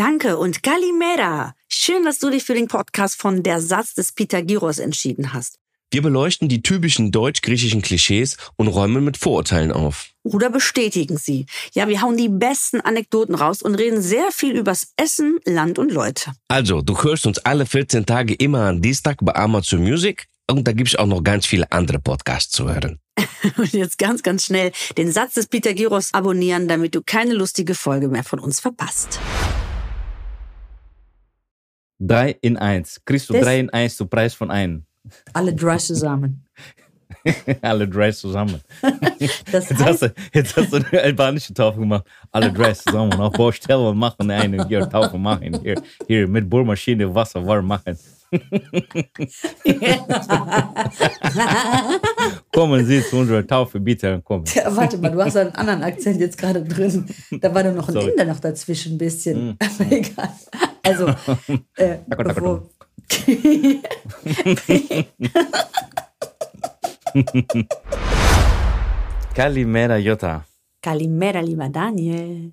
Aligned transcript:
Danke 0.00 0.38
und 0.38 0.62
Kalimera. 0.62 1.54
Schön, 1.68 2.06
dass 2.06 2.18
du 2.18 2.30
dich 2.30 2.42
für 2.44 2.54
den 2.54 2.68
Podcast 2.68 3.20
von 3.20 3.42
Der 3.42 3.60
Satz 3.60 3.92
des 3.92 4.14
Pythagoras 4.14 4.78
entschieden 4.78 5.34
hast. 5.34 5.56
Wir 5.92 6.00
beleuchten 6.00 6.48
die 6.48 6.62
typischen 6.62 7.12
deutsch-griechischen 7.12 7.82
Klischees 7.82 8.38
und 8.56 8.68
räumen 8.68 9.04
mit 9.04 9.18
Vorurteilen 9.18 9.72
auf. 9.72 10.08
Oder 10.22 10.48
bestätigen 10.48 11.18
sie. 11.18 11.44
Ja, 11.74 11.86
wir 11.86 12.00
hauen 12.00 12.16
die 12.16 12.30
besten 12.30 12.80
Anekdoten 12.80 13.34
raus 13.34 13.60
und 13.60 13.74
reden 13.74 14.00
sehr 14.00 14.32
viel 14.32 14.56
übers 14.56 14.94
Essen, 14.96 15.38
Land 15.44 15.78
und 15.78 15.92
Leute. 15.92 16.32
Also, 16.48 16.80
du 16.80 17.02
hörst 17.02 17.26
uns 17.26 17.36
alle 17.36 17.66
14 17.66 18.06
Tage 18.06 18.32
immer 18.32 18.68
am 18.68 18.80
Dienstag 18.80 19.18
bei 19.20 19.34
Amazon 19.34 19.82
Music 19.82 20.28
und 20.50 20.66
da 20.66 20.72
gibt's 20.72 20.96
auch 20.96 21.04
noch 21.04 21.22
ganz 21.22 21.44
viele 21.44 21.70
andere 21.72 21.98
Podcasts 21.98 22.50
zu 22.50 22.72
hören. 22.72 22.98
Und 23.58 23.72
jetzt 23.72 23.98
ganz, 23.98 24.22
ganz 24.22 24.46
schnell 24.46 24.72
den 24.96 25.12
Satz 25.12 25.34
des 25.34 25.46
Pythagoras 25.46 26.14
abonnieren, 26.14 26.68
damit 26.68 26.94
du 26.94 27.02
keine 27.02 27.34
lustige 27.34 27.74
Folge 27.74 28.08
mehr 28.08 28.24
von 28.24 28.38
uns 28.38 28.60
verpasst. 28.60 29.20
Drei 32.00 32.34
in 32.40 32.56
eins. 32.56 33.00
Kriegst 33.04 33.28
du 33.28 33.34
Das- 33.34 33.42
drei 33.42 33.60
in 33.60 33.70
eins 33.70 33.96
zum 33.96 34.08
Preis 34.08 34.34
von 34.34 34.50
einem. 34.50 34.84
Alle 35.32 35.54
drei 35.54 35.76
zusammen. 35.76 36.44
Alle 37.62 37.86
drei 37.88 38.10
zusammen. 38.12 38.60
Das 39.52 39.68
Jetzt 39.68 39.80
hast, 39.80 39.80
heißt, 39.84 40.02
du, 40.02 40.14
jetzt 40.32 40.56
hast 40.56 40.72
du 40.72 40.76
eine 40.76 41.02
albanische 41.02 41.52
Taufe 41.52 41.78
gemacht. 41.80 42.04
Alle 42.32 42.50
drei 42.50 42.72
zusammen. 42.72 43.12
Auf 43.20 43.32
Baustelle 43.34 43.92
machen 43.94 44.30
eine 44.30 44.66
hier 44.66 44.88
Taufe 44.88 45.18
machen. 45.18 45.60
Hier, 45.62 45.82
hier 46.06 46.26
mit 46.26 46.48
Bohrmaschine 46.48 47.12
Wasser 47.14 47.44
warm 47.44 47.66
machen. 47.66 47.98
Kommen 52.52 52.86
Sie 52.86 53.02
zu 53.02 53.16
unserer 53.16 53.44
Taufe, 53.46 53.80
bitte. 53.80 54.20
Kommen. 54.22 54.44
Ja, 54.54 54.76
warte 54.76 54.98
mal, 54.98 55.10
du 55.10 55.20
hast 55.22 55.36
einen 55.36 55.54
anderen 55.54 55.82
Akzent 55.82 56.20
jetzt 56.20 56.38
gerade 56.38 56.62
drin. 56.62 57.06
Da 57.40 57.52
war 57.52 57.64
doch 57.64 57.74
noch 57.74 57.88
ein 57.88 57.94
Sorry. 57.94 58.10
Inder 58.10 58.26
noch 58.26 58.38
dazwischen 58.38 58.94
ein 58.94 58.98
bisschen. 58.98 59.58
Aber 59.80 59.90
egal. 59.90 60.30
Also, 60.82 61.08
äh, 61.76 61.98
bevor, 62.08 62.68
Kalimera 69.34 69.96
Jota. 69.96 70.44
Kalimera, 70.80 71.40
lieber 71.40 71.68
Daniel. 71.68 72.52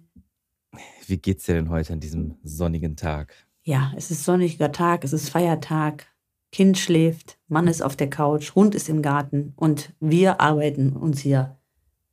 Wie 1.06 1.18
geht's 1.18 1.46
dir 1.46 1.54
denn 1.54 1.70
heute 1.70 1.94
an 1.94 2.00
diesem 2.00 2.38
sonnigen 2.44 2.96
Tag? 2.96 3.47
Ja, 3.68 3.92
es 3.98 4.12
ist 4.12 4.24
sonniger 4.24 4.72
Tag, 4.72 5.04
es 5.04 5.12
ist 5.12 5.28
Feiertag. 5.28 6.08
Kind 6.54 6.78
schläft, 6.78 7.38
Mann 7.50 7.68
ist 7.68 7.82
auf 7.82 7.98
der 7.98 8.10
Couch, 8.10 8.56
Hund 8.56 8.74
ist 8.74 8.88
im 8.88 9.02
Garten 9.02 9.52
und 9.58 9.94
wir 10.00 10.40
arbeiten 10.40 10.94
uns 10.94 11.20
hier. 11.20 11.58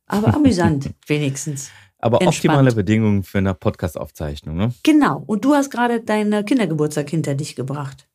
Aber 0.05 0.33
amüsant, 0.35 0.89
wenigstens. 1.07 1.71
Aber 1.97 2.17
Entspannt. 2.17 2.57
optimale 2.57 2.75
Bedingungen 2.75 3.23
für 3.23 3.37
eine 3.37 3.53
Podcast-Aufzeichnung, 3.53 4.57
ne? 4.57 4.73
Genau. 4.83 5.23
Und 5.27 5.45
du 5.45 5.53
hast 5.53 5.69
gerade 5.69 6.01
deinen 6.01 6.45
Kindergeburtstag 6.45 7.09
hinter 7.09 7.35
dich 7.35 7.55
gebracht. 7.55 8.05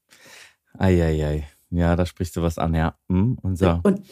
Eieiei. 0.79 1.49
Ja, 1.71 1.97
da 1.97 2.05
sprichst 2.05 2.37
du 2.37 2.43
was 2.43 2.59
an, 2.59 2.75
ja. 2.75 2.99
Hm, 3.09 3.39
unser, 3.41 3.81
Und, 3.85 4.03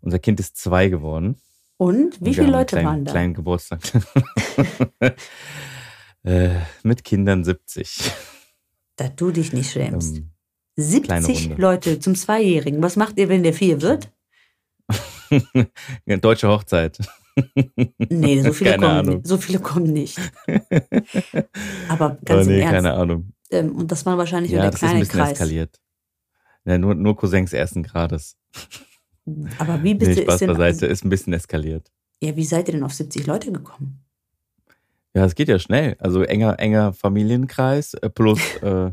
unser 0.00 0.18
Kind 0.18 0.40
ist 0.40 0.56
zwei 0.56 0.88
geworden. 0.88 1.36
und 1.76 2.20
wie 2.20 2.30
Und 2.30 2.34
viele 2.34 2.50
Leute 2.50 2.78
einen 2.78 2.84
kleinen, 2.84 2.86
waren 2.86 3.04
da? 3.04 3.12
Kleinen 3.12 3.34
Geburtstag. 3.34 3.80
äh, 6.24 6.56
mit 6.82 7.04
Kindern 7.04 7.44
70. 7.44 8.10
Da 8.96 9.08
du 9.08 9.30
dich 9.30 9.52
nicht 9.52 9.70
schämst. 9.70 10.18
Ähm, 10.18 10.30
kleine 11.02 11.22
70 11.26 11.50
Runde. 11.50 11.62
Leute 11.62 11.98
zum 12.00 12.14
Zweijährigen. 12.14 12.82
Was 12.82 12.96
macht 12.96 13.18
ihr, 13.18 13.28
wenn 13.28 13.42
der 13.42 13.54
vier 13.54 13.80
wird? 13.82 14.10
deutsche 16.06 16.48
Hochzeit. 16.48 16.98
Nee, 18.10 18.42
so 18.42 18.52
viele, 18.52 18.70
Keine 18.72 18.82
kommen, 18.86 18.98
Ahnung. 18.98 19.20
so 19.24 19.38
viele 19.38 19.58
kommen 19.60 19.92
nicht. 19.92 20.18
Aber 21.88 22.18
Oh, 22.20 22.24
ganz 22.24 22.46
nee, 22.46 22.56
im 22.56 22.60
Ernst. 22.60 22.74
keine 22.74 22.92
Ahnung. 22.94 23.32
Ähm, 23.50 23.74
und 23.76 23.90
das 23.90 24.04
war 24.06 24.18
wahrscheinlich 24.18 24.52
nur 24.52 24.58
Ja, 24.58 24.62
der 24.64 24.70
das 24.72 24.80
ist 24.80 24.84
ein 24.84 24.88
kleine 24.90 25.04
bisschen 25.04 25.20
Kreis. 25.20 25.32
eskaliert. 25.32 25.80
Ja, 26.64 26.78
nur, 26.78 26.94
nur 26.94 27.16
Cousins 27.16 27.52
ersten 27.52 27.82
Grades. 27.82 28.36
Aber 29.58 29.82
wie 29.82 29.94
bist 29.94 30.10
Nee, 30.10 30.14
du 30.16 30.22
Spaß 30.22 30.34
ist 30.34 30.40
denn, 30.42 30.48
beiseite, 30.56 30.86
ist 30.86 31.04
ein 31.04 31.08
bisschen 31.08 31.32
eskaliert. 31.32 31.90
Ja, 32.22 32.36
wie 32.36 32.44
seid 32.44 32.68
ihr 32.68 32.74
denn 32.74 32.84
auf 32.84 32.92
70 32.94 33.26
Leute 33.26 33.50
gekommen? 33.52 34.04
Ja, 35.14 35.24
es 35.26 35.34
geht 35.34 35.48
ja 35.48 35.58
schnell. 35.58 35.96
Also 35.98 36.22
enger, 36.22 36.58
enger 36.58 36.92
Familienkreis 36.92 37.94
äh, 37.94 38.08
plus, 38.08 38.40
äh, 38.62 38.90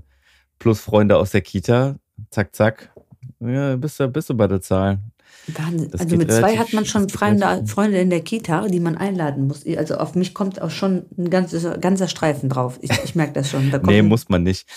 plus 0.59 0.79
Freunde 0.81 1.17
aus 1.17 1.31
der 1.31 1.41
Kita. 1.41 1.95
Zack, 2.31 2.55
zack. 2.55 2.91
Ja, 3.39 3.75
bist 3.75 3.99
du, 3.99 4.07
bist 4.09 4.29
du 4.29 4.33
bei 4.35 4.47
der 4.47 4.61
Zahl. 4.61 4.99
Wahnsinn. 5.47 5.89
Das 5.91 6.01
Also 6.01 6.17
mit 6.17 6.31
zwei 6.31 6.57
hat 6.57 6.73
man 6.73 6.85
schon 6.85 7.07
Freunde, 7.09 7.45
relativ- 7.45 7.71
Freunde 7.71 7.99
in 7.99 8.09
der 8.09 8.21
Kita, 8.21 8.67
die 8.67 8.79
man 8.79 8.97
einladen 8.97 9.47
muss. 9.47 9.65
Also 9.65 9.95
auf 9.97 10.15
mich 10.15 10.33
kommt 10.33 10.61
auch 10.61 10.69
schon 10.69 11.05
ein 11.17 11.29
ganzer, 11.29 11.77
ganzer 11.77 12.07
Streifen 12.07 12.49
drauf. 12.49 12.77
Ich, 12.81 12.91
ich 13.03 13.15
merke 13.15 13.33
das 13.33 13.49
schon. 13.49 13.71
Da 13.71 13.79
Nee, 13.83 14.01
muss 14.01 14.27
man 14.29 14.43
nicht. 14.43 14.67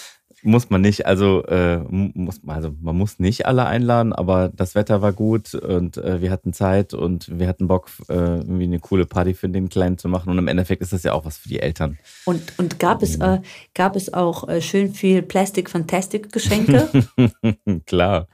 Muss 0.45 0.71
man 0.71 0.81
nicht. 0.81 1.07
Also, 1.07 1.45
äh, 1.45 1.79
mu- 1.89 2.11
muss, 2.15 2.41
also 2.47 2.75
man 2.81 2.97
muss 2.99 3.19
nicht 3.21 3.47
alle 3.47 3.65
einladen, 3.67 4.13
aber 4.13 4.51
das 4.55 4.75
Wetter 4.75 5.01
war 5.01 5.13
gut 5.13 5.55
und 5.55 5.97
äh, 5.99 6.21
wir 6.21 6.31
hatten 6.33 6.53
Zeit 6.53 6.95
und 6.95 7.39
wir 7.39 7.47
hatten 7.47 7.69
Bock, 7.69 7.89
äh, 8.09 8.15
irgendwie 8.39 8.65
eine 8.65 8.81
coole 8.81 9.07
Party 9.07 9.35
für 9.35 9.49
den 9.49 9.69
Kleinen 9.69 9.99
zu 9.99 10.09
machen. 10.09 10.31
Und 10.31 10.39
im 10.39 10.49
Endeffekt 10.49 10.83
ist 10.83 10.93
das 10.93 11.05
ja 11.05 11.13
auch 11.13 11.25
was 11.25 11.39
für 11.39 11.49
die 11.49 11.61
Eltern. 11.61 11.97
Und, 12.25 12.41
und 12.59 12.81
gab, 12.81 13.03
es, 13.03 13.17
äh, 13.21 13.39
gab 13.75 13.95
es 13.95 14.13
auch 14.13 14.49
äh, 14.49 14.61
schön 14.61 14.93
viel 14.93 15.23
Plastic 15.23 15.71
Fantastic 15.71 16.33
Geschenke? 16.33 16.89
Klar, 17.87 18.27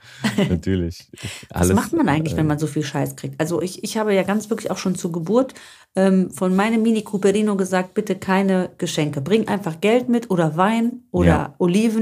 natürlich. 0.48 1.10
Was 1.52 1.72
macht 1.72 1.92
man 1.92 2.08
eigentlich, 2.08 2.34
äh, 2.34 2.36
wenn 2.38 2.47
man 2.47 2.58
so 2.58 2.66
viel 2.66 2.82
Scheiß 2.84 3.16
kriegt? 3.16 3.41
Also 3.41 3.60
ich, 3.60 3.84
ich 3.84 3.97
habe 3.98 4.14
ja 4.14 4.22
ganz 4.22 4.48
wirklich 4.50 4.70
auch 4.70 4.78
schon 4.78 4.94
zur 4.94 5.12
Geburt 5.12 5.54
ähm, 5.97 6.30
von 6.30 6.54
meinem 6.56 6.82
Mini 6.82 7.02
Cooperino 7.02 7.56
gesagt, 7.56 7.94
bitte 7.94 8.16
keine 8.16 8.70
Geschenke. 8.78 9.20
Bring 9.20 9.48
einfach 9.48 9.80
Geld 9.80 10.08
mit 10.08 10.30
oder 10.30 10.56
Wein 10.56 11.02
oder 11.10 11.26
Ja. 11.28 11.54
Oliven. 11.58 11.97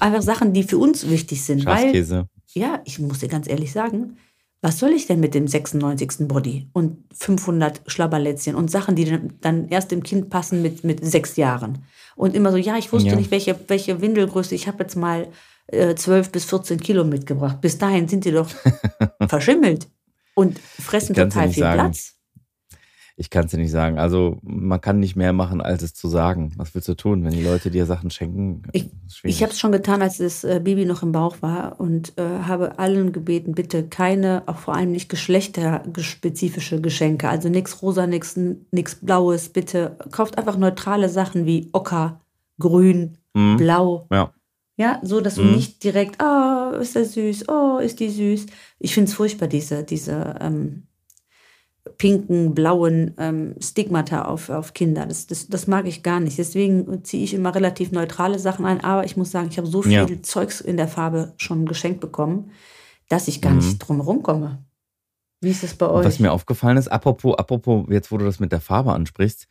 Einfach 0.00 0.22
Sachen, 0.22 0.52
die 0.52 0.62
für 0.62 0.78
uns 0.78 1.08
wichtig 1.08 1.42
sind. 1.44 1.64
Weil, 1.66 1.82
Schafskäse. 1.82 2.28
ja, 2.54 2.80
ich 2.84 2.98
muss 2.98 3.20
dir 3.20 3.28
ganz 3.28 3.48
ehrlich 3.48 3.72
sagen, 3.72 4.16
was 4.62 4.78
soll 4.78 4.90
ich 4.90 5.06
denn 5.06 5.20
mit 5.20 5.34
dem 5.34 5.48
96. 5.48 6.28
Body 6.28 6.68
und 6.74 6.98
500 7.14 7.80
Schlabberlätzchen 7.86 8.54
und 8.54 8.70
Sachen, 8.70 8.94
die 8.94 9.18
dann, 9.40 9.68
erst 9.68 9.90
dem 9.90 10.02
Kind 10.02 10.28
passen 10.28 10.60
mit, 10.60 10.84
mit 10.84 11.04
sechs 11.04 11.36
Jahren? 11.36 11.78
Und 12.14 12.34
immer 12.34 12.50
so, 12.50 12.58
ja, 12.58 12.76
ich 12.76 12.92
wusste 12.92 13.10
Ja. 13.10 13.16
nicht, 13.16 13.30
welche, 13.30 13.58
welche 13.68 14.02
Windelgröße. 14.02 14.54
Ich 14.54 14.68
habe 14.68 14.82
jetzt 14.82 14.96
mal 14.96 15.28
äh, 15.68 15.94
12 15.94 16.30
bis 16.30 16.44
14 16.44 16.78
Kilo 16.80 17.04
mitgebracht. 17.04 17.60
Bis 17.62 17.78
dahin 17.78 18.06
sind 18.08 18.26
die 18.26 18.32
doch 18.32 18.50
verschimmelt 19.28 19.88
und 20.34 20.58
fressen 20.58 21.14
total 21.14 21.48
viel 21.48 21.62
sagen. 21.62 21.80
Platz. 21.80 22.19
Ich 23.16 23.28
kann 23.30 23.44
es 23.44 23.50
dir 23.50 23.58
nicht 23.58 23.70
sagen. 23.70 23.98
Also 23.98 24.38
man 24.42 24.80
kann 24.80 24.98
nicht 25.00 25.16
mehr 25.16 25.32
machen, 25.32 25.60
als 25.60 25.82
es 25.82 25.92
zu 25.94 26.08
sagen. 26.08 26.52
Was 26.56 26.74
willst 26.74 26.88
du 26.88 26.94
tun, 26.94 27.24
wenn 27.24 27.32
die 27.32 27.42
Leute 27.42 27.70
dir 27.70 27.84
Sachen 27.86 28.10
schenken? 28.10 28.62
Ich-. 28.72 28.88
Ich 29.24 29.42
habe 29.42 29.52
es 29.52 29.58
schon 29.58 29.72
getan, 29.72 30.00
als 30.02 30.18
das 30.18 30.44
äh, 30.44 30.60
Baby 30.62 30.84
noch 30.86 31.02
im 31.02 31.12
Bauch 31.12 31.36
war 31.42 31.78
und 31.80 32.16
äh, 32.18 32.22
habe 32.46 32.78
allen 32.78 33.12
gebeten, 33.12 33.52
bitte 33.54 33.86
keine, 33.88 34.42
auch 34.46 34.56
vor 34.58 34.74
allem 34.74 34.92
nicht 34.92 35.08
geschlechterspezifische 35.08 36.80
Geschenke. 36.80 37.28
Also 37.28 37.48
nichts 37.48 37.82
rosa, 37.82 38.06
nichts 38.06 38.38
nix 38.70 38.94
blaues. 38.96 39.48
Bitte 39.50 39.96
kauft 40.10 40.38
einfach 40.38 40.56
neutrale 40.56 41.08
Sachen 41.08 41.46
wie 41.46 41.68
Ocker, 41.72 42.20
Grün, 42.58 43.16
Mhm. 43.32 43.58
Blau. 43.58 44.06
Ja. 44.10 44.32
Ja, 44.76 44.98
so 45.04 45.20
dass 45.20 45.34
du 45.36 45.42
Mhm. 45.42 45.52
nicht 45.56 45.84
direkt, 45.84 46.20
oh, 46.22 46.74
ist 46.80 46.94
der 46.96 47.04
süß, 47.04 47.48
oh, 47.48 47.78
ist 47.78 48.00
die 48.00 48.08
süß. 48.08 48.46
Ich 48.78 48.94
finde 48.94 49.08
es 49.10 49.14
furchtbar, 49.14 49.46
diese, 49.46 49.84
diese 49.84 50.34
ähm, 50.40 50.84
pinken, 52.00 52.54
blauen 52.54 53.12
ähm, 53.18 53.54
Stigmata 53.60 54.22
auf, 54.22 54.48
auf 54.48 54.72
Kinder. 54.72 55.04
Das, 55.04 55.26
das, 55.26 55.48
das 55.48 55.66
mag 55.66 55.86
ich 55.86 56.02
gar 56.02 56.18
nicht. 56.18 56.38
Deswegen 56.38 57.04
ziehe 57.04 57.22
ich 57.22 57.34
immer 57.34 57.54
relativ 57.54 57.92
neutrale 57.92 58.38
Sachen 58.38 58.64
ein. 58.64 58.82
Aber 58.82 59.04
ich 59.04 59.18
muss 59.18 59.30
sagen, 59.30 59.48
ich 59.50 59.58
habe 59.58 59.68
so 59.68 59.82
viel 59.82 59.92
Ja. 59.92 60.06
Zeugs 60.22 60.62
in 60.62 60.78
der 60.78 60.88
Farbe 60.88 61.34
schon 61.36 61.66
geschenkt 61.66 62.00
bekommen, 62.00 62.52
dass 63.10 63.28
ich 63.28 63.42
gar 63.42 63.52
Mhm. 63.52 63.58
nicht 63.58 63.78
drum 63.80 63.96
herum 63.98 64.22
komme. 64.22 64.64
Wie 65.42 65.50
ist 65.50 65.62
es 65.62 65.74
bei 65.74 65.90
euch? 65.90 66.06
Was 66.06 66.20
mir 66.20 66.32
aufgefallen 66.32 66.78
ist, 66.78 66.88
apropos, 66.88 67.36
apropos, 67.38 67.84
jetzt 67.90 68.10
wo 68.10 68.16
du 68.16 68.24
das 68.24 68.40
mit 68.40 68.50
der 68.50 68.62
Farbe 68.62 68.94
ansprichst, 68.94 69.46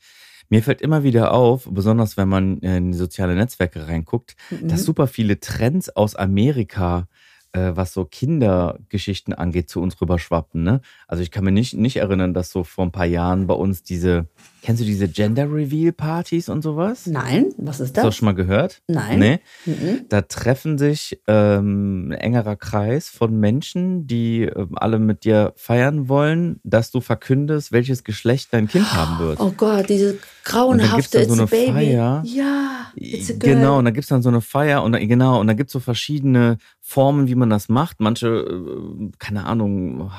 mir 0.49 0.63
fällt 0.63 0.81
immer 0.81 1.03
wieder 1.03 1.31
auf, 1.31 1.67
besonders 1.69 2.17
wenn 2.17 2.29
man 2.29 2.57
in 2.61 2.91
die 2.93 2.97
soziale 2.97 3.35
Netzwerke 3.35 3.87
reinguckt, 3.87 4.35
Mhm. 4.49 4.69
dass 4.69 4.83
super 4.85 5.05
viele 5.05 5.39
Trends 5.39 5.95
aus 5.95 6.15
Amerika, 6.15 7.07
äh, 7.53 7.71
was 7.73 7.93
so 7.93 8.05
Kindergeschichten 8.05 9.33
angeht, 9.33 9.69
zu 9.69 9.81
uns 9.81 9.99
rüberschwappen. 9.99 10.63
Ne? 10.63 10.81
Also 11.07 11.23
ich 11.23 11.31
kann 11.31 11.43
mir 11.43 11.51
nicht, 11.51 11.73
nicht 11.73 11.97
erinnern, 11.97 12.33
dass 12.33 12.51
so 12.51 12.63
vor 12.63 12.85
ein 12.85 12.91
paar 12.91 13.05
Jahren 13.05 13.47
bei 13.47 13.53
uns 13.55 13.83
diese, 13.83 14.27
kennst 14.61 14.81
du 14.81 14.85
diese 14.85 15.07
Gender 15.07 15.51
Reveal 15.51 15.91
Partys 15.91 16.49
und 16.49 16.61
sowas? 16.61 17.07
Nein, 17.07 17.47
was 17.57 17.79
ist 17.79 17.89
Hast 17.89 17.89
du 17.89 17.93
das? 17.95 18.03
das 18.05 18.15
schon 18.17 18.25
mal 18.27 18.35
gehört? 18.35 18.81
Nein. 18.87 19.19
Nee. 19.19 19.39
Mhm. 19.65 20.05
Da 20.09 20.21
treffen 20.21 20.77
sich 20.77 21.21
ähm, 21.27 22.09
ein 22.09 22.11
engerer 22.11 22.55
Kreis 22.55 23.09
von 23.09 23.39
Menschen, 23.39 24.05
die 24.05 24.43
ähm, 24.43 24.71
alle 24.75 24.99
mit 24.99 25.23
dir 25.23 25.53
feiern 25.55 26.07
wollen, 26.07 26.59
dass 26.63 26.91
du 26.91 27.01
verkündest, 27.01 27.71
welches 27.71 28.03
Geschlecht 28.03 28.49
dein 28.51 28.67
Kind 28.67 28.93
haben 28.93 29.19
wird. 29.19 29.39
Oh 29.39 29.53
Gott, 29.55 29.89
diese 29.89 30.19
grauenhafte 30.43 31.25
so 31.25 31.33
It's 31.33 31.41
a 31.41 31.45
Baby. 31.45 31.71
Feier. 31.71 32.23
Ja, 32.25 32.91
it's 32.95 33.29
a 33.29 33.33
girl. 33.33 33.55
Genau, 33.55 33.79
und 33.79 33.85
da 33.85 33.91
gibt's 33.91 34.09
dann 34.09 34.21
so 34.21 34.29
eine 34.29 34.41
Feier 34.41 34.83
und 34.83 34.93
genau, 34.93 35.39
und 35.39 35.47
da 35.47 35.53
gibt's 35.53 35.73
so 35.73 35.79
verschiedene 35.79 36.57
Formen, 36.89 37.27
wie 37.27 37.35
man 37.35 37.51
das 37.51 37.69
macht. 37.69 37.99
Manche, 37.99 38.27
äh, 38.27 39.11
keine 39.19 39.45
Ahnung, 39.45 40.11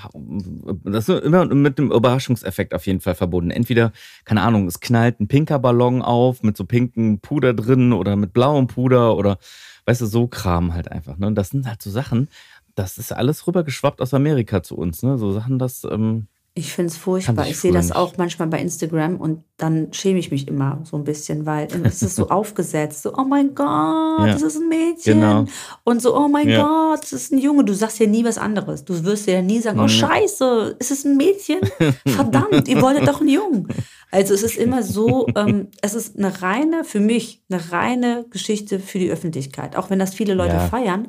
das 0.84 1.08
ist 1.08 1.24
immer 1.24 1.44
mit 1.46 1.78
einem 1.78 1.90
Überraschungseffekt 1.90 2.74
auf 2.74 2.86
jeden 2.86 3.00
Fall 3.00 3.16
verbunden. 3.16 3.50
Entweder, 3.50 3.92
keine 4.24 4.42
Ahnung, 4.42 4.68
es 4.68 4.78
knallt 4.78 5.18
ein 5.18 5.26
pinker 5.26 5.58
Ballon 5.58 6.00
auf 6.00 6.44
mit 6.44 6.56
so 6.56 6.64
pinken 6.64 7.18
Puder 7.18 7.54
drin 7.54 7.92
oder 7.92 8.14
mit 8.14 8.32
blauem 8.32 8.68
Puder 8.68 9.16
oder, 9.16 9.38
weißt 9.86 10.02
du, 10.02 10.06
so 10.06 10.28
Kram 10.28 10.72
halt 10.72 10.92
einfach. 10.92 11.18
Ne? 11.18 11.26
Und 11.26 11.34
das 11.34 11.50
sind 11.50 11.66
halt 11.66 11.82
so 11.82 11.90
Sachen, 11.90 12.28
das 12.76 12.98
ist 12.98 13.12
alles 13.12 13.48
rübergeschwappt 13.48 14.00
aus 14.00 14.14
Amerika 14.14 14.62
zu 14.62 14.76
uns. 14.76 15.02
Ne? 15.02 15.18
So 15.18 15.32
Sachen, 15.32 15.58
das. 15.58 15.84
Ähm, 15.84 16.28
ich 16.60 16.72
finde 16.72 16.90
es 16.90 16.98
furchtbar. 16.98 17.44
Ich, 17.46 17.52
ich 17.52 17.60
sehe 17.60 17.72
das 17.72 17.90
auch 17.90 18.16
manchmal 18.18 18.48
bei 18.48 18.60
Instagram 18.60 19.16
und 19.16 19.42
dann 19.56 19.92
schäme 19.92 20.18
ich 20.18 20.30
mich 20.30 20.46
immer 20.46 20.80
so 20.84 20.96
ein 20.96 21.04
bisschen, 21.04 21.46
weil 21.46 21.68
es 21.84 22.02
ist 22.02 22.16
so 22.16 22.28
aufgesetzt. 22.28 23.02
So, 23.02 23.14
oh 23.16 23.24
mein 23.24 23.54
Gott, 23.54 23.66
ja, 23.66 24.26
das 24.26 24.42
ist 24.42 24.56
ein 24.56 24.68
Mädchen. 24.68 25.20
Genau. 25.20 25.46
Und 25.84 26.02
so, 26.02 26.14
oh 26.14 26.28
mein 26.28 26.48
ja. 26.48 26.62
Gott, 26.62 27.02
das 27.02 27.12
ist 27.12 27.32
ein 27.32 27.38
Junge. 27.38 27.64
Du 27.64 27.72
sagst 27.72 27.98
ja 27.98 28.06
nie 28.06 28.24
was 28.24 28.36
anderes. 28.36 28.84
Du 28.84 29.04
wirst 29.04 29.26
ja 29.26 29.40
nie 29.40 29.60
sagen, 29.60 29.80
oh 29.80 29.84
mhm. 29.84 29.88
Scheiße, 29.88 30.76
ist 30.78 30.90
es 30.90 31.04
ein 31.04 31.16
Mädchen? 31.16 31.60
Verdammt, 32.06 32.68
ihr 32.68 32.80
wolltet 32.82 33.08
doch 33.08 33.20
einen 33.20 33.30
Jungen. 33.30 33.68
Also 34.10 34.34
es 34.34 34.42
ist 34.42 34.56
immer 34.56 34.82
so, 34.82 35.28
ähm, 35.36 35.68
es 35.82 35.94
ist 35.94 36.18
eine 36.18 36.42
reine, 36.42 36.84
für 36.84 37.00
mich, 37.00 37.42
eine 37.48 37.72
reine 37.72 38.26
Geschichte 38.28 38.80
für 38.80 38.98
die 38.98 39.10
Öffentlichkeit. 39.10 39.76
Auch 39.76 39.88
wenn 39.88 39.98
das 39.98 40.14
viele 40.14 40.34
Leute 40.34 40.54
ja. 40.54 40.68
feiern. 40.68 41.08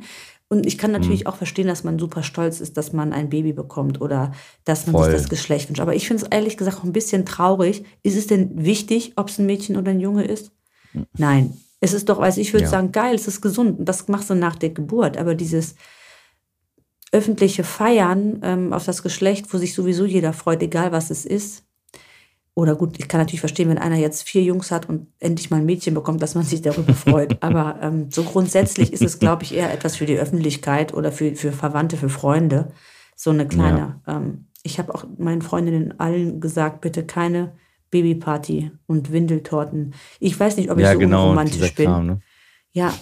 Und 0.51 0.65
ich 0.65 0.77
kann 0.77 0.91
natürlich 0.91 1.21
mhm. 1.21 1.27
auch 1.27 1.37
verstehen, 1.37 1.67
dass 1.67 1.85
man 1.85 1.97
super 1.97 2.23
stolz 2.23 2.59
ist, 2.59 2.75
dass 2.75 2.91
man 2.91 3.13
ein 3.13 3.29
Baby 3.29 3.53
bekommt 3.53 4.01
oder 4.01 4.33
dass 4.65 4.85
man 4.85 4.95
Voll. 4.97 5.05
sich 5.05 5.21
das 5.21 5.29
Geschlecht 5.29 5.69
wünscht. 5.69 5.79
Aber 5.79 5.95
ich 5.95 6.05
finde 6.05 6.23
es 6.23 6.29
ehrlich 6.29 6.57
gesagt 6.57 6.79
auch 6.79 6.83
ein 6.83 6.91
bisschen 6.91 7.25
traurig. 7.25 7.85
Ist 8.03 8.17
es 8.17 8.27
denn 8.27 8.65
wichtig, 8.65 9.13
ob 9.15 9.29
es 9.29 9.39
ein 9.39 9.45
Mädchen 9.45 9.77
oder 9.77 9.91
ein 9.91 10.01
Junge 10.01 10.25
ist? 10.25 10.51
Mhm. 10.91 11.05
Nein. 11.17 11.57
Es 11.79 11.93
ist 11.93 12.09
doch, 12.09 12.19
also 12.19 12.41
ich 12.41 12.51
würde 12.51 12.65
ja. 12.65 12.69
sagen, 12.69 12.91
geil, 12.91 13.15
es 13.15 13.29
ist 13.29 13.39
gesund. 13.39 13.79
Und 13.79 13.85
das 13.85 14.09
machst 14.09 14.29
du 14.29 14.35
nach 14.35 14.57
der 14.57 14.71
Geburt. 14.71 15.15
Aber 15.15 15.35
dieses 15.35 15.75
öffentliche 17.13 17.63
Feiern 17.63 18.41
ähm, 18.43 18.73
auf 18.73 18.83
das 18.83 19.03
Geschlecht, 19.03 19.53
wo 19.53 19.57
sich 19.57 19.73
sowieso 19.73 20.03
jeder 20.03 20.33
freut, 20.33 20.61
egal 20.61 20.91
was 20.91 21.11
es 21.11 21.25
ist, 21.25 21.63
oder 22.53 22.75
gut, 22.75 22.99
ich 22.99 23.07
kann 23.07 23.21
natürlich 23.21 23.39
verstehen, 23.39 23.69
wenn 23.69 23.77
einer 23.77 23.95
jetzt 23.95 24.27
vier 24.27 24.43
Jungs 24.43 24.71
hat 24.71 24.89
und 24.89 25.07
endlich 25.19 25.49
mal 25.49 25.57
ein 25.57 25.65
Mädchen 25.65 25.93
bekommt, 25.93 26.21
dass 26.21 26.35
man 26.35 26.43
sich 26.43 26.61
darüber 26.61 26.93
freut. 26.93 27.37
Aber 27.41 27.79
ähm, 27.81 28.11
so 28.11 28.23
grundsätzlich 28.23 28.91
ist 28.91 29.01
es, 29.01 29.19
glaube 29.19 29.43
ich, 29.43 29.55
eher 29.55 29.73
etwas 29.73 29.95
für 29.95 30.05
die 30.05 30.17
Öffentlichkeit 30.17 30.93
oder 30.93 31.11
für, 31.11 31.33
für 31.35 31.53
Verwandte, 31.53 31.95
für 31.95 32.09
Freunde. 32.09 32.73
So 33.15 33.29
eine 33.29 33.47
kleine. 33.47 34.01
Ja. 34.05 34.17
Ähm, 34.17 34.47
ich 34.63 34.79
habe 34.79 34.93
auch 34.93 35.05
meinen 35.17 35.41
Freundinnen 35.41 35.99
allen 35.99 36.41
gesagt, 36.41 36.81
bitte 36.81 37.05
keine 37.05 37.53
Babyparty 37.89 38.71
und 38.85 39.11
Windeltorten. 39.11 39.93
Ich 40.19 40.37
weiß 40.37 40.57
nicht, 40.57 40.71
ob 40.71 40.77
ich 40.77 40.83
ja, 40.83 40.93
so 40.93 40.99
genau, 40.99 41.23
unromantisch 41.23 41.73
bin. 41.73 41.85
Kram, 41.85 42.05
ne? 42.05 42.19
Ja, 42.73 42.93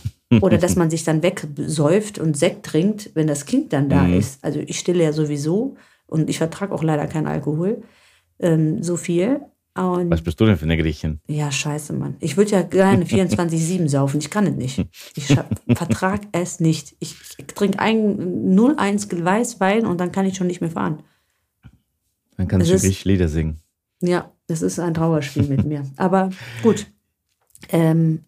oder 0.42 0.58
dass 0.58 0.76
man 0.76 0.90
sich 0.90 1.04
dann 1.04 1.24
wegsäuft 1.24 2.20
und 2.20 2.38
Sekt 2.38 2.66
trinkt, 2.66 3.12
wenn 3.16 3.28
das 3.28 3.46
Kind 3.46 3.74
dann 3.74 3.90
da 3.90 4.04
mhm. 4.04 4.14
ist. 4.14 4.44
Also 4.44 4.60
ich 4.60 4.80
stille 4.80 5.04
ja 5.04 5.12
sowieso 5.12 5.76
und 6.06 6.30
ich 6.30 6.38
vertrage 6.38 6.74
auch 6.74 6.84
leider 6.84 7.08
keinen 7.08 7.28
Alkohol 7.28 7.84
ähm, 8.40 8.82
so 8.84 8.98
viel. 8.98 9.42
Und 9.76 10.10
Was 10.10 10.22
bist 10.22 10.40
du 10.42 10.46
denn 10.46 10.58
für 10.58 10.66
eine 10.66 10.78
Griechin? 10.78 11.20
Ja, 11.28 11.52
scheiße, 11.52 11.94
Mann. 11.94 12.18
Ich 12.20 12.36
würde 12.36 12.52
ja 12.52 12.62
gerne 12.64 13.06
24-7 13.06 13.88
saufen. 13.88 14.20
Ich 14.20 14.30
kann 14.30 14.46
es 14.48 14.56
nicht. 14.56 14.86
Ich 15.16 15.28
vertrag 15.76 16.22
es 16.32 16.60
nicht. 16.60 16.96
Ich, 17.00 17.16
ich 17.38 17.46
trinke 17.48 17.80
ein 17.80 18.56
0,1 18.56 19.24
Weißwein 19.24 19.86
und 19.86 20.00
dann 20.00 20.12
kann 20.12 20.26
ich 20.26 20.36
schon 20.36 20.48
nicht 20.48 20.62
mehr 20.62 20.72
fahren. 20.72 21.04
Dann 22.36 22.48
kann 22.48 22.62
ich 22.62 22.70
wirklich 22.70 23.06
Lieder 23.06 23.28
singen. 23.28 23.60
Ja, 24.02 24.32
das 24.48 24.62
ist 24.62 24.80
ein 24.80 24.94
Trauerspiel 24.94 25.44
mit 25.44 25.66
mir. 25.66 25.86
Aber 25.98 26.30
gut. 26.64 26.88
Ähm, 27.70 28.26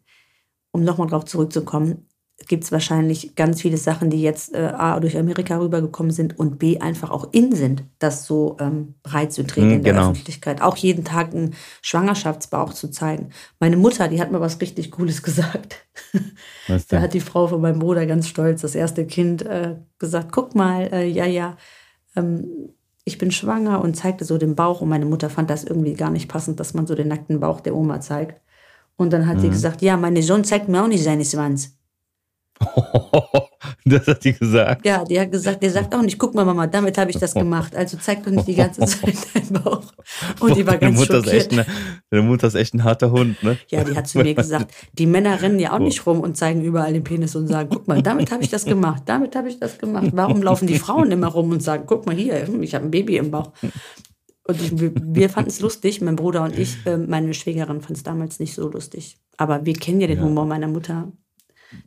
um 0.71 0.83
nochmal 0.83 1.07
drauf 1.07 1.25
zurückzukommen, 1.25 2.07
gibt 2.47 2.63
es 2.63 2.71
wahrscheinlich 2.71 3.35
ganz 3.35 3.61
viele 3.61 3.77
Sachen, 3.77 4.09
die 4.09 4.21
jetzt 4.21 4.53
äh, 4.53 4.71
A, 4.75 4.99
durch 4.99 5.17
Amerika 5.17 5.57
rübergekommen 5.57 6.11
sind 6.11 6.37
und 6.39 6.59
B, 6.59 6.79
einfach 6.79 7.09
auch 7.09 7.29
in 7.31 7.53
sind, 7.55 7.83
das 7.99 8.25
so 8.25 8.57
ähm, 8.59 8.95
breit 9.03 9.33
zu 9.33 9.45
treten 9.45 9.69
mm, 9.69 9.73
in 9.73 9.83
der 9.83 9.93
genau. 9.93 10.11
Öffentlichkeit. 10.11 10.61
Auch 10.61 10.77
jeden 10.77 11.03
Tag 11.03 11.33
einen 11.33 11.55
Schwangerschaftsbauch 11.81 12.73
zu 12.73 12.89
zeigen. 12.89 13.29
Meine 13.59 13.77
Mutter, 13.77 14.07
die 14.07 14.21
hat 14.21 14.31
mir 14.31 14.41
was 14.41 14.61
richtig 14.61 14.91
Cooles 14.91 15.23
gesagt. 15.23 15.85
Da 16.89 17.01
hat 17.01 17.13
die 17.13 17.19
Frau 17.19 17.47
von 17.47 17.61
meinem 17.61 17.79
Bruder 17.79 18.05
ganz 18.05 18.27
stolz, 18.27 18.61
das 18.61 18.75
erste 18.75 19.05
Kind, 19.05 19.41
äh, 19.43 19.75
gesagt, 19.99 20.31
guck 20.31 20.55
mal, 20.55 20.89
äh, 20.91 21.07
ja, 21.07 21.25
ja, 21.25 21.57
ähm, 22.15 22.73
ich 23.03 23.17
bin 23.17 23.31
schwanger 23.31 23.81
und 23.81 23.95
zeigte 23.95 24.25
so 24.25 24.37
den 24.37 24.55
Bauch 24.55 24.81
und 24.81 24.89
meine 24.89 25.05
Mutter 25.05 25.29
fand 25.29 25.49
das 25.49 25.63
irgendwie 25.63 25.93
gar 25.93 26.11
nicht 26.11 26.29
passend, 26.29 26.59
dass 26.59 26.73
man 26.73 26.87
so 26.87 26.95
den 26.95 27.07
nackten 27.07 27.39
Bauch 27.39 27.61
der 27.61 27.75
Oma 27.75 27.99
zeigt. 27.99 28.41
Und 28.95 29.11
dann 29.11 29.27
hat 29.27 29.37
mhm. 29.37 29.41
sie 29.41 29.49
gesagt, 29.49 29.81
ja, 29.81 29.97
meine 29.97 30.21
Sohn 30.21 30.43
zeigt 30.43 30.67
mir 30.67 30.83
auch 30.83 30.87
nicht 30.87 31.03
seine 31.03 31.25
Schwanz. 31.25 31.75
das 33.85 34.07
hat 34.07 34.23
die 34.23 34.33
gesagt. 34.33 34.85
Ja, 34.85 35.03
die 35.03 35.19
hat 35.19 35.31
gesagt, 35.31 35.63
der 35.63 35.71
sagt 35.71 35.93
auch 35.95 36.01
nicht, 36.01 36.17
guck 36.17 36.33
mal, 36.33 36.45
Mama, 36.45 36.67
damit 36.67 36.97
habe 36.97 37.11
ich 37.11 37.17
das 37.17 37.33
gemacht. 37.33 37.75
Also 37.75 37.97
zeig 37.97 38.23
doch 38.23 38.31
nicht 38.31 38.47
die 38.47 38.55
ganze 38.55 38.81
Zeit 38.85 39.15
deinen 39.33 39.63
Bauch. 39.63 39.83
Und 40.39 40.55
die 40.55 40.65
war 40.65 40.77
ganz 40.77 40.97
Mutter 40.97 41.15
schockiert. 41.15 41.33
Ist 41.33 41.41
echt 41.41 41.53
eine, 41.53 41.65
deine 42.09 42.23
Mutter 42.23 42.47
ist 42.47 42.55
echt 42.55 42.73
ein 42.73 42.83
harter 42.83 43.11
Hund, 43.11 43.41
ne? 43.43 43.57
Ja, 43.69 43.83
die 43.83 43.95
hat 43.95 44.07
zu 44.07 44.19
mir 44.19 44.33
gesagt, 44.33 44.73
die 44.93 45.05
Männer 45.05 45.41
rennen 45.41 45.59
ja 45.59 45.73
auch 45.73 45.79
nicht 45.79 46.05
rum 46.05 46.19
und 46.19 46.37
zeigen 46.37 46.61
überall 46.63 46.93
den 46.93 47.03
Penis 47.03 47.35
und 47.35 47.47
sagen, 47.47 47.69
guck 47.71 47.87
mal, 47.87 48.01
damit 48.01 48.31
habe 48.31 48.43
ich 48.43 48.49
das 48.49 48.65
gemacht, 48.65 49.03
damit 49.05 49.35
habe 49.35 49.49
ich 49.49 49.59
das 49.59 49.77
gemacht. 49.77 50.09
Warum 50.13 50.41
laufen 50.41 50.67
die 50.67 50.79
Frauen 50.79 51.11
immer 51.11 51.27
rum 51.27 51.51
und 51.51 51.61
sagen, 51.63 51.83
guck 51.87 52.05
mal 52.05 52.15
hier, 52.15 52.47
ich 52.61 52.75
habe 52.75 52.85
ein 52.85 52.91
Baby 52.91 53.17
im 53.17 53.31
Bauch. 53.31 53.51
Und 54.47 54.61
ich, 54.61 54.71
wir 54.75 55.29
fanden 55.29 55.49
es 55.49 55.61
lustig, 55.61 56.01
mein 56.01 56.15
Bruder 56.15 56.43
und 56.43 56.57
ich. 56.57 56.85
Äh, 56.85 56.97
meine 56.97 57.33
Schwägerin 57.33 57.81
fand 57.81 57.97
es 57.97 58.03
damals 58.03 58.39
nicht 58.39 58.53
so 58.53 58.69
lustig. 58.69 59.17
Aber 59.37 59.65
wir 59.65 59.73
kennen 59.73 60.01
ja 60.01 60.07
den 60.07 60.17
ja. 60.17 60.23
Humor 60.23 60.45
meiner 60.45 60.67
Mutter. 60.67 61.11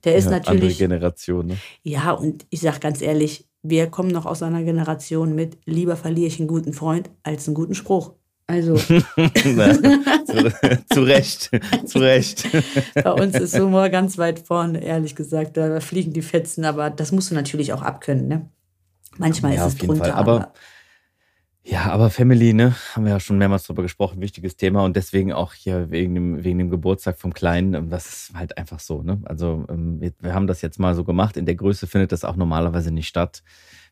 Der 0.05 0.17
ist 0.17 0.27
ja, 0.27 0.33
natürlich. 0.33 0.63
Andere 0.63 0.75
Generation, 0.75 1.47
ne? 1.47 1.57
Ja, 1.83 2.13
und 2.13 2.47
ich 2.51 2.61
sag 2.61 2.81
ganz 2.81 3.03
ehrlich, 3.03 3.47
wir 3.63 3.87
kommen 3.87 4.11
noch 4.11 4.27
aus 4.27 4.43
einer 4.43 4.63
Generation 4.63 5.35
mit 5.35 5.59
lieber 5.65 5.97
verliere 5.97 6.27
ich 6.27 6.39
einen 6.39 6.49
guten 6.49 6.73
Freund 6.73 7.11
als 7.23 7.49
einen 7.49 7.55
guten 7.55 7.75
Spruch. 7.75 8.13
Also. 8.47 8.77
zu, 8.77 8.95
zu, 10.93 11.03
Recht, 11.03 11.51
zu 11.87 11.99
Recht. 11.99 12.47
Bei 12.95 13.13
uns 13.13 13.37
ist 13.37 13.59
Humor 13.59 13.89
ganz 13.89 14.19
weit 14.19 14.39
vorne, 14.39 14.85
ehrlich 14.85 15.17
gesagt. 15.17 15.57
Da 15.57 15.81
fliegen 15.81 16.13
die 16.13 16.21
Fetzen, 16.21 16.67
aber 16.67 16.91
das 16.91 17.11
musst 17.11 17.31
du 17.31 17.35
natürlich 17.35 17.73
auch 17.73 17.81
abkönnen, 17.81 18.29
ne? 18.29 18.51
Manchmal 19.17 19.55
ja, 19.55 19.67
ist 19.67 19.75
es 19.75 19.79
drunter. 19.79 20.05
Fall. 20.05 20.13
Aber, 20.13 20.35
aber 20.35 20.53
ja, 21.67 21.87
aber 21.87 22.11
Family, 22.11 22.53
ne, 22.53 22.75
haben 22.95 23.05
wir 23.05 23.13
ja 23.13 23.21
schon 23.21 23.39
mehrmals 23.39 23.65
drüber 23.65 23.83
gesprochen, 23.83 24.21
wichtiges 24.21 24.57
Thema 24.57 24.85
und 24.85 24.97
deswegen 24.97 25.33
auch 25.33 25.55
hier 25.55 25.91
wegen 25.91 26.15
dem, 26.15 26.45
wegen 26.45 26.59
dem 26.59 26.69
Geburtstag 26.69 27.19
vom 27.19 27.33
Kleinen, 27.33 27.73
ähm, 27.73 27.89
das 27.89 28.07
ist 28.07 28.35
halt 28.35 28.59
einfach 28.59 28.81
so, 28.81 29.03
ne? 29.03 29.21
Also 29.25 29.65
ähm, 29.71 29.99
wir, 29.99 30.13
wir 30.21 30.35
haben 30.35 30.47
das 30.47 30.61
jetzt 30.61 30.79
mal 30.79 30.95
so 30.95 31.05
gemacht. 31.05 31.39
In 31.39 31.47
der 31.47 31.55
Größe 31.55 31.87
findet 31.87 32.13
das 32.13 32.23
auch 32.25 32.37
normalerweise 32.37 32.91
nicht 32.91 33.09
statt. 33.09 33.43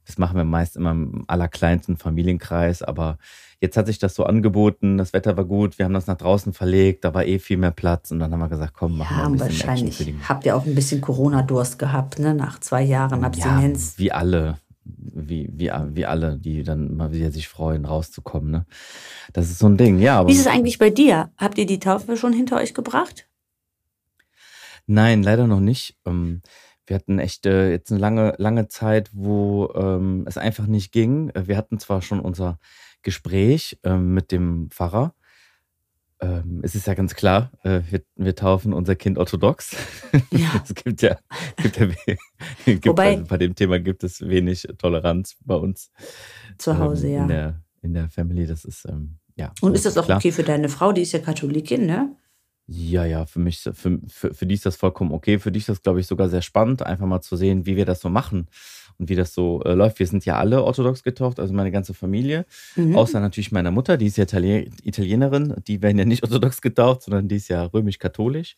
Das 0.04 0.18
machen 0.18 0.36
wir 0.36 0.44
meist 0.44 0.76
immer 0.76 0.90
im 0.90 1.24
allerkleinsten 1.28 1.96
Familienkreis, 1.96 2.82
aber 2.82 3.16
jetzt 3.60 3.76
hat 3.76 3.86
sich 3.86 3.98
das 3.98 4.16
so 4.16 4.24
angeboten, 4.24 4.98
das 4.98 5.12
Wetter 5.12 5.36
war 5.36 5.44
gut, 5.44 5.78
wir 5.78 5.86
haben 5.86 5.94
das 5.94 6.08
nach 6.08 6.18
draußen 6.18 6.52
verlegt, 6.52 7.04
da 7.04 7.14
war 7.14 7.24
eh 7.24 7.38
viel 7.38 7.56
mehr 7.56 7.70
Platz 7.70 8.10
und 8.10 8.18
dann 8.18 8.32
haben 8.32 8.40
wir 8.40 8.48
gesagt, 8.48 8.74
komm, 8.74 8.98
machen 8.98 9.16
ja, 9.16 9.22
wir 9.22 9.26
ein 9.26 9.32
bisschen 9.32 9.48
wahrscheinlich 9.48 10.00
Action 10.00 10.06
für 10.06 10.12
die. 10.12 10.28
Habt 10.28 10.44
ihr 10.44 10.56
auch 10.56 10.66
ein 10.66 10.74
bisschen 10.74 11.00
Corona-Durst 11.00 11.78
gehabt, 11.78 12.18
ne? 12.18 12.34
Nach 12.34 12.58
zwei 12.58 12.82
Jahren 12.82 13.24
Abstinenz. 13.24 13.94
Ja, 13.96 14.04
wie 14.04 14.12
alle 14.12 14.58
wie, 14.84 15.48
wie, 15.52 15.70
wie 15.70 16.06
alle, 16.06 16.38
die 16.38 16.62
dann 16.62 16.96
mal 16.96 17.12
wieder 17.12 17.30
sich 17.30 17.48
freuen, 17.48 17.84
rauszukommen. 17.84 18.50
Ne? 18.50 18.66
Das 19.32 19.50
ist 19.50 19.58
so 19.58 19.66
ein 19.66 19.76
Ding, 19.76 19.98
ja. 19.98 20.26
wie 20.26 20.32
ist 20.32 20.40
es 20.40 20.46
eigentlich 20.46 20.78
bei 20.78 20.90
dir? 20.90 21.30
Habt 21.36 21.58
ihr 21.58 21.66
die 21.66 21.78
Taufe 21.78 22.16
schon 22.16 22.32
hinter 22.32 22.56
euch 22.56 22.74
gebracht? 22.74 23.28
Nein, 24.86 25.22
leider 25.22 25.46
noch 25.46 25.60
nicht. 25.60 25.96
Ähm, 26.04 26.42
wir 26.86 26.96
hatten 26.96 27.18
echt 27.18 27.46
äh, 27.46 27.70
jetzt 27.70 27.90
eine 27.92 28.00
lange, 28.00 28.34
lange 28.38 28.68
Zeit, 28.68 29.10
wo 29.12 29.70
ähm, 29.74 30.24
es 30.26 30.36
einfach 30.36 30.66
nicht 30.66 30.92
ging. 30.92 31.30
Wir 31.34 31.56
hatten 31.56 31.78
zwar 31.78 32.02
schon 32.02 32.20
unser 32.20 32.58
Gespräch 33.02 33.78
ähm, 33.84 34.14
mit 34.14 34.32
dem 34.32 34.70
Pfarrer, 34.70 35.14
ähm, 36.22 36.60
es 36.62 36.76
ist 36.76 36.86
ja 36.86 36.94
ganz 36.94 37.14
klar, 37.14 37.50
äh, 37.64 37.80
wir, 37.90 38.02
wir, 38.14 38.36
taufen 38.36 38.72
unser 38.72 38.94
Kind 38.94 39.18
orthodox. 39.18 39.76
Ja. 40.30 40.62
es 40.64 40.74
gibt 40.74 41.02
ja, 41.02 41.18
gibt 41.56 41.76
ja 41.76 41.86
gibt, 42.64 42.86
Wobei, 42.86 43.16
also 43.16 43.24
bei 43.24 43.38
dem 43.38 43.56
Thema 43.56 43.80
gibt 43.80 44.04
es 44.04 44.20
wenig 44.20 44.68
Toleranz 44.78 45.36
bei 45.44 45.56
uns. 45.56 45.90
Zu 46.58 46.78
Hause, 46.78 47.08
ähm, 47.08 47.12
in 47.12 47.18
ja. 47.18 47.26
Der, 47.26 47.62
in 47.82 47.94
der 47.94 48.08
Family, 48.08 48.46
das 48.46 48.64
ist, 48.64 48.86
ähm, 48.88 49.18
ja. 49.34 49.52
Und 49.60 49.74
ist 49.74 49.84
das 49.84 49.98
auch 49.98 50.04
klar. 50.04 50.18
okay 50.18 50.30
für 50.30 50.44
deine 50.44 50.68
Frau? 50.68 50.92
Die 50.92 51.02
ist 51.02 51.12
ja 51.12 51.18
Katholikin, 51.18 51.86
ne? 51.86 52.14
Ja, 52.66 53.04
ja, 53.04 53.26
für 53.26 53.40
mich, 53.40 53.58
für, 53.60 54.00
für, 54.06 54.32
für 54.32 54.46
die 54.46 54.54
ist 54.54 54.64
das 54.64 54.76
vollkommen 54.76 55.10
okay. 55.12 55.40
Für 55.40 55.50
dich 55.50 55.62
ist 55.62 55.68
das, 55.68 55.82
glaube 55.82 55.98
ich, 55.98 56.06
sogar 56.06 56.28
sehr 56.28 56.42
spannend, 56.42 56.86
einfach 56.86 57.06
mal 57.06 57.20
zu 57.20 57.34
sehen, 57.36 57.66
wie 57.66 57.76
wir 57.76 57.84
das 57.84 58.00
so 58.00 58.08
machen 58.08 58.46
und 58.98 59.08
wie 59.08 59.14
das 59.14 59.34
so 59.34 59.62
äh, 59.64 59.74
läuft. 59.74 59.98
Wir 59.98 60.06
sind 60.06 60.24
ja 60.24 60.36
alle 60.36 60.62
orthodox 60.62 61.02
getauft, 61.02 61.40
also 61.40 61.52
meine 61.52 61.70
ganze 61.70 61.94
Familie, 61.94 62.46
mhm. 62.76 62.96
außer 62.96 63.20
natürlich 63.20 63.52
meiner 63.52 63.70
Mutter, 63.70 63.96
die 63.96 64.06
ist 64.06 64.16
ja 64.16 64.24
Itali 64.24 64.70
Italienerin. 64.82 65.54
Die 65.66 65.82
werden 65.82 65.98
ja 65.98 66.04
nicht 66.04 66.22
orthodox 66.24 66.60
getauft, 66.60 67.02
sondern 67.02 67.28
die 67.28 67.36
ist 67.36 67.48
ja 67.48 67.64
römisch-katholisch. 67.64 68.56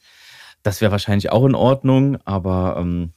Das 0.62 0.80
wäre 0.80 0.92
wahrscheinlich 0.92 1.30
auch 1.30 1.44
in 1.44 1.54
Ordnung, 1.54 2.18
aber 2.24 2.76
ähm, 2.78 3.12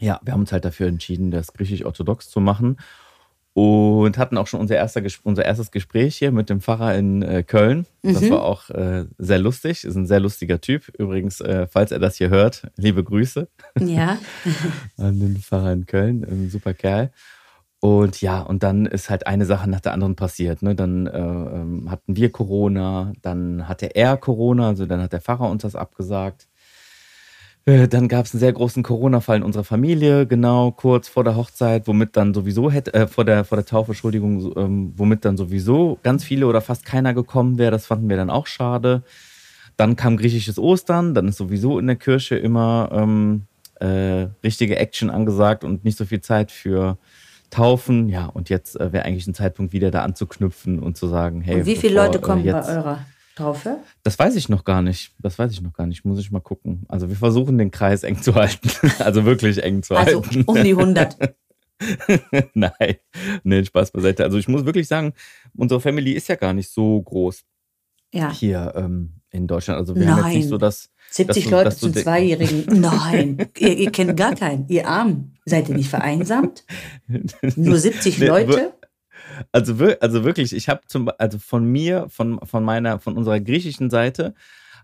ja, 0.00 0.20
wir 0.22 0.32
haben 0.32 0.40
uns 0.40 0.52
halt 0.52 0.64
dafür 0.64 0.86
entschieden, 0.86 1.30
das 1.30 1.52
griechisch-orthodox 1.52 2.28
zu 2.28 2.40
machen. 2.40 2.76
Und 3.58 4.18
hatten 4.18 4.36
auch 4.36 4.46
schon 4.46 4.60
unser, 4.60 4.76
erster, 4.76 5.02
unser 5.24 5.44
erstes 5.44 5.70
Gespräch 5.70 6.16
hier 6.16 6.30
mit 6.32 6.48
dem 6.48 6.60
Pfarrer 6.60 6.94
in 6.96 7.22
äh, 7.22 7.42
Köln. 7.42 7.86
Das 8.02 8.20
Mhm. 8.20 8.30
war 8.30 8.44
auch 8.44 8.70
äh, 8.70 9.06
sehr 9.18 9.38
lustig. 9.38 9.84
Ist 9.84 9.96
ein 9.96 10.06
sehr 10.06 10.20
lustiger 10.20 10.60
Typ. 10.60 10.88
Übrigens, 10.98 11.40
äh, 11.40 11.66
falls 11.66 11.90
er 11.90 11.98
das 11.98 12.16
hier 12.16 12.28
hört, 12.30 12.62
liebe 12.76 13.02
Grüße 13.02 13.48
Ja. 13.80 14.18
an 14.96 15.18
den 15.18 15.36
Pfarrer 15.38 15.72
in 15.72 15.86
Köln. 15.86 16.24
Ein 16.24 16.50
super 16.50 16.72
Kerl. 16.74 17.10
Und 17.80 18.20
ja, 18.20 18.40
und 18.42 18.62
dann 18.62 18.86
ist 18.86 19.08
halt 19.08 19.26
eine 19.26 19.44
Sache 19.46 19.68
nach 19.70 19.80
der 19.80 19.92
anderen 19.92 20.16
passiert. 20.16 20.62
Ne? 20.62 20.74
Dann 20.74 21.06
äh, 21.06 21.18
ähm, 21.18 21.90
hatten 21.90 22.16
wir 22.16 22.30
Corona, 22.30 23.12
dann 23.22 23.68
hatte 23.68 23.86
er 23.94 24.16
Corona, 24.16 24.68
also 24.68 24.84
dann 24.86 25.00
hat 25.00 25.12
der 25.12 25.20
Pfarrer 25.20 25.48
uns 25.48 25.62
das 25.62 25.76
abgesagt. 25.76 26.48
Äh, 27.68 27.86
Dann 27.86 28.08
gab 28.08 28.24
es 28.24 28.32
einen 28.32 28.40
sehr 28.40 28.52
großen 28.52 28.82
Corona-Fall 28.82 29.36
in 29.36 29.42
unserer 29.42 29.64
Familie, 29.64 30.26
genau 30.26 30.70
kurz 30.70 31.06
vor 31.06 31.22
der 31.22 31.36
Hochzeit, 31.36 31.86
womit 31.86 32.16
dann 32.16 32.32
sowieso 32.32 32.70
hätte, 32.70 32.94
äh, 32.94 33.06
vor 33.06 33.26
der 33.26 33.44
vor 33.44 33.56
der 33.56 33.66
Taufe, 33.66 33.92
Entschuldigung, 33.92 34.52
ähm, 34.56 34.92
womit 34.96 35.26
dann 35.26 35.36
sowieso 35.36 35.98
ganz 36.02 36.24
viele 36.24 36.46
oder 36.46 36.62
fast 36.62 36.86
keiner 36.86 37.12
gekommen 37.12 37.58
wäre. 37.58 37.70
Das 37.70 37.86
fanden 37.86 38.08
wir 38.08 38.16
dann 38.16 38.30
auch 38.30 38.46
schade. 38.46 39.02
Dann 39.76 39.96
kam 39.96 40.16
griechisches 40.16 40.58
Ostern, 40.58 41.14
dann 41.14 41.28
ist 41.28 41.36
sowieso 41.36 41.78
in 41.78 41.86
der 41.86 41.96
Kirche 41.96 42.36
immer 42.36 42.88
ähm, 42.90 43.42
äh, 43.80 44.28
richtige 44.42 44.76
Action 44.76 45.10
angesagt 45.10 45.62
und 45.62 45.84
nicht 45.84 45.98
so 45.98 46.06
viel 46.06 46.22
Zeit 46.22 46.50
für 46.50 46.96
Taufen. 47.50 48.08
Ja, 48.08 48.26
und 48.26 48.48
jetzt 48.48 48.80
äh, 48.80 48.92
wäre 48.92 49.04
eigentlich 49.04 49.26
ein 49.26 49.34
Zeitpunkt, 49.34 49.74
wieder 49.74 49.90
da 49.90 50.02
anzuknüpfen 50.02 50.78
und 50.78 50.96
zu 50.96 51.06
sagen, 51.06 51.42
hey, 51.42 51.56
Und 51.56 51.66
wie 51.66 51.76
viele 51.76 51.94
bevor, 51.94 52.06
Leute 52.06 52.20
kommen 52.20 52.46
äh, 52.46 52.50
bei 52.50 52.58
jetzt, 52.58 52.70
eurer 52.70 53.00
Taufe? 53.38 53.78
Das 54.02 54.18
weiß 54.18 54.36
ich 54.36 54.48
noch 54.48 54.64
gar 54.64 54.82
nicht. 54.82 55.12
Das 55.18 55.38
weiß 55.38 55.52
ich 55.52 55.62
noch 55.62 55.72
gar 55.72 55.86
nicht. 55.86 56.04
Muss 56.04 56.18
ich 56.20 56.30
mal 56.30 56.40
gucken. 56.40 56.84
Also 56.88 57.08
wir 57.08 57.16
versuchen 57.16 57.56
den 57.58 57.70
Kreis 57.70 58.02
eng 58.02 58.20
zu 58.20 58.34
halten. 58.34 58.68
Also 58.98 59.24
wirklich 59.24 59.62
eng 59.62 59.82
zu 59.82 59.94
Also 59.96 60.22
halten. 60.22 60.42
um 60.46 60.54
die 60.62 60.70
100. 60.74 61.16
Nein, 62.54 62.96
nee, 63.44 63.64
Spaß 63.64 63.92
beiseite. 63.92 64.24
Also 64.24 64.36
ich 64.38 64.48
muss 64.48 64.64
wirklich 64.64 64.88
sagen, 64.88 65.12
unsere 65.56 65.80
Family 65.80 66.12
ist 66.12 66.28
ja 66.28 66.34
gar 66.34 66.52
nicht 66.52 66.70
so 66.70 67.00
groß 67.00 67.44
Ja. 68.12 68.32
hier 68.32 68.72
ähm, 68.76 69.12
in 69.30 69.46
Deutschland. 69.46 69.78
Also 69.78 69.94
wir 69.94 70.08
haben 70.10 70.16
jetzt 70.16 70.24
Nein. 70.26 70.36
nicht 70.38 70.48
so 70.48 70.58
das. 70.58 70.90
70 71.10 71.44
du- 71.44 71.50
Leute 71.50 71.76
zum 71.76 71.94
Zweijährigen. 71.94 72.64
Nein, 72.80 73.46
ihr, 73.58 73.76
ihr 73.78 73.90
kennt 73.92 74.16
gar 74.16 74.34
keinen. 74.34 74.66
Ihr 74.68 74.86
Armen. 74.88 75.36
Seid 75.46 75.68
ihr 75.68 75.76
nicht 75.76 75.88
vereinsamt? 75.88 76.64
Nur 77.56 77.78
70 77.78 78.18
Nee, 78.18 78.26
Leute? 78.26 78.72
Also, 79.52 79.74
also 80.00 80.24
wirklich, 80.24 80.52
ich 80.54 80.68
habe 80.68 80.80
zum 80.86 81.10
also 81.18 81.38
von 81.38 81.64
mir, 81.64 82.06
von, 82.08 82.40
von 82.44 82.64
meiner, 82.64 82.98
von 83.00 83.16
unserer 83.16 83.40
griechischen 83.40 83.90
Seite 83.90 84.34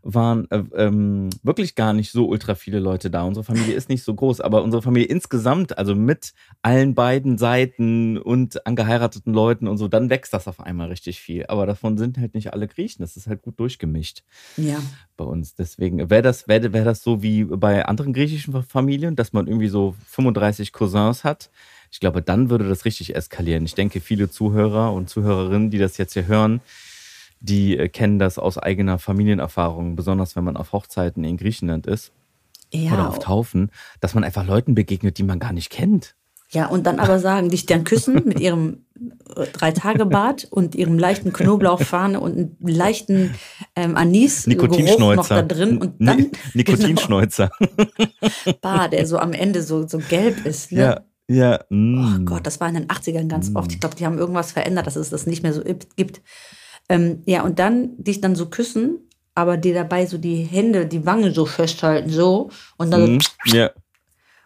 waren 0.07 0.51
äh, 0.51 0.63
ähm, 0.77 1.31
wirklich 1.43 1.75
gar 1.75 1.95
nicht 1.95 2.13
so 2.13 2.27
ultra 2.29 2.55
viele 2.55 2.79
Leute 2.79 3.11
da. 3.11 3.23
Unsere 3.23 3.43
Familie 3.43 3.75
ist 3.75 3.89
nicht 3.89 4.05
so 4.05 4.15
groß, 4.15 4.43
aber 4.43 4.63
unsere 4.63 4.83
Familie 4.83 5.09
insgesamt, 5.09 5.79
also 5.79 5.95
mit 5.95 6.35
allen 6.61 6.95
beiden 6.95 7.39
Seiten 7.39 8.19
und 8.19 8.67
angeheirateten 8.67 9.33
Leuten 9.33 9.67
und 9.67 9.79
so, 9.79 9.89
dann 9.89 10.11
wächst 10.11 10.35
das 10.35 10.47
auf 10.47 10.61
einmal 10.61 10.89
richtig 10.89 11.21
viel. 11.21 11.47
Aber 11.47 11.65
davon 11.65 11.97
sind 11.97 12.19
halt 12.19 12.35
nicht 12.35 12.53
alle 12.53 12.69
Griechen. 12.69 13.03
Das 13.03 13.17
ist 13.17 13.27
halt 13.27 13.41
gut 13.41 13.59
durchgemischt 13.59 14.25
Ja. 14.59 14.77
bei 15.17 15.25
uns. 15.25 15.55
Deswegen 15.55 16.11
wäre 16.11 16.23
das, 16.23 16.49
wäre 16.49 16.75
wär 16.75 16.85
das 16.85 17.03
so 17.03 17.23
wie 17.23 17.45
bei 17.45 17.87
anderen 17.87 18.13
griechischen 18.13 18.63
Familien, 18.63 19.17
dass 19.17 19.33
man 19.33 19.47
irgendwie 19.47 19.69
so 19.69 19.95
35 20.09 20.73
Cousins 20.73 21.25
hat. 21.25 21.51
Ich 21.95 22.01
glaube, 22.01 22.23
dann 22.23 22.51
würde 22.51 22.69
das 22.69 22.85
richtig 22.85 23.15
eskalieren. 23.15 23.65
Ich 23.65 23.77
denke, 23.77 24.01
viele 24.01 24.29
Zuhörer 24.29 24.93
und 24.93 25.09
Zuhörerinnen, 25.09 25.71
die 25.71 25.79
das 25.79 25.97
jetzt 25.97 26.15
hier 26.15 26.27
hören, 26.27 26.61
die 27.39 27.79
äh, 27.79 27.89
kennen 27.89 28.19
das 28.19 28.37
aus 28.37 28.59
eigener 28.59 28.99
Familienerfahrung, 28.99 29.95
besonders 29.95 30.35
wenn 30.35 30.43
man 30.43 30.57
auf 30.57 30.73
Hochzeiten 30.73 31.23
in 31.23 31.37
Griechenland 31.37 31.87
ist 31.87 32.11
oder 32.75 33.09
auf 33.09 33.15
Ja, 33.19 33.21
Taufen, 33.21 33.71
dass 34.01 34.13
man 34.15 34.25
einfach 34.25 34.45
Leuten 34.45 34.75
begegnet, 34.75 35.19
die 35.19 35.23
man 35.23 35.39
gar 35.39 35.53
nicht 35.53 35.71
kennt. 35.71 36.17
ja, 36.51 36.67
und 36.67 36.85
dann 36.85 36.99
aber 36.99 37.19
sagen, 37.29 37.49
dich 37.51 37.65
dann 37.67 37.85
küssen 37.85 38.23
mit 38.27 38.41
ihrem 38.41 38.87
äh, 39.37 39.47
Drei-Tage-Bad 39.53 40.49
und 40.51 40.75
ihrem 40.75 40.99
leichten 40.99 41.33
Knoblauchfahne 41.33 42.19
und 42.19 42.33
einem 42.37 42.57
leichten 42.61 43.35
ähm, 43.77 43.97
Anis 43.97 44.49
noch 44.49 45.29
da 45.29 45.43
drin 45.43 45.79
und 45.79 46.01
Ni- 46.01 46.07
dann 46.07 46.31
Nikotinschneuzer. 46.55 47.51
genau, 47.61 48.53
Bar, 48.63 48.89
der 48.89 49.07
so 49.07 49.19
am 49.19 49.33
Ende 49.33 49.63
so, 49.63 49.87
so 49.87 49.99
gelb 50.01 50.45
ist. 50.45 50.73
Ne? 50.73 50.81
Ja, 50.81 51.01
ja. 51.29 51.61
Oh 51.71 51.75
mm. 51.75 52.27
Gott, 52.27 52.47
das 52.47 52.61
war 52.61 52.69
in 52.69 52.75
den 52.75 52.87
80ern 52.89 53.29
ganz 53.29 53.51
oft. 53.55 53.73
Ich 53.73 53.81
glaube, 53.81 53.97
die 53.97 54.05
haben 54.07 54.19
irgendwas 54.19 54.53
verändert, 54.53 54.87
dass 54.87 54.97
es 54.97 55.11
das 55.11 55.27
nicht 55.27 55.43
mehr 55.43 55.53
so 55.53 55.63
gibt. 55.97 56.21
Ähm, 56.89 57.23
ja, 57.27 57.43
und 57.43 57.59
dann 57.59 57.93
dich 57.97 58.21
dann 58.21 58.35
so 58.35 58.47
küssen, 58.47 58.99
aber 59.35 59.57
dir 59.57 59.75
dabei 59.75 60.07
so 60.07 60.19
die 60.19 60.43
Hände, 60.45 60.87
die 60.87 61.07
Wangen 61.07 61.33
so 61.33 61.47
festhalten, 61.47 62.11
so. 62.11 62.51
Und 62.77 62.91
dann, 62.91 63.17
Mm. 63.17 63.21
Ja. 63.47 63.71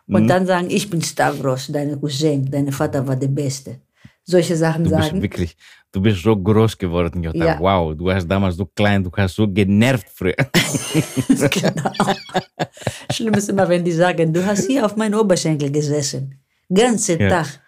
und 0.07 0.27
dann 0.29 0.47
sagen, 0.47 0.69
ich 0.71 0.89
bin 0.89 1.03
Stavros, 1.03 1.67
deine 1.69 1.97
Cousin, 1.99 2.51
dein 2.51 2.73
Vater 2.73 3.07
war 3.07 3.17
der 3.17 3.29
Beste. 3.29 3.81
Solche 4.25 4.57
Sachen 4.57 4.85
Du 4.85 4.91
bist 4.91 5.09
sagen. 5.09 5.23
wirklich, 5.23 5.57
du 5.91 6.01
bist 6.03 6.23
so 6.23 6.37
groß 6.37 6.77
geworden, 6.77 7.23
Jutta. 7.23 7.45
Ja. 7.45 7.59
Wow, 7.59 7.97
du 7.97 8.05
warst 8.05 8.31
damals 8.31 8.57
so 8.57 8.67
klein, 8.67 9.03
du 9.03 9.11
hast 9.17 9.35
so 9.35 9.49
genervt 9.49 10.07
früher. 10.15 10.35
genau. 11.29 11.91
Schlimm 13.13 13.35
ist 13.35 13.49
immer, 13.49 13.69
wenn 13.69 13.85
die 13.85 13.93
sagen, 13.93 14.33
du 14.33 14.45
hast 14.45 14.67
hier 14.67 14.85
auf 14.85 14.97
meinen 14.97 15.15
Oberschenkel 15.15 15.71
gesessen. 15.73 16.38
Ganze 16.73 17.19
Ja. 17.19 17.29
Tag. 17.29 17.61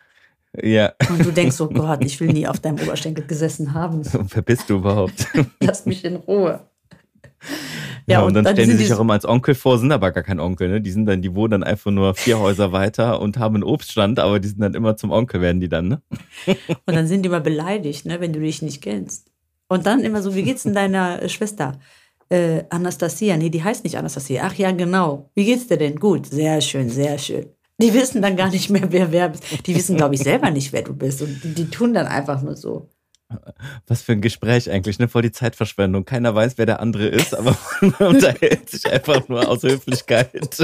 ja. 0.62 0.92
Und 1.08 1.24
du 1.24 1.32
denkst, 1.32 1.60
oh 1.60 1.68
Gott, 1.72 2.04
ich 2.04 2.18
will 2.20 2.28
nie 2.32 2.46
auf 2.46 2.60
deinem 2.60 2.80
Oberschenkel 2.80 3.26
gesessen 3.26 3.74
haben. 3.74 4.02
Wer 4.04 4.42
bist 4.42 4.68
du 4.68 4.76
überhaupt? 4.76 5.26
Lass 5.60 5.86
mich 5.86 6.04
in 6.04 6.16
Ruhe. 6.16 6.60
Ja, 8.06 8.22
und, 8.22 8.34
dann, 8.34 8.44
stellen 8.44 8.68
sind 8.68 8.78
die 8.78 8.84
sich 8.84 8.92
auch 8.92 9.00
immer 9.00 9.12
als 9.12 9.24
Onkel 9.24 9.54
vor, 9.54 9.78
sind 9.78 9.92
aber 9.92 10.10
gar 10.10 10.22
kein 10.24 10.40
Onkel, 10.40 10.68
ne? 10.68 10.80
Die 10.80 10.90
sind 10.90 11.06
dann, 11.06 11.22
die 11.22 11.34
wohnen 11.34 11.52
dann 11.52 11.62
einfach 11.62 11.90
nur 11.90 12.14
vier 12.14 12.38
Häuser 12.38 12.72
weiter 12.72 13.20
und 13.20 13.38
haben 13.38 13.54
einen 13.54 13.64
Obststand, 13.64 14.18
aber 14.18 14.40
die 14.40 14.48
sind 14.48 14.60
dann 14.60 14.74
immer 14.74 14.96
zum 14.96 15.10
Onkel, 15.10 15.40
werden 15.40 15.60
die 15.60 15.68
dann, 15.68 15.88
ne? 15.88 16.02
Und 16.86 16.94
dann 16.94 17.06
sind 17.06 17.22
die 17.22 17.28
immer 17.28 17.40
beleidigt, 17.40 18.06
ne, 18.06 18.20
wenn 18.20 18.32
du 18.32 18.40
dich 18.40 18.62
nicht 18.62 18.82
kennst. 18.82 19.30
Und 19.68 19.86
dann 19.86 20.00
immer 20.00 20.22
so, 20.22 20.34
wie 20.34 20.42
geht's 20.42 20.64
denn 20.64 20.74
deiner 20.74 21.22
äh, 21.22 21.28
Schwester? 21.28 21.78
Äh, 22.28 22.64
Anastasia, 22.70 23.36
nee, 23.36 23.48
die 23.50 23.62
heißt 23.62 23.84
nicht 23.84 23.96
Anastasia. 23.96 24.42
Ach 24.44 24.54
ja, 24.54 24.72
genau. 24.72 25.30
Wie 25.34 25.44
geht's 25.44 25.68
dir 25.68 25.76
denn? 25.76 25.96
Gut, 25.98 26.26
sehr 26.26 26.60
schön, 26.60 26.90
sehr 26.90 27.16
schön. 27.18 27.46
Die 27.80 27.94
wissen 27.94 28.22
dann 28.22 28.36
gar 28.36 28.50
nicht 28.50 28.70
mehr, 28.70 28.90
wer 28.92 29.10
wer 29.12 29.28
bist. 29.30 29.66
Die 29.66 29.74
wissen, 29.74 29.96
glaube 29.96 30.14
ich, 30.14 30.22
selber 30.22 30.50
nicht, 30.50 30.72
wer 30.72 30.82
du 30.82 30.94
bist. 30.94 31.22
Und 31.22 31.42
die, 31.42 31.54
die 31.54 31.70
tun 31.70 31.94
dann 31.94 32.06
einfach 32.06 32.42
nur 32.42 32.56
so. 32.56 32.88
Was 33.86 34.02
für 34.02 34.10
ein 34.10 34.20
Gespräch 34.22 34.68
eigentlich, 34.72 34.98
ne? 34.98 35.06
Voll 35.06 35.22
die 35.22 35.30
Zeitverschwendung. 35.30 36.04
Keiner 36.04 36.34
weiß, 36.34 36.58
wer 36.58 36.66
der 36.66 36.80
andere 36.80 37.06
ist, 37.06 37.32
aber 37.32 37.56
man 37.80 37.94
unterhält 38.16 38.68
sich 38.68 38.90
einfach 38.90 39.28
nur 39.28 39.48
aus 39.48 39.62
Höflichkeit. 39.62 40.32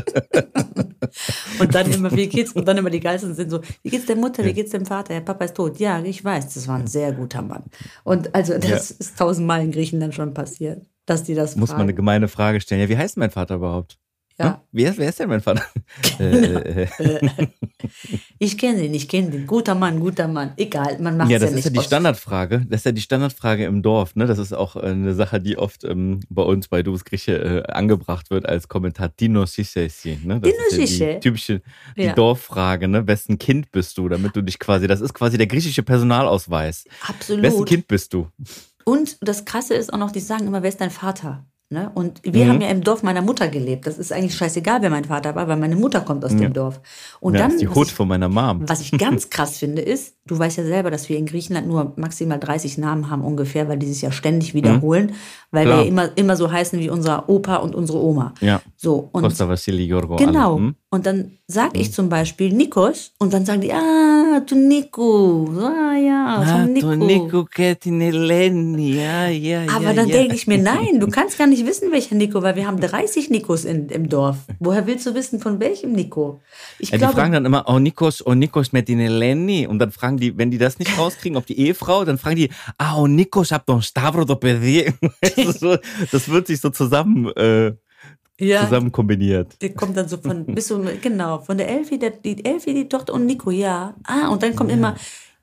Und 1.61 1.75
dann 1.75 1.91
immer, 1.93 2.11
wie 2.11 2.27
geht's? 2.29 2.53
Und 2.53 2.67
dann 2.67 2.77
immer 2.77 2.91
die 2.91 2.99
Geistern 3.01 3.35
sind 3.35 3.51
so, 3.51 3.61
wie 3.83 3.91
geht's 3.91 4.07
der 4.07 4.17
Mutter, 4.17 4.45
wie 4.45 4.53
geht's 4.53 4.73
dem 4.73 4.85
Vater? 4.85 5.15
Ja, 5.15 5.21
Papa 5.21 5.45
ist 5.45 5.55
tot. 5.55 5.79
Ja, 5.79 6.03
ich 6.03 6.25
weiß, 6.25 6.55
das 6.55 6.67
war 6.67 6.77
ein 6.79 6.87
sehr 6.89 7.13
guter 7.13 7.43
Mann. 7.43 7.65
Und 8.05 8.35
also 8.35 8.55
das 8.59 8.69
Ja. 8.91 8.97
ist 8.99 9.17
tausendmal 9.17 9.63
in 9.63 9.71
Griechenland 9.71 10.15
schon 10.15 10.35
passiert, 10.35 10.85
dass 11.07 11.23
die 11.23 11.35
das 11.35 11.55
Muss 11.57 11.69
man 11.71 11.77
eine 11.83 11.87
fragen. 11.91 11.97
gemeine 11.97 12.29
Frage 12.29 12.61
stellen. 12.61 12.81
Ja, 12.81 12.89
wie 12.89 12.97
heißt 12.99 13.17
mein 13.17 13.31
Vater 13.31 13.55
überhaupt? 13.57 13.99
Ja. 14.39 14.47
Hm? 14.55 14.55
Wer, 14.73 14.91
ist, 14.91 14.99
wer 14.99 15.09
ist 15.09 15.19
denn 15.19 15.29
mein 15.29 15.41
Vater? 15.41 15.65
äh, 16.19 16.87
Ich 18.39 18.59
kenne 18.59 18.85
ihn, 18.85 18.95
ich 18.95 19.09
kenne 19.09 19.31
den. 19.31 19.47
Guter 19.47 19.75
Mann, 19.75 20.01
guter 20.01 20.29
Mann. 20.29 20.53
Egal, 20.57 20.99
man 21.01 21.17
macht 21.17 21.31
Ja, 21.31 21.37
es 21.37 21.43
das 21.43 21.53
ja 21.53 21.59
ist 21.59 21.65
ja 21.67 21.71
die 21.71 21.79
aus. 21.79 21.85
Standardfrage. 21.87 22.67
Das 22.69 22.81
ist 22.81 22.85
ja 22.85 22.93
die 22.93 23.01
Standardfrage 23.01 23.65
im 23.65 23.83
Dorf. 23.83 24.15
Ne? 24.17 24.27
Das 24.27 24.39
ist 24.39 24.53
auch 24.53 24.77
äh, 24.77 24.81
eine 24.81 25.15
Sache, 25.15 25.41
die 25.41 25.57
oft 25.57 25.85
ähm, 25.85 26.21
bei 26.29 26.43
uns 26.43 26.69
bei 26.69 26.83
Dubes 26.83 27.05
Grieche 27.05 27.65
äh, 27.67 27.73
angebracht 27.73 28.31
wird 28.31 28.47
als 28.47 28.69
Kommentar. 28.69 29.09
Dino 29.09 29.47
Sisesi. 29.47 30.19
Ne? 30.23 30.41
Das 30.41 30.51
Dino 30.53 30.83
ist 30.85 30.99
ja 30.99 31.15
die 31.15 31.21
typische 31.21 31.63
die 31.97 32.03
Ja. 32.03 32.13
Dorffrage. 32.15 32.89
Ne? 32.89 33.07
Wessen 33.07 33.39
Kind 33.39 33.71
bist 33.73 33.97
du? 33.99 34.09
Damit 34.09 34.37
du 34.37 34.43
dich 34.43 34.59
quasi, 34.59 34.87
das 34.87 35.01
ist 35.01 35.15
quasi 35.15 35.39
der 35.39 35.47
griechische 35.47 35.83
Personalausweis. 35.83 36.85
Wessen 36.85 37.07
Absolut. 37.09 37.69
Kind 37.69 37.89
bist 37.89 38.13
du? 38.13 38.29
Und 38.85 39.17
das 39.21 39.45
Krasse 39.45 39.75
ist 39.75 39.93
auch 39.93 39.99
noch, 39.99 40.13
die 40.13 40.21
sagen 40.21 40.47
immer, 40.47 40.63
wer 40.63 40.69
ist 40.69 40.81
dein 40.81 40.91
Vater? 40.91 41.45
Ne? 41.69 41.91
Und 41.95 42.21
wir 42.23 42.45
Mhm. 42.45 42.49
haben 42.49 42.61
ja 42.61 42.69
im 42.69 42.85
Dorf 42.85 43.03
meiner 43.03 43.23
Mutter 43.23 43.49
gelebt. 43.49 43.89
Das 43.89 43.99
ist 43.99 44.13
eigentlich 44.13 44.37
scheißegal, 44.37 44.83
wer 44.83 44.91
mein 44.91 45.05
Vater 45.05 45.35
war, 45.35 45.49
weil 45.49 45.57
meine 45.57 45.75
Mutter 45.75 46.01
kommt 46.01 46.25
aus 46.25 46.31
Ja. 46.33 46.39
dem 46.39 46.53
Dorf. 46.53 46.81
Und 47.19 47.35
ja, 47.35 47.41
dann, 47.41 47.49
das 47.49 47.55
ist 47.57 47.63
die 47.63 47.69
was 47.69 47.75
Hut 47.75 47.87
ich- 47.89 47.93
von 47.95 48.07
meiner 48.07 48.29
Mom. 48.29 48.69
Was 48.69 48.81
ich 48.81 48.93
ganz 48.93 49.31
krass 49.31 49.59
finde, 49.59 49.83
ist, 49.83 50.15
du 50.27 50.39
weißt 50.39 50.59
ja 50.59 50.65
selber, 50.65 50.93
dass 50.93 51.09
wir 51.09 51.19
in 51.19 51.27
Griechenland 51.27 51.67
nur 51.67 51.93
maximal 51.97 52.39
30 52.39 52.79
Namen 52.79 53.11
haben 53.11 53.23
ungefähr, 53.23 53.69
weil 53.69 53.79
die 53.79 53.87
sich 53.87 54.01
ja 54.03 54.13
ständig 54.13 54.55
wiederholen, 54.55 55.15
weil 55.51 55.65
Mhm. 55.65 55.69
Klar. 55.69 55.79
wir 55.79 55.83
ja 55.85 55.89
immer, 55.89 56.09
immer 56.17 56.37
so 56.37 56.53
heißen 56.53 56.79
wie 56.79 56.89
unser 56.89 57.29
Opa 57.29 57.57
und 57.57 57.75
unsere 57.75 57.99
Oma. 58.01 58.33
Ja. 58.41 58.63
So, 58.77 59.09
und 59.11 59.23
Costa 59.25 59.49
Vassili 59.49 59.89
Giorgo. 59.89 60.15
genau. 60.17 60.55
Alle. 60.59 60.75
Und 60.97 61.05
dann 61.05 61.33
sage 61.47 61.79
ich 61.79 61.89
mhm. 61.89 61.93
zum 61.93 62.09
Beispiel 62.09 62.55
Nikos 62.55 63.13
und 63.19 63.35
dann 63.35 63.45
sagen 63.45 63.61
die, 63.61 63.71
ah, 63.71 64.41
du 64.41 64.55
Niko, 64.55 65.47
ah 65.61 65.95
ja, 65.95 66.43
von 66.43 66.73
Niko. 66.73 66.89
Ah, 66.89 66.93
Tu 66.95 67.05
Nico 67.05 67.45
Ketineleni, 67.45 68.95
ja, 68.95 69.29
ja, 69.29 69.65
ja. 69.65 69.73
Aber 69.77 69.93
dann 69.93 70.09
ja. 70.09 70.17
denke 70.17 70.35
ich 70.37 70.47
mir, 70.47 70.57
nein, 70.57 70.99
du 70.99 71.07
kannst 71.11 71.37
gar 71.37 71.49
nicht 71.49 71.67
wissen, 71.67 71.93
welcher 71.93 72.15
Niko, 72.15 72.43
weil 72.43 72.57
wir 72.57 72.67
haben 72.67 72.81
30 72.81 73.29
Nikos 73.29 73.67
in, 73.67 73.91
im 73.91 74.09
Dorf. 74.09 74.39
Woher 74.59 74.87
willst 74.87 75.05
du 75.05 75.15
wissen, 75.15 75.39
von 75.39 75.61
welchem 75.61 75.93
Niko? 75.93 76.41
Ich 76.79 76.89
ja, 76.89 76.97
glaube, 76.97 77.13
die 77.13 77.21
fragen 77.21 77.33
dann 77.35 77.45
immer, 77.45 77.65
oh 77.67 77.79
Nikos, 77.79 78.25
oh 78.25 78.33
Nikos 78.33 78.73
Metineleni. 78.73 79.67
Und 79.67 79.79
dann 79.79 79.91
fragen 79.91 80.17
die, 80.17 80.39
wenn 80.39 80.51
die 80.51 80.57
das 80.57 80.79
nicht 80.79 80.97
rauskriegen, 80.97 81.37
ob 81.37 81.45
die 81.45 81.59
Ehefrau, 81.59 82.07
dann 82.07 82.17
fragen 82.17 82.37
die, 82.37 82.49
ah, 82.79 82.97
oh 82.97 83.07
Nikos, 83.07 83.53
hab 83.53 83.67
don 83.67 83.83
Stavro 83.83 84.25
do 84.25 84.35
Das 86.11 86.29
wird 86.31 86.47
sich 86.47 86.59
so 86.59 86.71
zusammen... 86.71 87.31
Äh, 87.37 87.75
ja, 88.40 88.64
zusammen 88.64 88.92
kombiniert. 88.92 89.50
Der 89.62 89.72
kommt 89.80 89.96
dann 89.98 90.08
so 90.08 90.18
von, 90.18 90.46
bis 90.46 90.68
so, 90.70 90.76
genau, 91.02 91.40
von 91.48 91.56
der 91.60 91.68
Elfi, 91.76 91.96
der, 92.00 92.12
die 92.26 92.44
Elfi, 92.52 92.74
die 92.74 92.88
Tochter 92.94 93.14
und 93.14 93.26
Nico, 93.26 93.50
ja. 93.52 93.94
Ah, 94.04 94.28
und 94.32 94.40
dann 94.44 94.56
kommt 94.56 94.72
immer, 94.72 94.96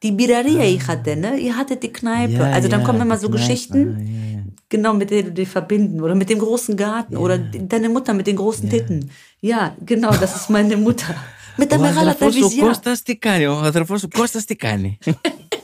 die 0.02 0.12
Birreria 0.12 0.64
ich 0.64 0.86
hatte, 0.88 1.16
ne? 1.16 1.30
Ihr 1.46 1.56
hattet 1.56 1.82
die 1.82 1.92
Kneipe. 1.92 2.32
Ja, 2.34 2.50
also 2.56 2.68
dann 2.68 2.80
ja, 2.80 2.86
kommen 2.86 3.00
immer 3.00 3.16
die 3.16 3.20
so 3.22 3.28
Kneipe. 3.28 3.40
Geschichten, 3.42 3.80
Ah, 3.96 4.00
ja, 4.00 4.38
ja. 4.38 4.42
genau, 4.68 4.92
mit 4.94 5.08
denen 5.10 5.28
du 5.28 5.34
dich 5.40 5.48
verbinden. 5.48 6.00
Oder 6.04 6.14
mit 6.22 6.28
dem 6.30 6.38
großen 6.38 6.76
Garten. 6.76 7.16
Oder 7.16 7.36
die- 7.38 7.66
deine 7.68 7.88
Mutter 7.88 8.12
mit 8.14 8.26
den 8.26 8.36
großen 8.36 8.68
Titten. 8.70 9.10
Ja, 9.40 9.76
genau, 9.84 10.10
das 10.22 10.30
ist 10.36 10.50
meine 10.50 10.76
Mutter. 10.76 11.14
Mit 11.60 11.70
der 11.72 11.78
Ο 11.78 11.82
Merala 11.82 12.00
αδερφός 12.10 12.34
σου 12.34 12.40
Televisión. 12.48 12.66
Κώστας 12.66 13.02
τι 13.02 13.16
κάνει, 13.16 13.46
ο 13.46 13.54
αδερφός 13.70 14.00
σου 14.00 14.08
Κώστας 14.18 14.44
τι 14.44 14.56
κάνει. 14.56 14.98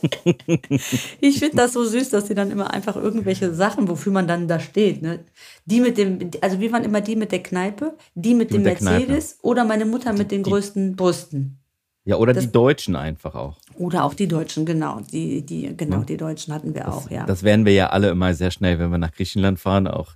Ich 1.22 1.40
finde 1.40 1.58
das 1.58 1.74
so 1.74 1.84
süß, 1.84 2.10
dass 2.10 2.28
sie 2.28 2.36
dann 2.36 2.52
immer 2.52 2.74
einfach 2.74 2.96
irgendwelche 2.96 3.54
Sachen, 3.54 3.88
wofür 3.88 4.12
man 4.12 4.28
dann 4.28 4.48
da 4.48 4.60
steht. 4.60 5.02
Ne? 5.02 5.20
Die 5.66 5.80
mit 5.80 5.98
dem, 5.98 6.32
also 6.42 6.60
wir 6.60 6.72
waren 6.72 6.84
immer 6.84 7.02
die 7.02 7.16
mit 7.16 7.32
der 7.32 7.44
Kneipe, 7.44 7.96
die 8.16 8.34
mit 8.34 8.52
dem 8.52 8.58
mit 8.58 8.66
der 8.68 8.76
Kneipe. 8.76 9.08
Mercedes 9.08 9.40
oder 9.42 9.66
meine 9.66 9.86
Mutter 9.86 10.14
mit 10.14 10.32
den 10.32 10.44
größten 10.44 10.96
Brüsten. 10.96 11.60
Ja, 12.06 12.16
oder 12.16 12.34
die 12.34 12.52
Deutschen 12.52 12.96
einfach 12.96 13.36
auch. 13.36 13.58
Oder 13.76 14.04
auch 14.04 14.14
die 14.14 14.28
Deutschen, 14.28 14.66
genau. 14.66 15.00
Die, 15.12 15.46
die, 15.46 15.76
genau, 15.78 16.02
die 16.02 16.18
Deutschen 16.18 16.54
hatten 16.54 16.74
wir 16.74 16.92
auch, 16.92 17.10
ja. 17.12 17.26
Das 17.26 17.44
werden 17.44 17.66
wir 17.66 17.74
ja 17.74 17.90
alle 17.90 18.10
immer 18.10 18.34
sehr 18.34 18.50
schnell, 18.52 18.80
wenn 18.80 18.90
wir 18.90 18.98
nach 18.98 19.12
Griechenland 19.12 19.60
fahren. 19.60 19.88
Auch 19.88 20.14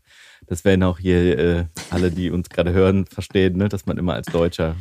das 0.48 0.66
werden 0.66 0.84
auch 0.84 0.98
hier 0.98 1.38
äh, 1.38 1.66
alle, 1.92 2.10
die 2.10 2.32
uns 2.32 2.50
gerade 2.50 2.74
hören, 2.74 3.06
verstehen, 3.06 3.58
ne? 3.58 3.70
dass 3.70 3.86
man 3.86 3.98
immer 3.98 4.14
als 4.14 4.28
Deutscher 4.28 4.76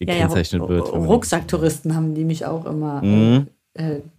ja, 0.00 0.06
ja, 0.06 0.14
gekennzeichnet 0.14 0.68
wird. 0.68 0.92
Rucksacktouristen 0.92 1.94
haben 1.94 2.14
die 2.14 2.24
mich 2.24 2.44
auch 2.44 2.66
immer 2.66 3.02
Mhm. 3.02 3.46
äh, 3.46 3.59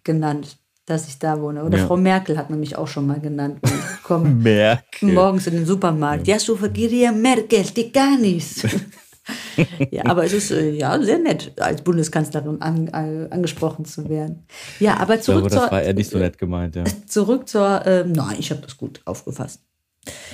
genannt, 0.04 0.58
dass 0.86 1.08
ich 1.08 1.20
da 1.20 1.40
wohne. 1.42 1.64
Oder 1.64 1.78
Ja. 1.80 1.88
Frau 1.88 1.98
Merkel 1.98 2.38
hat 2.38 2.50
man 2.50 2.60
mich 2.60 2.76
auch 2.76 2.88
schon 2.88 3.08
mal 3.08 3.20
genannt. 3.20 3.60
ich 3.64 4.04
komme 4.04 4.30
Merkel. 4.44 5.14
morgens 5.14 5.48
in 5.48 5.54
den 5.54 5.66
Supermarkt. 5.66 6.28
Ja, 6.28 6.40
so 6.40 6.56
Giria 6.56 7.12
Merkel, 7.12 7.64
die 7.76 7.92
gar 7.92 8.18
nichts. 8.18 8.64
ja, 9.92 10.04
aber 10.06 10.26
es 10.26 10.34
ist 10.34 10.52
äh, 10.52 10.72
ja 10.72 11.00
sehr 11.02 11.20
nett, 11.20 11.54
als 11.60 11.82
Bundeskanzlerin 11.84 12.62
an, 12.62 12.88
äh, 12.88 13.28
angesprochen 13.30 13.86
zu 13.86 14.10
werden. 14.10 14.44
Ja, 14.80 14.98
aber 14.98 15.16
Ich 15.16 15.22
glaube, 15.22 15.42
zurück 15.42 15.52
das 15.52 15.62
zur, 15.64 15.72
war 15.72 15.82
eher 15.84 15.94
nicht 15.94 16.10
so 16.10 16.18
nett 16.18 16.38
gemeint, 16.38 16.76
ja. 16.76 16.84
zurück 17.06 17.48
zur, 17.48 17.86
ähm, 17.86 18.12
nein, 18.14 18.36
ich 18.40 18.50
habe 18.52 18.62
das 18.62 18.76
gut 18.78 19.02
aufgefasst. 19.06 19.62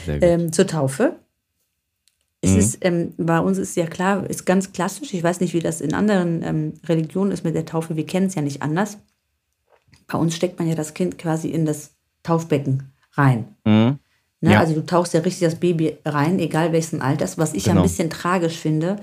Gut. 0.06 0.18
Ähm, 0.22 0.52
zur 0.54 0.66
Taufe. 0.66 1.18
Es 2.42 2.52
Mhm. 2.52 2.58
ist, 2.60 2.78
ähm, 2.82 3.14
bei 3.18 3.40
uns 3.40 3.58
ist 3.58 3.76
ja 3.76 3.88
klar, 3.88 4.28
ist 4.30 4.46
ganz 4.46 4.72
klassisch. 4.72 5.14
Ich 5.14 5.24
weiß 5.24 5.42
nicht, 5.42 5.54
wie 5.54 5.60
das 5.60 5.82
in 5.82 5.94
anderen 5.94 6.42
ähm, 6.44 6.74
Religionen 6.88 7.32
ist 7.32 7.44
mit 7.44 7.56
der 7.56 7.66
Taufe. 7.66 7.96
Wir 7.98 8.06
kennen 8.06 8.28
es 8.28 8.36
ja 8.36 8.42
nicht 8.42 8.62
anders. 8.62 9.00
Bei 10.08 10.18
uns 10.18 10.36
steckt 10.36 10.60
man 10.60 10.68
ja 10.68 10.76
das 10.76 10.94
Kind 10.94 11.18
quasi 11.18 11.50
in 11.50 11.66
das 11.66 11.92
Taufbecken 12.24 12.92
rein. 13.14 13.56
Mhm. 13.66 14.00
Ne? 14.42 14.52
Ja. 14.54 14.60
Also 14.60 14.74
du 14.76 14.86
tauchst 14.86 15.14
ja 15.14 15.22
richtig 15.22 15.48
das 15.48 15.60
Baby 15.60 15.98
rein, 16.06 16.40
egal 16.40 16.72
welchen 16.72 17.02
Alters. 17.02 17.38
Was 17.38 17.54
ich 17.54 17.66
ja 17.66 17.72
ein 17.74 17.78
Genau. 17.78 17.84
bisschen 17.88 18.10
tragisch 18.10 18.58
finde, 18.58 18.98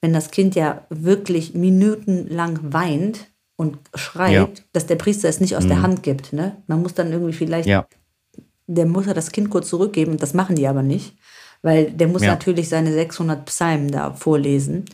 wenn 0.00 0.12
das 0.12 0.30
Kind 0.30 0.54
ja 0.54 0.86
wirklich 0.88 1.54
minutenlang 1.54 2.58
weint 2.72 3.26
und 3.56 3.78
schreit, 3.94 4.32
Ja. 4.32 4.46
Mhm. 4.46 4.52
dass 4.72 4.86
der 4.86 4.96
Priester 4.96 5.28
es 5.28 5.40
nicht 5.40 5.56
aus 5.56 5.66
der 5.66 5.82
Hand 5.82 6.02
gibt. 6.02 6.32
Ne? 6.32 6.56
Man 6.66 6.80
muss 6.82 6.94
dann 6.94 7.12
irgendwie 7.12 7.34
vielleicht 7.34 7.68
Ja, 7.68 7.86
der 8.66 8.86
Mutter 8.86 9.12
das 9.14 9.32
Kind 9.32 9.50
kurz 9.50 9.68
zurückgeben. 9.68 10.16
Das 10.16 10.32
machen 10.32 10.56
die 10.56 10.66
aber 10.66 10.82
nicht, 10.82 11.14
weil 11.60 11.90
der 11.90 12.08
muss 12.08 12.22
natürlich 12.22 12.68
seine 12.68 12.92
600 12.92 13.44
Psalmen 13.46 13.90
da 13.90 14.12
vorlesen. 14.14 14.86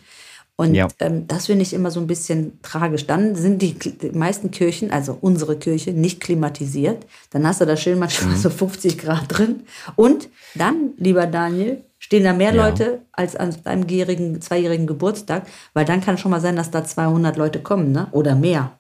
Und 0.59 0.75
Ja. 0.75 0.89
ähm, 1.01 1.27
das 1.27 1.47
finde 1.47 1.63
ich 1.63 1.75
immer 1.75 1.91
so 1.91 2.01
ein 2.01 2.07
bisschen 2.07 2.59
tragisch. 2.63 3.07
Dann 3.07 3.35
sind 3.35 3.61
die, 3.61 3.75
die 3.75 4.11
meisten 4.13 4.51
Kirchen, 4.51 4.91
also 4.91 5.17
unsere 5.21 5.57
Kirche, 5.59 5.93
nicht 5.93 6.21
klimatisiert. 6.21 7.05
Dann 7.31 7.47
hast 7.47 7.61
du 7.61 7.67
da 7.67 7.77
schön 7.77 7.99
manchmal 7.99 8.33
Mhm. 8.35 8.39
so 8.39 8.49
50 8.51 8.97
Grad 8.97 9.25
drin. 9.29 9.65
Und 9.97 10.29
dann, 10.55 10.93
lieber 10.97 11.27
Daniel, 11.27 11.85
stehen 11.99 12.25
da 12.25 12.33
mehr 12.33 12.55
Ja. 12.55 12.69
Leute 12.69 13.03
als 13.13 13.37
an 13.37 13.55
deinem 13.65 13.87
jährigen, 13.89 14.41
zweijährigen 14.41 14.87
Geburtstag, 14.87 15.47
weil 15.75 15.85
dann 15.85 16.01
kann 16.01 16.17
schon 16.17 16.31
mal 16.31 16.41
sein, 16.41 16.57
dass 16.57 16.71
da 16.71 16.85
200 16.85 17.37
Leute 17.37 17.61
kommen, 17.61 17.93
ne? 17.93 18.09
Oder 18.13 18.35
mehr 18.35 18.79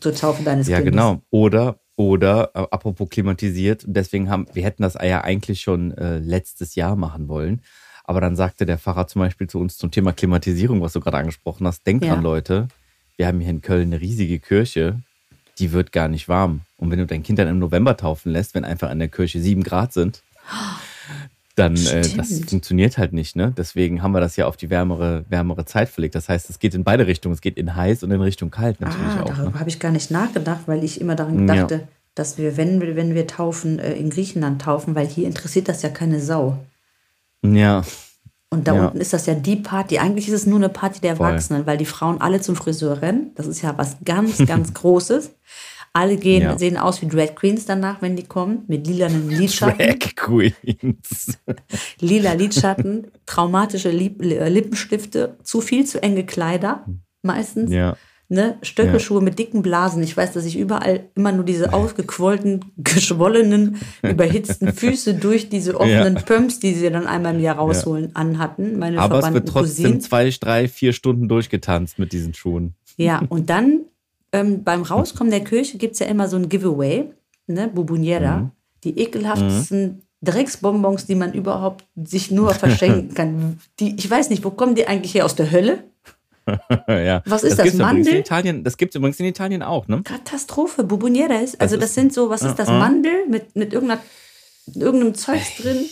zur 0.00 0.14
Taufe 0.14 0.42
deines 0.42 0.68
ja 0.68 0.76
Kindes. 0.78 0.92
genau. 0.92 1.22
Oder, 1.30 1.80
oder, 1.96 2.50
äh, 2.54 2.66
apropos 2.70 3.08
klimatisiert, 3.08 3.84
deswegen 3.86 4.28
haben, 4.28 4.46
wir 4.52 4.64
hätten 4.64 4.82
das 4.82 4.94
ja 4.94 5.22
eigentlich 5.22 5.60
schon 5.62 5.92
äh, 5.92 6.18
letztes 6.18 6.74
Jahr 6.74 6.96
machen 6.96 7.28
wollen. 7.28 7.62
Aber 8.04 8.20
dann 8.20 8.36
sagte 8.36 8.66
der 8.66 8.78
Pfarrer 8.78 9.06
zum 9.06 9.20
Beispiel 9.20 9.48
zu 9.48 9.58
uns 9.58 9.76
zum 9.78 9.90
Thema 9.90 10.12
Klimatisierung, 10.12 10.80
was 10.82 10.92
du 10.92 11.00
gerade 11.00 11.16
angesprochen 11.16 11.66
hast, 11.66 11.86
denkt 11.86 12.04
Ja. 12.04 12.12
dran, 12.14 12.22
Leute, 12.22 12.68
wir 13.16 13.26
haben 13.26 13.40
hier 13.40 13.50
in 13.50 13.62
Köln 13.62 13.92
eine 13.92 14.00
riesige 14.00 14.38
Kirche, 14.38 15.00
die 15.58 15.72
wird 15.72 15.92
gar 15.92 16.08
nicht 16.08 16.28
warm. 16.28 16.60
Und 16.76 16.90
wenn 16.90 16.98
du 16.98 17.06
dein 17.06 17.22
Kind 17.22 17.38
dann 17.38 17.48
im 17.48 17.58
November 17.58 17.96
taufen 17.96 18.32
lässt, 18.32 18.54
wenn 18.54 18.64
einfach 18.64 18.90
an 18.90 18.98
der 18.98 19.08
Kirche 19.08 19.40
sieben 19.40 19.62
Grad 19.62 19.92
sind, 19.92 20.22
dann 21.56 21.76
äh, 21.86 22.08
das 22.16 22.40
funktioniert 22.46 22.98
halt 22.98 23.12
nicht. 23.12 23.36
Ne? 23.36 23.54
Deswegen 23.56 24.02
haben 24.02 24.12
wir 24.12 24.20
das 24.20 24.34
ja 24.36 24.46
auf 24.46 24.56
die 24.56 24.70
wärmere, 24.70 25.24
wärmere 25.28 25.64
Zeit 25.64 25.88
verlegt. 25.88 26.16
Das 26.16 26.28
heißt, 26.28 26.50
es 26.50 26.58
geht 26.58 26.74
in 26.74 26.82
beide 26.82 27.06
Richtungen. 27.06 27.32
Es 27.34 27.40
geht 27.40 27.56
in 27.56 27.76
heiß 27.76 28.02
und 28.02 28.10
in 28.10 28.20
Richtung 28.20 28.50
kalt 28.50 28.80
natürlich 28.80 29.12
ah, 29.14 29.22
auch. 29.22 29.28
darüber 29.28 29.52
Ne? 29.52 29.60
habe 29.60 29.68
ich 29.68 29.78
gar 29.78 29.92
nicht 29.92 30.10
nachgedacht, 30.10 30.62
weil 30.66 30.82
ich 30.82 31.00
immer 31.00 31.14
daran 31.14 31.46
Ja. 31.48 31.62
dachte, 31.62 31.86
dass 32.16 32.38
wir, 32.38 32.56
wenn 32.56 32.80
wir, 32.80 32.96
wenn 32.96 33.14
wir 33.14 33.28
taufen, 33.28 33.78
äh, 33.78 33.94
in 33.94 34.10
Griechenland 34.10 34.62
taufen, 34.62 34.94
weil 34.96 35.06
hier 35.06 35.26
interessiert 35.26 35.68
das 35.68 35.82
ja 35.82 35.90
keine 35.90 36.20
Sau. 36.20 36.58
Ja, 37.44 37.82
Und 38.50 38.68
da 38.68 38.74
Ja. 38.76 38.86
unten 38.86 38.98
ist 39.00 39.12
das 39.12 39.26
ja 39.26 39.34
die 39.34 39.56
Party. 39.56 39.98
Eigentlich 39.98 40.28
ist 40.28 40.34
es 40.34 40.46
nur 40.46 40.58
eine 40.58 40.68
Party 40.68 41.00
der 41.00 41.16
Voll. 41.16 41.26
Erwachsenen, 41.26 41.66
weil 41.66 41.76
die 41.76 41.84
Frauen 41.86 42.20
alle 42.20 42.40
zum 42.40 42.54
Friseur 42.54 43.02
rennen. 43.02 43.32
Das 43.34 43.46
ist 43.48 43.62
ja 43.62 43.76
was 43.76 43.96
ganz, 44.04 44.38
ganz 44.46 44.72
Großes. 44.74 45.32
Alle 45.92 46.16
gehen, 46.16 46.42
Ja. 46.42 46.58
sehen 46.58 46.76
aus 46.76 47.02
wie 47.02 47.06
Drag 47.08 47.34
Queens 47.34 47.66
danach, 47.66 48.00
wenn 48.02 48.14
die 48.16 48.24
kommen, 48.24 48.62
mit 48.68 48.86
lilanen 48.86 49.28
Lidschatten. 49.28 49.78
Drag 49.98 50.14
Queens. 50.16 51.38
lila 52.00 52.32
Lidschatten, 52.32 53.08
traumatische 53.26 53.90
Lieb 53.90 54.22
äh, 54.22 54.48
Lippenstifte, 54.48 55.36
zu 55.42 55.60
viel 55.60 55.84
zu 55.84 56.02
enge 56.02 56.24
Kleider 56.24 56.84
meistens. 57.22 57.70
Ja. 57.72 57.96
Ne? 58.28 58.56
Stöckelschuhe 58.62 59.20
mit 59.20 59.38
dicken 59.38 59.60
Blasen. 59.60 60.02
Ich 60.02 60.16
weiß, 60.16 60.32
dass 60.32 60.46
ich 60.46 60.58
überall 60.58 61.08
immer 61.14 61.30
nur 61.30 61.44
diese 61.44 61.74
ausgequollten, 61.74 62.64
geschwollenen, 62.78 63.76
überhitzten 64.02 64.72
Füße 64.72 65.14
durch 65.14 65.50
diese 65.50 65.78
offenen 65.78 66.16
Ja. 66.16 66.22
Pumps, 66.22 66.58
die 66.58 66.72
sie 66.72 66.90
dann 66.90 67.06
einmal 67.06 67.34
im 67.34 67.40
Jahr 67.40 67.56
rausholen, 67.56 68.16
anhatten. 68.16 68.78
Meine 68.78 68.98
Aber 68.98 69.18
es 69.18 69.32
wird 69.32 69.46
trotzdem 69.48 69.84
Cousinen. 69.84 70.00
zwei, 70.00 70.30
drei, 70.30 70.68
vier 70.68 70.92
Stunden 70.94 71.28
durchgetanzt 71.28 71.98
mit 71.98 72.12
diesen 72.12 72.32
Schuhen. 72.32 72.74
Ja, 72.96 73.22
und 73.28 73.50
dann 73.50 73.80
ähm, 74.32 74.64
beim 74.64 74.82
Rauskommen 74.82 75.30
der 75.30 75.44
Kirche 75.44 75.76
gibt 75.76 75.92
es 75.92 75.98
ja 76.00 76.06
immer 76.06 76.26
so 76.26 76.36
ein 76.36 76.48
Giveaway, 76.48 77.10
ne? 77.46 77.68
Bubuniera. 77.68 78.38
Mhm. 78.38 78.50
Die 78.84 78.98
ekelhaftesten 78.98 80.02
Drecksbonbons, 80.22 81.06
die 81.06 81.14
man 81.14 81.34
überhaupt 81.34 81.84
sich 81.94 82.30
nur 82.30 82.50
verschenken 82.54 83.14
kann. 83.14 83.58
Die, 83.80 83.94
ich 83.96 84.10
weiß 84.10 84.30
nicht, 84.30 84.44
wo 84.44 84.50
kommen 84.50 84.74
die 84.74 84.86
eigentlich 84.86 85.14
her? 85.14 85.24
Aus 85.26 85.34
der 85.36 85.50
Hölle? 85.50 85.84
ja. 86.88 87.22
Was 87.26 87.42
ist 87.42 87.58
das, 87.58 87.66
übrigens 87.66 87.78
Mandel? 87.78 88.12
In 88.14 88.20
Italien, 88.20 88.64
das 88.64 88.76
gibt 88.76 88.94
es 88.94 88.98
übrigens 88.98 89.18
in 89.20 89.26
Italien 89.26 89.62
auch, 89.62 89.88
ne? 89.88 90.02
Katastrophe, 90.04 90.84
Buboniera 90.84 91.36
ist. 91.36 91.60
Also, 91.60 91.76
Das 91.76 91.80
das 91.82 91.90
ist- 91.90 91.94
sind 91.94 92.12
so, 92.12 92.28
was 92.30 92.42
ist 92.42 92.56
das? 92.58 92.68
Uh-uh. 92.68 92.78
Mandel 92.78 93.26
mit, 93.28 93.56
mit 93.56 93.72
irgendeiner, 93.72 94.00
irgendeinem 94.74 95.14
Zeugs 95.14 95.56
drin? 95.56 95.84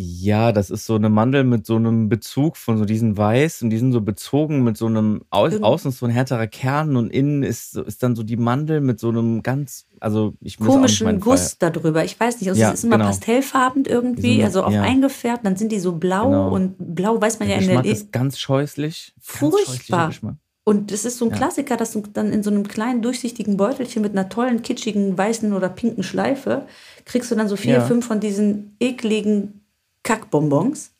Ja, 0.00 0.52
das 0.52 0.70
ist 0.70 0.86
so 0.86 0.94
eine 0.94 1.08
Mandel 1.08 1.42
mit 1.42 1.66
so 1.66 1.74
einem 1.74 2.08
Bezug 2.08 2.56
von 2.56 2.78
so 2.78 2.84
diesen 2.84 3.16
Weiß 3.16 3.62
und 3.62 3.70
die 3.70 3.78
sind 3.78 3.90
so 3.90 4.00
bezogen 4.00 4.62
mit 4.62 4.76
so 4.76 4.86
einem, 4.86 5.22
au 5.30 5.46
Irgend- 5.46 5.64
außen 5.64 5.88
ist 5.90 5.98
so 5.98 6.06
ein 6.06 6.12
härterer 6.12 6.46
Kern 6.46 6.94
und 6.96 7.10
innen 7.10 7.42
ist, 7.42 7.76
ist 7.76 8.00
dann 8.04 8.14
so 8.14 8.22
die 8.22 8.36
Mandel 8.36 8.80
mit 8.80 9.00
so 9.00 9.08
einem 9.08 9.42
ganz, 9.42 9.86
also 9.98 10.34
ich 10.40 10.60
muss 10.60 10.68
auch 10.68 10.72
nicht 10.74 10.78
komischen 10.82 11.04
meinen 11.06 11.18
Guss 11.20 11.58
darüber. 11.58 12.04
Ich 12.04 12.18
weiß 12.20 12.38
nicht. 12.40 12.48
Also 12.48 12.60
Ja, 12.60 12.68
es 12.68 12.74
ist 12.74 12.84
immer 12.84 12.96
genau. 12.98 13.08
pastellfarben 13.08 13.86
irgendwie, 13.86 14.36
sind- 14.36 14.44
also 14.44 14.62
auch 14.62 14.70
ja. 14.70 14.82
eingefärbt. 14.82 15.44
Dann 15.44 15.56
sind 15.56 15.72
die 15.72 15.80
so 15.80 15.92
blau 15.96 16.26
Genau. 16.26 16.54
und 16.54 16.76
blau 16.94 17.20
weiß 17.20 17.40
man 17.40 17.48
Der 17.48 17.56
ja 17.56 17.62
in 17.62 17.68
der 17.68 17.76
Geschmack 17.82 17.92
ist 17.92 18.12
ganz 18.12 18.38
scheußlich. 18.38 19.14
Ganz 19.16 19.26
scheußlicher 19.40 19.66
Furchtbar. 19.66 20.08
Geschmack. 20.08 20.34
Und 20.62 20.92
es 20.92 21.04
ist 21.06 21.18
so 21.18 21.24
ein 21.24 21.30
Ja. 21.32 21.38
Klassiker, 21.38 21.76
dass 21.76 21.92
du 21.94 22.02
dann 22.12 22.32
in 22.32 22.44
so 22.44 22.50
einem 22.50 22.68
kleinen 22.68 23.02
durchsichtigen 23.02 23.56
Beutelchen 23.56 24.02
mit 24.02 24.12
einer 24.12 24.28
tollen, 24.28 24.62
kitschigen, 24.62 25.18
weißen 25.18 25.52
oder 25.54 25.70
pinken 25.70 26.04
Schleife 26.04 26.66
kriegst 27.04 27.30
du 27.30 27.34
dann 27.34 27.48
so 27.48 27.56
vier, 27.56 27.74
Ja. 27.76 27.80
fünf 27.80 28.06
von 28.06 28.20
diesen 28.20 28.76
ekligen 28.78 29.62
Kackbonbons. 30.02 30.92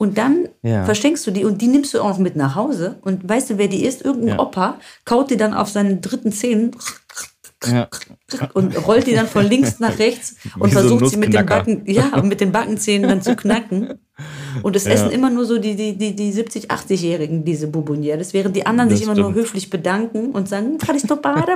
Und 0.00 0.16
dann 0.16 0.48
Ja. 0.62 0.84
verschenkst 0.84 1.26
du 1.26 1.32
die 1.32 1.44
und 1.44 1.60
die 1.60 1.66
nimmst 1.66 1.92
du 1.92 2.00
auch 2.00 2.10
noch 2.10 2.18
mit 2.18 2.36
nach 2.36 2.54
Hause. 2.54 2.98
Und 3.02 3.28
weißt 3.28 3.50
du, 3.50 3.58
wer 3.58 3.66
die 3.68 3.84
ist? 3.84 4.02
Irgendein 4.04 4.36
Ja. 4.36 4.40
Opa 4.40 4.78
kaut 5.04 5.30
die 5.30 5.36
dann 5.36 5.54
auf 5.54 5.68
seinen 5.68 6.00
dritten 6.00 6.30
Zehen 6.30 6.70
Ja. 7.66 7.88
und 8.54 8.76
rollt 8.86 9.08
die 9.08 9.14
dann 9.14 9.26
von 9.26 9.44
links 9.44 9.80
nach 9.80 9.98
rechts 9.98 10.36
und 10.60 10.70
Wie 10.70 10.74
so 10.74 10.80
versucht 10.80 11.08
sie 11.10 11.16
mit 11.16 11.34
den. 11.34 11.44
Backen, 11.46 11.82
ja, 11.86 12.22
mit 12.22 12.40
den 12.40 12.52
Backenzähnen 12.52 13.08
dann 13.08 13.22
zu 13.22 13.34
knacken. 13.34 13.94
Und 14.62 14.76
es 14.76 14.84
Ja. 14.84 14.92
essen 14.92 15.10
immer 15.10 15.30
nur 15.30 15.44
so 15.44 15.58
die, 15.58 15.74
die, 15.74 15.96
die, 15.96 16.14
die 16.14 16.30
70, 16.32 16.70
80-Jährigen 16.70 17.44
diese 17.44 17.66
Bubonières, 17.66 18.32
während 18.32 18.54
die 18.54 18.66
anderen 18.66 18.90
Das 18.90 18.98
sich 18.98 19.06
immer 19.06 19.16
nur 19.16 19.30
stimmt. 19.30 19.38
höflich 19.46 19.70
bedanken 19.70 20.30
und 20.32 20.48
sagen, 20.48 20.78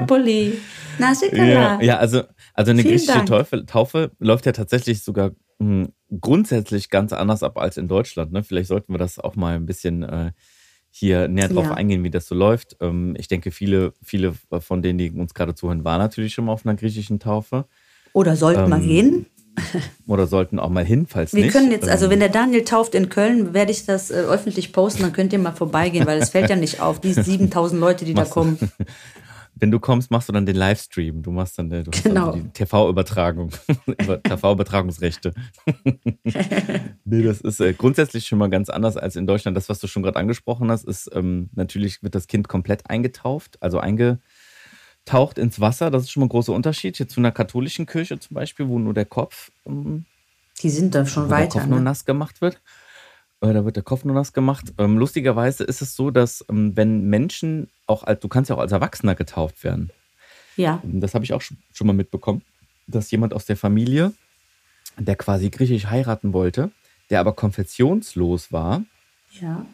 Poli, 0.06 0.58
Nasikala. 0.98 1.44
Ja, 1.44 1.80
ja 1.82 1.96
also, 1.98 2.22
also 2.54 2.70
eine 2.72 2.82
Vielen 2.82 2.96
griechische. 2.98 3.24
Taufe, 3.24 3.66
Taufe 3.66 4.10
läuft 4.18 4.46
ja 4.46 4.52
tatsächlich 4.52 5.02
sogar 5.02 5.32
grundsätzlich 6.20 6.90
ganz 6.90 7.12
anders 7.12 7.42
ab 7.42 7.58
als 7.58 7.76
in 7.76 7.88
Deutschland. 7.88 8.32
Ne? 8.32 8.42
Vielleicht 8.42 8.68
sollten 8.68 8.92
wir 8.92 8.98
das 8.98 9.18
auch 9.18 9.36
mal 9.36 9.54
ein 9.54 9.66
bisschen 9.66 10.02
äh, 10.02 10.32
hier 10.90 11.28
näher 11.28 11.48
drauf 11.48 11.66
Ja. 11.68 11.74
eingehen, 11.74 12.04
wie 12.04 12.10
das 12.10 12.26
so 12.26 12.34
läuft. 12.34 12.76
Ähm, 12.80 13.14
ich 13.18 13.28
denke, 13.28 13.50
viele, 13.50 13.94
viele 14.02 14.34
von 14.60 14.82
denen, 14.82 14.98
die 14.98 15.10
uns 15.10 15.34
gerade 15.34 15.54
zuhören, 15.54 15.84
waren 15.84 15.98
natürlich 16.00 16.34
schon 16.34 16.44
mal 16.46 16.52
auf 16.52 16.66
einer 16.66 16.74
griechischen 16.76 17.18
Taufe 17.18 17.66
Oder 18.12 18.36
sollten 18.36 18.68
wir 18.68 18.76
Ähm, 18.76 18.86
gehen? 18.88 19.26
oder 20.06 20.26
sollten 20.26 20.58
auch 20.58 20.70
mal 20.70 20.84
hin, 20.84 21.06
falls 21.06 21.32
Wir 21.34 21.44
nicht. 21.44 21.52
können 21.52 21.70
jetzt, 21.70 21.86
also 21.88 22.06
Ähm, 22.06 22.12
wenn 22.12 22.20
der 22.20 22.28
Daniel 22.30 22.64
tauft 22.64 22.94
in 22.94 23.08
Köln, 23.10 23.52
werde 23.54 23.70
ich 23.70 23.84
das 23.86 24.10
äh, 24.10 24.14
öffentlich 24.14 24.72
posten, 24.72 25.02
dann 25.02 25.12
könnt 25.12 25.32
ihr 25.32 25.38
mal 25.38 25.52
vorbeigehen, 25.52 26.06
weil 26.06 26.18
es 26.18 26.30
fällt 26.30 26.48
ja 26.50 26.56
nicht 26.56 26.80
auf, 26.80 27.00
die 27.00 27.12
7000 27.12 27.78
Leute, 27.80 28.04
die 28.04 28.14
da 28.14 28.24
kommen. 28.24 28.58
wenn 29.54 29.70
du 29.70 29.78
kommst, 29.78 30.10
machst 30.10 30.28
du 30.28 30.32
dann 30.32 30.46
den 30.46 30.56
Livestream. 30.56 31.22
Du 31.22 31.30
machst 31.30 31.58
dann 31.58 31.70
äh, 31.70 31.82
du 31.82 31.90
Genau. 31.90 32.32
dann 32.32 32.42
die 32.44 32.48
TV-Übertragung, 32.50 33.50
Über- 33.86 34.22
TV-Übertragungsrechte. 34.22 35.34
nee, 37.04 37.22
das 37.22 37.40
ist 37.40 37.60
äh, 37.60 37.72
grundsätzlich 37.74 38.26
schon 38.26 38.38
mal 38.38 38.50
ganz 38.50 38.68
anders 38.68 38.96
als 38.96 39.16
in 39.16 39.26
Deutschland. 39.26 39.56
Das, 39.56 39.68
was 39.68 39.78
du 39.78 39.86
schon 39.86 40.02
gerade 40.02 40.18
angesprochen 40.18 40.70
hast, 40.70 40.84
ist 40.84 41.10
ähm, 41.14 41.50
natürlich 41.54 42.02
wird 42.02 42.14
das 42.14 42.26
Kind 42.26 42.48
komplett 42.48 42.88
eingetauft, 42.88 43.58
also 43.60 43.78
eingetaucht 43.78 45.38
ins 45.38 45.60
Wasser. 45.60 45.90
Das 45.90 46.04
ist 46.04 46.10
schon 46.10 46.20
mal 46.22 46.26
ein 46.26 46.30
großer 46.30 46.52
Unterschied. 46.52 46.96
Hier 46.96 47.08
zu 47.08 47.20
einer 47.20 47.32
katholischen 47.32 47.86
Kirche 47.86 48.18
zum 48.18 48.34
Beispiel, 48.34 48.68
wo 48.68 48.78
nur 48.78 48.94
der 48.94 49.06
Kopf 49.06 49.50
ähm, 49.66 50.04
Die 50.62 50.70
sind 50.70 50.94
dann 50.94 51.06
schon 51.06 51.24
wo 51.24 51.28
der 51.28 51.38
weiter. 51.38 51.58
Kopf 51.60 51.68
nur 51.68 51.78
Ne? 51.78 51.84
nass 51.84 52.04
gemacht 52.04 52.40
wird. 52.40 52.60
Äh, 53.42 53.52
Da 53.52 53.64
wird 53.64 53.76
der 53.76 53.82
Kopf 53.82 54.04
nur 54.04 54.14
nass 54.14 54.32
gemacht. 54.32 54.72
Ähm, 54.78 54.96
lustigerweise 54.98 55.64
ist 55.64 55.82
es 55.82 55.94
so, 55.94 56.10
dass 56.10 56.44
ähm, 56.48 56.76
wenn 56.76 57.04
Menschen 57.10 57.68
auch 57.86 58.04
als, 58.04 58.20
du 58.20 58.28
kannst 58.28 58.48
ja 58.48 58.56
auch 58.56 58.60
als 58.60 58.72
Erwachsener 58.72 59.14
getauft 59.14 59.62
werden. 59.64 59.90
Ja. 60.56 60.80
Das 60.84 61.14
habe 61.14 61.24
ich 61.24 61.32
auch 61.34 61.40
schon 61.42 61.58
schon 61.72 61.86
mal 61.86 61.92
mitbekommen, 61.92 62.42
dass 62.86 63.10
jemand 63.10 63.34
aus 63.34 63.44
der 63.46 63.56
Familie, 63.56 64.12
der 64.98 65.16
quasi 65.16 65.50
griechisch 65.50 65.86
heiraten 65.86 66.32
wollte, 66.32 66.70
der 67.10 67.20
aber 67.20 67.32
konfessionslos 67.32 68.52
war, 68.52 68.82
Ja. 69.40 69.64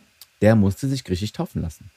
der 0.40 0.54
musste 0.56 0.88
sich 0.88 1.04
griechisch 1.04 1.32
taufen 1.32 1.62
lassen. 1.62 1.90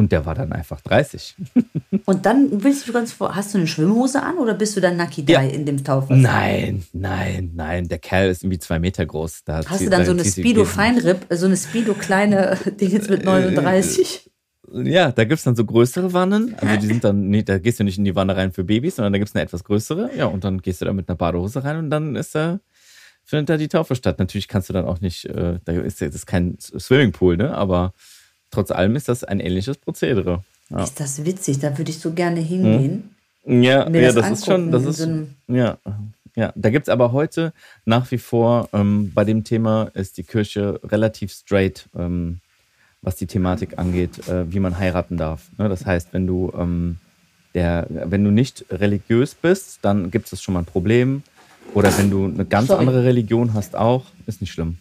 Und 0.00 0.12
der 0.12 0.24
war 0.24 0.34
dann 0.34 0.50
einfach 0.52 0.80
30. 0.80 1.36
Und 2.06 2.24
dann 2.24 2.64
willst 2.64 2.88
du 2.88 2.92
ganz 2.94 3.12
vor, 3.12 3.34
hast 3.36 3.52
du 3.52 3.58
eine 3.58 3.66
Schwimmhose 3.66 4.22
an 4.22 4.38
oder 4.38 4.54
bist 4.54 4.74
du 4.74 4.80
dann 4.80 4.96
Nakidai 4.96 5.32
Ja. 5.32 5.40
in 5.54 5.66
dem 5.66 5.84
Tauchwasser? 5.84 6.16
Nein, 6.16 6.84
nein, 6.94 7.50
nein. 7.54 7.86
Der 7.88 7.98
Kerl 7.98 8.30
ist 8.30 8.42
irgendwie 8.42 8.58
zwei 8.58 8.78
Meter 8.78 9.04
groß. 9.04 9.44
Da 9.44 9.60
Hast 9.66 9.82
du 9.82 9.90
dann 9.90 10.00
da 10.00 10.06
so 10.06 10.12
eine 10.12 10.22
zieht 10.22 10.32
sie 10.32 10.40
Speedo 10.40 10.62
gewesen. 10.62 10.74
Feinripp, 10.74 11.26
so 11.28 11.44
eine 11.44 11.56
Speedo 11.58 11.92
kleine 11.92 12.56
Ding 12.80 12.90
jetzt 12.90 13.08
Äh, 13.08 13.12
mit 13.12 13.24
39? 13.26 14.30
Ja, 14.72 15.12
da 15.12 15.24
gibt's 15.24 15.44
dann 15.44 15.54
so 15.56 15.64
größere 15.66 16.14
Wannen. 16.14 16.54
Also 16.58 16.76
die 16.80 16.86
sind 16.86 17.04
dann, 17.04 17.28
nee, 17.28 17.42
da 17.42 17.58
gehst 17.58 17.78
du 17.80 17.84
nicht 17.84 17.98
in 17.98 18.04
die 18.06 18.14
Wanne 18.14 18.36
rein 18.36 18.52
für 18.52 18.64
Babys, 18.64 18.96
sondern 18.96 19.12
da 19.12 19.18
gibt's 19.18 19.34
eine 19.34 19.42
etwas 19.42 19.64
größere. 19.64 20.10
Ja, 20.16 20.26
und 20.26 20.44
dann 20.44 20.62
gehst 20.62 20.80
du 20.80 20.86
da 20.86 20.94
mit 20.94 21.08
einer 21.10 21.16
Badehose 21.16 21.62
rein 21.62 21.76
und 21.76 21.90
dann 21.90 22.16
ist 22.16 22.34
da, 22.34 22.60
findet 23.24 23.50
da 23.50 23.56
die 23.58 23.68
Taufe 23.68 23.94
statt. 23.96 24.18
Natürlich 24.18 24.48
kannst 24.48 24.70
du 24.70 24.72
dann 24.72 24.86
auch 24.86 25.00
nicht, 25.02 25.26
äh, 25.26 25.58
da 25.64 25.72
ist 25.72 26.00
das 26.00 26.14
ist 26.14 26.26
kein 26.26 26.56
Swimmingpool, 26.58 27.36
ne? 27.36 27.52
Aber 27.54 27.92
trotz 28.50 28.70
allem 28.70 28.96
ist 28.96 29.08
das 29.08 29.24
ein 29.24 29.40
ähnliches 29.40 29.76
Prozedere. 29.76 30.44
Ja, 30.70 30.84
Ist 30.84 31.00
das 31.00 31.24
witzig? 31.24 31.58
Da 31.58 31.76
würde 31.76 31.90
ich 31.90 31.98
so 31.98 32.12
gerne 32.12 32.40
hingehen. 32.40 33.10
ja, 33.44 33.88
Mir 33.88 34.02
ja 34.02 34.12
das 34.12 34.28
das, 34.28 34.38
ist 34.38 34.46
schon, 34.46 34.70
das 34.70 34.84
ist, 34.84 35.08
ja, 35.48 35.78
ja. 36.36 36.52
Da 36.54 36.70
gibt's 36.70 36.88
aber 36.88 37.12
heute 37.12 37.52
nach 37.84 38.10
wie 38.12 38.18
vor, 38.18 38.68
ähm, 38.72 39.10
bei 39.12 39.24
dem 39.24 39.42
Thema 39.42 39.90
ist 39.94 40.16
die 40.16 40.22
Kirche 40.22 40.78
relativ 40.84 41.32
straight, 41.32 41.88
ähm, 41.98 42.38
was 43.02 43.16
die 43.16 43.26
Thematik 43.26 43.78
angeht, 43.78 44.28
äh, 44.28 44.52
wie 44.52 44.60
man 44.60 44.78
heiraten 44.78 45.16
darf. 45.16 45.48
Ne? 45.58 45.68
Das 45.68 45.86
heißt, 45.86 46.08
wenn 46.12 46.26
du, 46.26 46.52
ähm, 46.56 46.98
der, 47.54 47.86
wenn 47.88 48.22
du 48.22 48.30
nicht 48.30 48.64
religiös 48.70 49.34
bist, 49.34 49.78
dann 49.82 50.10
gibt 50.12 50.32
es 50.32 50.40
schon 50.40 50.54
mal 50.54 50.60
ein 50.60 50.66
Problem. 50.66 51.22
Oder 51.74 51.96
wenn 51.98 52.10
du 52.10 52.26
eine 52.26 52.44
ganz 52.44 52.68
Sorry. 52.68 52.80
andere 52.80 53.04
Religion 53.04 53.54
hast, 53.54 53.74
auch, 53.74 54.04
ist 54.26 54.40
nicht 54.40 54.52
schlimm. 54.52 54.78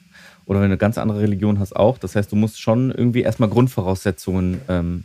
Oder 0.50 0.60
wenn 0.62 0.70
du 0.70 0.74
eine 0.74 0.78
ganz 0.78 0.98
andere 0.98 1.22
Religion 1.22 1.60
hast, 1.60 1.76
auch. 1.76 1.98
Das 2.00 2.16
heißt, 2.16 2.32
du 2.32 2.36
musst 2.36 2.60
schon 2.60 2.90
irgendwie 2.92 3.22
erstmal 3.22 3.50
Grundvoraussetzungen 3.50 4.60
ähm, 4.68 5.04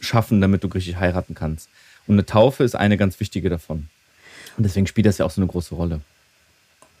schaffen, 0.00 0.40
damit 0.40 0.64
du 0.64 0.68
griechisch 0.68 0.96
heiraten 0.96 1.34
kannst. 1.34 1.68
Und 2.06 2.14
eine 2.14 2.24
Taufe 2.26 2.64
ist 2.64 2.74
eine 2.74 2.96
ganz 2.96 3.20
wichtige 3.20 3.50
davon. 3.50 3.88
Und 4.56 4.64
deswegen 4.64 4.86
spielt 4.86 5.06
das 5.06 5.18
ja 5.18 5.26
auch 5.26 5.30
so 5.30 5.40
eine 5.42 5.46
große 5.48 5.74
Rolle. 5.74 6.00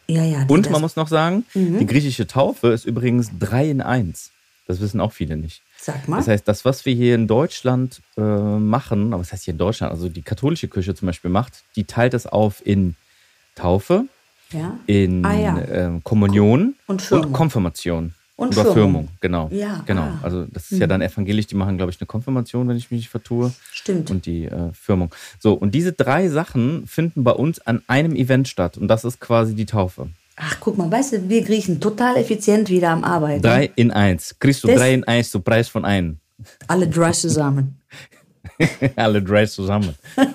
Ja, 0.06 0.22
ja. 0.22 0.44
Und 0.48 0.66
das- 0.66 0.72
man 0.72 0.82
muss 0.82 0.96
noch 0.96 1.08
sagen, 1.08 1.44
Mhm. 1.54 1.78
die 1.78 1.86
griechische 1.86 2.26
Taufe 2.26 2.68
ist 2.68 2.84
übrigens 2.84 3.30
drei 3.38 3.68
in 3.70 3.80
eins. 3.80 4.30
Das 4.66 4.80
wissen 4.82 5.00
auch 5.00 5.12
viele 5.14 5.38
nicht. 5.38 5.62
Sag 5.80 6.06
mal. 6.08 6.18
Das 6.18 6.28
heißt, 6.28 6.46
das, 6.46 6.66
was 6.66 6.84
wir 6.84 6.94
hier 6.94 7.14
in 7.14 7.26
Deutschland 7.26 8.02
äh, 8.18 8.20
machen, 8.20 9.14
aber 9.14 9.22
was 9.22 9.32
heißt 9.32 9.44
hier 9.44 9.52
in 9.52 9.58
Deutschland, 9.58 9.92
also 9.92 10.10
die 10.10 10.20
katholische 10.20 10.68
Kirche 10.68 10.94
zum 10.94 11.06
Beispiel 11.06 11.30
macht, 11.30 11.62
die 11.74 11.84
teilt 11.84 12.12
es 12.12 12.26
auf 12.26 12.60
in 12.66 12.96
Taufe, 13.54 14.04
ja. 14.52 14.78
in 14.86 15.24
Ah, 15.24 15.34
ja. 15.38 15.58
ähm, 15.70 16.02
Kommunion 16.04 16.74
Und 16.86 17.02
Firmung. 17.02 17.32
Konfirmation. 17.32 18.14
Und 18.36 18.48
Oder 18.56 18.72
Firmung. 18.72 18.74
Firmung, 18.74 19.08
genau. 19.20 19.48
Ja, 19.52 19.82
genau. 19.84 20.02
ah. 20.02 20.20
Also 20.22 20.46
das 20.48 20.70
ist 20.70 20.78
ja 20.78 20.86
dann 20.86 21.00
evangelisch, 21.02 21.48
die 21.48 21.56
machen, 21.56 21.76
glaube 21.76 21.90
ich, 21.90 22.00
eine 22.00 22.06
Konfirmation, 22.06 22.68
wenn 22.68 22.76
ich 22.76 22.88
mich 22.90 23.00
nicht 23.00 23.08
vertue. 23.08 23.52
Stimmt. 23.72 24.12
Und 24.12 24.26
die 24.26 24.44
äh, 24.44 24.72
Firmung. 24.72 25.12
So, 25.40 25.54
und 25.54 25.74
diese 25.74 25.92
drei 25.92 26.28
Sachen 26.28 26.86
finden 26.86 27.24
bei 27.24 27.32
uns 27.32 27.58
an 27.66 27.82
einem 27.88 28.14
Event 28.14 28.46
statt. 28.46 28.78
Und 28.78 28.86
das 28.86 29.04
ist 29.04 29.18
quasi 29.18 29.56
die 29.56 29.66
Taufe. 29.66 30.06
Ach, 30.36 30.56
guck 30.60 30.78
mal, 30.78 30.88
weißt 30.88 31.14
du, 31.14 31.28
wir 31.28 31.42
Griechen 31.42 31.80
total 31.80 32.16
effizient 32.16 32.68
wieder 32.70 32.90
am 32.90 33.02
Arbeiten. 33.02 33.42
Drei 33.42 33.72
in 33.74 33.90
eins. 33.90 34.36
Kriegst 34.38 34.62
du 34.62 34.68
Das- 34.68 34.76
drei 34.76 34.94
in 34.94 35.02
eins 35.02 35.30
zu 35.32 35.40
Preis 35.40 35.66
von 35.68 35.84
einem. 35.84 36.18
Alle 36.68 36.86
drei 36.86 37.10
zusammen. 37.10 37.77
Alle 38.96 39.22
drei 39.22 39.46
zusammen. 39.46 39.94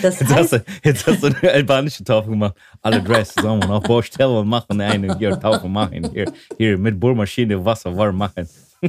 Das 0.00 0.20
Jetzt 0.20 0.30
hast, 0.30 0.52
heißt, 0.52 0.52
du, 0.52 0.64
jetzt 0.84 1.06
hast 1.06 1.22
du 1.22 1.26
eine 1.28 1.50
albanische 1.52 2.04
Taufe 2.04 2.30
gemacht. 2.30 2.54
Alle 2.82 3.02
drei 3.02 3.22
zusammen. 3.24 3.62
Auf 3.64 3.82
Baustelle 3.84 4.44
machen 4.44 4.80
eine 4.80 5.16
hier 5.18 5.38
Taufe 5.40 5.66
machen. 5.68 6.10
Hier, 6.12 6.32
hier 6.58 6.78
mit 6.78 7.00
Bohrmaschine 7.00 7.64
Wasser 7.64 7.96
warm 7.96 8.16
machen. 8.16 8.48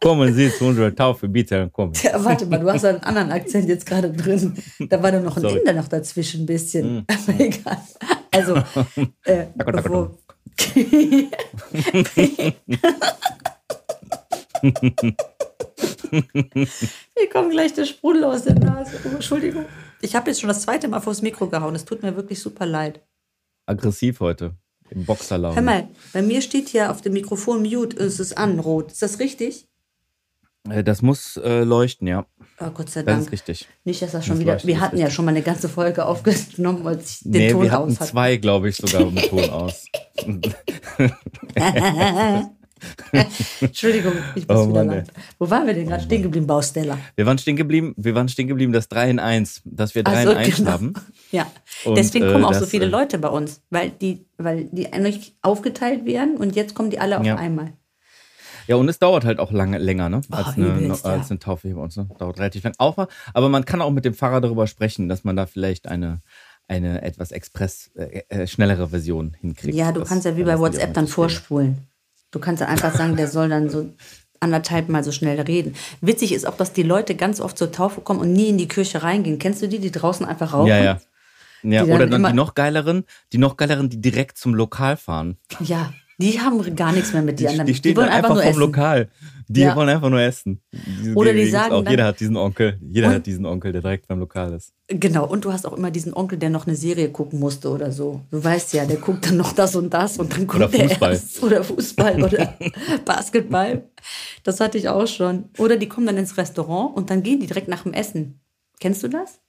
Kommen 0.00 0.32
Sie 0.34 0.50
zu 0.50 0.66
unserer 0.66 0.94
Taufe, 0.94 1.28
bitte. 1.28 1.68
Kommen. 1.70 1.92
Ja, 2.02 2.24
warte 2.24 2.46
mal, 2.46 2.60
du 2.60 2.70
hast 2.70 2.84
einen 2.84 3.00
anderen 3.00 3.32
Akzent 3.32 3.68
jetzt 3.68 3.84
gerade 3.84 4.12
drin. 4.12 4.54
Da 4.88 5.02
war 5.02 5.10
doch 5.12 5.22
noch 5.22 5.36
ein 5.36 5.42
Sorry. 5.42 5.58
Inder 5.58 5.72
noch 5.72 5.88
dazwischen 5.88 6.42
ein 6.42 6.46
bisschen. 6.46 7.04
Aber 7.08 7.40
egal. 7.40 7.78
Also, 8.30 8.56
äh, 9.24 9.46
bevor, 9.56 10.16
Mir 14.62 15.14
kommt 17.32 17.50
gleich 17.52 17.72
der 17.74 17.84
Sprudel 17.86 18.24
aus 18.24 18.44
der 18.44 18.54
Nase. 18.58 18.98
Oh, 19.04 19.08
Entschuldigung. 19.14 19.64
Ich 20.00 20.14
habe 20.14 20.30
jetzt 20.30 20.40
schon 20.40 20.48
das 20.48 20.62
zweite 20.62 20.88
Mal 20.88 21.00
vors 21.00 21.22
Mikro 21.22 21.48
gehauen. 21.48 21.74
Es 21.74 21.84
tut 21.84 22.02
mir 22.02 22.14
wirklich 22.16 22.40
super 22.40 22.66
leid. 22.66 23.00
Aggressiv 23.66 24.20
heute. 24.20 24.54
Im 24.90 25.04
Boxerlaune. 25.06 25.54
Hör 25.56 25.62
mal, 25.62 25.88
bei 26.12 26.20
mir 26.22 26.42
steht 26.42 26.68
hier 26.68 26.90
auf 26.90 27.00
dem 27.00 27.14
Mikrofon 27.14 27.62
Mute, 27.62 27.96
es 28.02 28.20
ist 28.20 28.36
an, 28.36 28.58
rot. 28.58 28.92
Ist 28.92 29.00
das 29.02 29.18
richtig? 29.20 29.66
Äh, 30.68 30.84
Das 30.84 31.00
muss 31.00 31.38
äh, 31.38 31.62
leuchten, 31.64 32.06
ja. 32.08 32.26
Oh, 32.60 32.68
Gott 32.70 32.90
sei 32.90 33.02
Das 33.02 33.14
Dank. 33.14 33.24
ist 33.26 33.32
richtig. 33.32 33.68
Nicht, 33.84 34.02
dass 34.02 34.12
das 34.12 34.26
schon 34.26 34.34
Das 34.36 34.40
wieder. 34.44 34.62
Wir 34.66 34.74
das 34.74 34.82
hatten 34.84 34.98
ja 34.98 35.08
schon 35.08 35.24
mal 35.24 35.30
eine 35.30 35.40
ganze 35.42 35.68
Folge 35.70 36.04
aufgenommen, 36.04 36.86
als 36.86 37.12
ich 37.12 37.18
den 37.22 37.30
Nee, 37.32 37.52
Ton 37.52 37.62
wir 37.62 37.70
hatten 37.72 37.90
aus 37.92 38.00
hatte. 38.00 38.10
zwei, 38.10 38.36
glaube 38.36 38.68
ich, 38.68 38.76
sogar 38.76 39.10
mit 39.10 39.28
Ton 39.30 39.48
aus. 39.50 39.86
Entschuldigung, 43.60 44.12
ich 44.34 44.46
muss 44.48 44.56
Oh 44.58 44.68
wieder 44.68 44.84
Mann, 44.84 44.96
lang. 44.96 45.04
Wo 45.38 45.48
waren 45.50 45.66
wir 45.66 45.74
denn 45.74 45.86
gerade 45.88 46.02
stehen 46.02 46.22
geblieben? 46.22 46.46
Baustella. 46.46 46.98
Wir 47.16 47.26
waren 47.26 47.38
stehen 47.38 47.56
geblieben, 47.56 47.94
wir 47.96 48.14
waren 48.14 48.28
stehen 48.28 48.48
geblieben, 48.48 48.72
das 48.72 48.88
3 48.88 49.10
in 49.10 49.18
1, 49.18 49.62
dass 49.64 49.94
wir 49.94 50.02
3 50.02 50.12
Ach 50.12 50.22
so, 50.24 50.30
in 50.32 50.36
1 50.38 50.56
genau. 50.56 50.70
haben. 50.70 50.94
Ja, 51.32 51.46
Und, 51.84 51.96
deswegen 51.96 52.26
äh, 52.28 52.32
kommen 52.32 52.44
auch 52.44 52.52
so 52.52 52.66
viele 52.66 52.84
äh, 52.84 52.88
Leute 52.88 53.18
bei 53.18 53.28
uns, 53.28 53.62
weil 53.70 53.88
die, 53.90 54.26
weil 54.36 54.64
die 54.70 54.92
eigentlich 54.92 55.34
aufgeteilt 55.40 56.04
werden 56.04 56.36
und 56.36 56.54
jetzt 56.56 56.74
kommen 56.74 56.90
die 56.90 56.98
alle 56.98 57.18
auf 57.18 57.24
Ja. 57.24 57.36
einmal. 57.36 57.72
Ja, 58.66 58.76
und 58.76 58.88
es 58.88 58.98
dauert 58.98 59.24
halt 59.24 59.38
auch 59.40 59.50
lange, 59.50 59.78
länger, 59.78 60.08
ne? 60.10 60.20
Als, 60.30 60.48
Oh, 60.48 60.52
eine, 60.60 60.66
übelst, 60.78 61.04
ja. 61.06 61.12
als 61.12 61.30
eine 61.30 61.40
Taufe 61.40 61.68
hier 61.68 61.76
bei 61.76 61.82
uns. 61.82 61.96
Ne? 61.96 62.06
Dauert 62.18 62.38
relativ 62.38 62.62
lang. 62.64 62.74
Auch, 62.78 63.08
aber 63.34 63.48
man 63.48 63.64
kann 63.64 63.80
auch 63.80 63.90
mit 63.90 64.04
dem 64.04 64.14
Fahrer 64.14 64.40
darüber 64.42 64.66
sprechen, 64.66 65.08
dass 65.08 65.24
man 65.24 65.34
da 65.34 65.46
vielleicht 65.46 65.88
eine, 65.88 66.20
eine 66.68 67.02
etwas 67.02 67.32
express, 67.32 67.90
äh, 67.96 68.22
äh, 68.28 68.46
schnellere 68.46 68.88
Version 68.90 69.34
hinkriegt. 69.40 69.74
Ja, 69.74 69.90
du 69.90 70.00
Das- 70.00 70.10
kannst 70.10 70.26
ja 70.26 70.36
wie 70.36 70.44
bei 70.44 70.58
WhatsApp 70.58 70.92
dann 70.94 71.08
vorspulen. 71.08 71.78
Du 72.32 72.40
kannst 72.40 72.60
ja 72.60 72.66
einfach 72.66 72.94
sagen, 72.94 73.16
der 73.16 73.28
soll 73.28 73.48
dann 73.48 73.70
so 73.70 73.90
anderthalb 74.40 74.88
Mal 74.88 75.04
so 75.04 75.12
schnell 75.12 75.40
reden. 75.40 75.74
Witzig 76.00 76.32
ist 76.32 76.46
auch, 76.46 76.56
dass 76.56 76.72
die 76.72 76.82
Leute 76.82 77.14
ganz 77.14 77.40
oft 77.40 77.56
zur 77.56 77.70
Taufe 77.70 78.00
kommen 78.00 78.18
und 78.20 78.32
nie 78.32 78.48
in 78.48 78.58
die 78.58 78.66
Kirche 78.66 79.02
reingehen. 79.02 79.38
Kennst 79.38 79.62
du 79.62 79.68
die, 79.68 79.78
die 79.78 79.92
draußen 79.92 80.26
einfach 80.26 80.52
rauchen? 80.52 80.66
Ja, 80.66 80.78
ja. 80.78 81.00
Ja, 81.64 81.84
Die 81.84 81.90
dann 81.90 81.96
oder 81.96 82.06
dann 82.08 82.24
die 82.24 82.32
noch 82.32 82.54
geileren, 82.54 83.04
die 83.32 83.38
noch 83.38 83.56
geileren, 83.56 83.88
die 83.88 84.00
direkt 84.00 84.36
zum 84.36 84.52
Lokal 84.54 84.96
fahren. 84.96 85.36
Ja, 85.60 85.92
die 86.22 86.40
haben 86.40 86.76
gar 86.76 86.92
nichts 86.92 87.12
mehr 87.12 87.22
mit 87.22 87.38
Die, 87.38 87.44
dir 87.44 87.50
anderen. 87.50 87.66
die 87.66 87.74
stehen 87.74 87.96
wollen 87.96 88.08
einfach, 88.08 88.30
nur 88.30 88.38
vom 88.42 88.50
essen. 88.50 88.60
Lokal. 88.60 89.08
Die 89.48 89.60
Ja. 89.60 89.76
wollen 89.76 89.88
einfach 89.88 90.08
nur 90.08 90.20
essen. 90.20 90.62
Die, 90.72 91.12
Oder 91.14 91.34
die 91.34 91.46
sagen 91.50 91.72
auch, 91.74 91.86
jeder 91.88 92.04
hat 92.06 92.20
diesen 92.20 92.36
Onkel. 92.36 92.78
Jeder 92.80 93.10
hat 93.10 93.26
diesen 93.26 93.44
Onkel, 93.44 93.72
der 93.72 93.82
direkt 93.82 94.08
beim 94.08 94.20
Lokal 94.20 94.54
ist. 94.54 94.72
Genau, 94.88 95.26
und 95.28 95.44
du 95.44 95.52
hast 95.52 95.66
auch 95.66 95.72
immer 95.76 95.90
diesen 95.90 96.14
Onkel, 96.14 96.38
der 96.38 96.48
noch 96.48 96.66
eine 96.66 96.76
Serie 96.76 97.10
gucken 97.10 97.38
musste 97.40 97.68
oder 97.70 97.92
so. 97.92 98.20
Du 98.30 98.42
weißt 98.42 98.72
ja, 98.72 98.86
der 98.86 98.96
guckt 98.96 99.26
dann 99.26 99.36
noch 99.36 99.52
das 99.52 99.74
und 99.76 99.92
das 99.92 100.18
und 100.18 100.32
dann 100.32 100.46
guckt 100.46 100.62
Oder 100.62 100.68
der 100.68 100.88
Fußball. 100.88 101.12
erst. 101.12 101.42
Oder 101.42 101.64
Fußball 101.64 102.22
oder 102.22 102.56
Basketball. 103.04 103.84
Das 104.44 104.60
hatte 104.60 104.78
ich 104.78 104.88
auch 104.88 105.06
schon. 105.06 105.44
Oder 105.58 105.76
die 105.76 105.88
kommen 105.88 106.06
dann 106.06 106.16
ins 106.16 106.36
Restaurant 106.36 106.96
und 106.96 107.10
dann 107.10 107.22
gehen 107.22 107.40
die 107.40 107.46
direkt 107.46 107.68
nach 107.68 107.82
dem 107.82 107.92
Essen. 107.92 108.40
Kennst 108.80 109.02
du 109.02 109.08
das? 109.08 109.40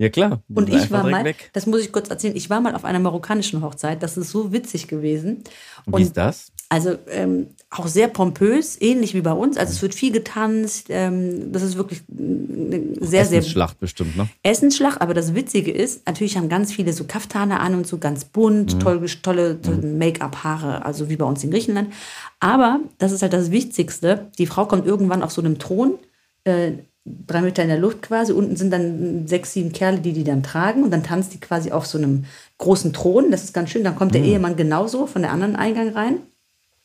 Ja, 0.00 0.08
klar. 0.08 0.42
Und 0.48 0.70
ich 0.70 0.90
war 0.90 1.06
mal, 1.06 1.26
Weg. 1.26 1.50
das 1.52 1.66
muss 1.66 1.82
ich 1.82 1.92
kurz 1.92 2.08
erzählen, 2.08 2.34
ich 2.34 2.48
war 2.48 2.62
mal 2.62 2.74
auf 2.74 2.86
einer 2.86 2.98
marokkanischen 2.98 3.62
Hochzeit, 3.62 4.02
das 4.02 4.16
ist 4.16 4.30
so 4.30 4.50
witzig 4.50 4.88
gewesen. 4.88 5.44
Und 5.84 5.98
wie 5.98 6.02
ist 6.04 6.16
das? 6.16 6.52
Also 6.70 6.96
ähm, 7.08 7.48
auch 7.68 7.86
sehr 7.86 8.08
pompös, 8.08 8.80
ähnlich 8.80 9.12
wie 9.12 9.20
bei 9.20 9.32
uns. 9.32 9.58
Also 9.58 9.72
es 9.72 9.82
wird 9.82 9.94
viel 9.94 10.10
getanzt. 10.10 10.86
Ähm, 10.88 11.52
das 11.52 11.62
ist 11.62 11.76
wirklich 11.76 12.00
eine 12.10 12.94
sehr, 13.00 13.26
sehr. 13.26 13.40
Essensschlacht 13.40 13.78
bestimmt, 13.78 14.16
ne? 14.16 14.26
Essensschlacht, 14.42 15.02
aber 15.02 15.12
das 15.12 15.34
Witzige 15.34 15.70
ist, 15.70 16.06
natürlich 16.06 16.38
haben 16.38 16.48
ganz 16.48 16.72
viele 16.72 16.94
so 16.94 17.04
Kaftane 17.04 17.60
an 17.60 17.74
und 17.74 17.86
so 17.86 17.98
ganz 17.98 18.24
bunt, 18.24 18.80
toll, 18.80 19.04
tolle, 19.20 19.60
tolle 19.60 19.82
Make-up-Haare, 19.82 20.82
also 20.86 21.10
wie 21.10 21.16
bei 21.16 21.26
uns 21.26 21.44
in 21.44 21.50
Griechenland. 21.50 21.92
Aber 22.38 22.80
das 22.96 23.12
ist 23.12 23.20
halt 23.20 23.34
das 23.34 23.50
Wichtigste. 23.50 24.30
Die 24.38 24.46
Frau 24.46 24.64
kommt 24.64 24.86
irgendwann 24.86 25.22
auf 25.22 25.30
so 25.30 25.42
einem 25.42 25.58
Thron, 25.58 25.98
äh, 26.44 26.72
drei 27.04 27.40
Meter 27.40 27.62
in 27.62 27.68
der 27.68 27.78
Luft 27.78 28.02
quasi. 28.02 28.32
Unten 28.32 28.56
sind 28.56 28.70
dann 28.72 29.26
sechs, 29.26 29.52
sieben 29.52 29.72
Kerle, 29.72 30.00
die 30.00 30.12
die 30.12 30.24
dann 30.24 30.42
tragen. 30.42 30.82
Und 30.84 30.90
dann 30.90 31.02
tanzt 31.02 31.32
die 31.34 31.40
quasi 31.40 31.72
auf 31.72 31.86
so 31.86 31.98
einem 31.98 32.24
großen 32.58 32.92
Thron. 32.92 33.30
Das 33.30 33.44
ist 33.44 33.54
ganz 33.54 33.70
schön. 33.70 33.84
Dann 33.84 33.96
kommt 33.96 34.14
der 34.14 34.22
Ehemann 34.22 34.56
genauso 34.56 35.06
von 35.06 35.22
der 35.22 35.30
anderen 35.32 35.56
Eingang 35.56 35.90
rein. 35.90 36.18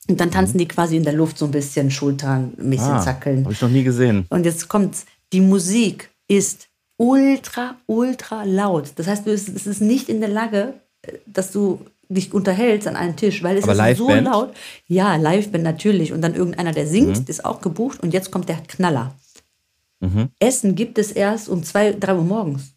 Und 0.08 0.20
dann 0.20 0.30
tanzen 0.32 0.58
die 0.60 0.68
quasi 0.68 0.98
in 0.98 1.04
der 1.04 1.14
Luft 1.14 1.38
so 1.38 1.46
ein 1.46 1.52
bisschen, 1.52 1.90
Schultern, 1.92 2.54
ein 2.60 2.70
bisschen 2.70 2.92
Ah, 2.94 3.02
zackeln. 3.02 3.44
Habe 3.44 3.54
ich 3.54 3.62
noch 3.62 3.70
nie 3.70 3.84
gesehen. 3.84 4.26
Und 4.30 4.46
jetzt 4.46 4.68
kommt's. 4.68 5.06
Die 5.34 5.42
Musik 5.42 6.10
ist 6.28 6.68
ultra, 6.98 7.76
ultra 7.88 8.44
laut. 8.44 8.92
Das 8.96 9.08
heißt, 9.08 9.26
du 9.26 9.32
es 9.32 9.48
es 9.50 9.66
ist 9.68 9.82
nicht 9.82 10.08
in 10.10 10.20
der 10.22 10.30
Lage, 10.30 10.76
äh, 11.02 11.14
dass 11.26 11.52
du 11.52 11.80
dich 12.08 12.34
unterhältst 12.34 12.88
an 12.88 12.96
einem 12.96 13.16
Tisch, 13.16 13.42
weil 13.42 13.58
es 13.58 13.68
Aber 13.68 13.90
ist 13.90 13.98
so 13.98 14.08
laut. 14.10 14.54
Ja, 14.88 15.16
Liveband 15.16 15.64
natürlich. 15.64 16.14
Und 16.14 16.22
dann 16.22 16.36
irgendeiner, 16.36 16.72
der 16.72 16.86
singt, 16.86 17.18
Mhm. 17.18 17.26
ist 17.28 17.44
auch 17.44 17.62
gebucht. 17.62 18.02
Und 18.04 18.14
jetzt 18.14 18.30
kommt 18.32 18.48
der 18.48 18.58
Knaller. 18.68 19.16
Essen 20.40 20.76
gibt 20.76 20.98
es 20.98 21.12
erst 21.12 21.50
um 21.50 21.64
zwei, 21.64 21.92
drei 21.94 22.16
Uhr 22.16 22.24
morgens. 22.24 22.74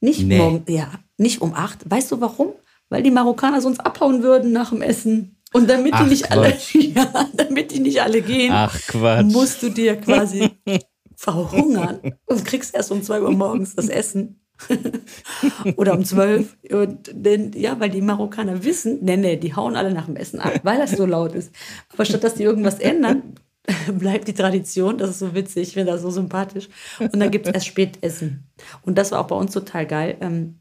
Nicht 0.00 0.26
Nee. 0.26 0.38
morgen, 0.38 0.64
ja, 0.68 0.90
nicht 1.16 1.40
um 1.42 1.54
acht. 1.54 1.88
Weißt 1.88 2.10
du 2.10 2.20
warum? 2.20 2.48
Weil 2.88 3.02
die 3.02 3.10
Marokkaner 3.10 3.60
sonst 3.60 3.80
abhauen 3.80 4.22
würden 4.22 4.52
nach 4.52 4.70
dem 4.70 4.82
Essen. 4.82 5.36
Und 5.52 5.68
damit 5.68 5.94
die 5.98 6.04
nicht 6.04 6.30
alle, 6.32 6.56
ja, 6.72 7.28
damit 7.34 7.72
die 7.72 7.80
nicht 7.80 8.00
alle 8.02 8.22
gehen, 8.22 8.52
Ach 8.52 8.78
musst 9.24 9.62
du 9.62 9.68
dir 9.68 9.96
quasi 9.96 10.50
verhungern 11.16 12.00
und 12.26 12.44
kriegst 12.44 12.74
erst 12.74 12.90
um 12.90 13.02
zwei 13.02 13.20
Uhr 13.20 13.30
morgens 13.32 13.74
das 13.74 13.88
Essen. 13.88 14.40
Oder 15.76 15.94
um 15.94 16.04
zwölf. 16.04 16.56
Und 16.70 17.10
denn, 17.12 17.52
ja, 17.54 17.78
weil 17.80 17.90
die 17.90 18.00
Marokkaner 18.00 18.64
wissen, 18.64 18.98
nee, 19.02 19.16
nee, 19.16 19.36
die 19.36 19.54
hauen 19.54 19.76
alle 19.76 19.92
nach 19.92 20.06
dem 20.06 20.16
Essen 20.16 20.40
ab, 20.40 20.60
weil 20.62 20.78
das 20.78 20.92
so 20.92 21.06
laut 21.06 21.34
ist. 21.34 21.52
Aber 21.92 22.04
statt 22.04 22.24
dass 22.24 22.34
die 22.34 22.44
irgendwas 22.44 22.78
ändern, 22.78 23.34
bleibt 23.98 24.28
die 24.28 24.34
Tradition. 24.34 24.98
Das 24.98 25.10
ist 25.10 25.18
so 25.20 25.34
witzig, 25.34 25.68
ich 25.68 25.74
finde 25.74 25.92
das 25.92 26.02
so 26.02 26.10
sympathisch. 26.10 26.68
Und 26.98 27.16
dann 27.18 27.30
gibt 27.30 27.46
es 27.46 27.54
erst 27.54 27.66
Spätessen. 27.66 28.44
Und 28.82 28.98
das 28.98 29.12
war 29.12 29.20
auch 29.20 29.28
bei 29.28 29.36
uns 29.36 29.52
total 29.52 29.86
geil. 29.86 30.16
Ähm, 30.20 30.58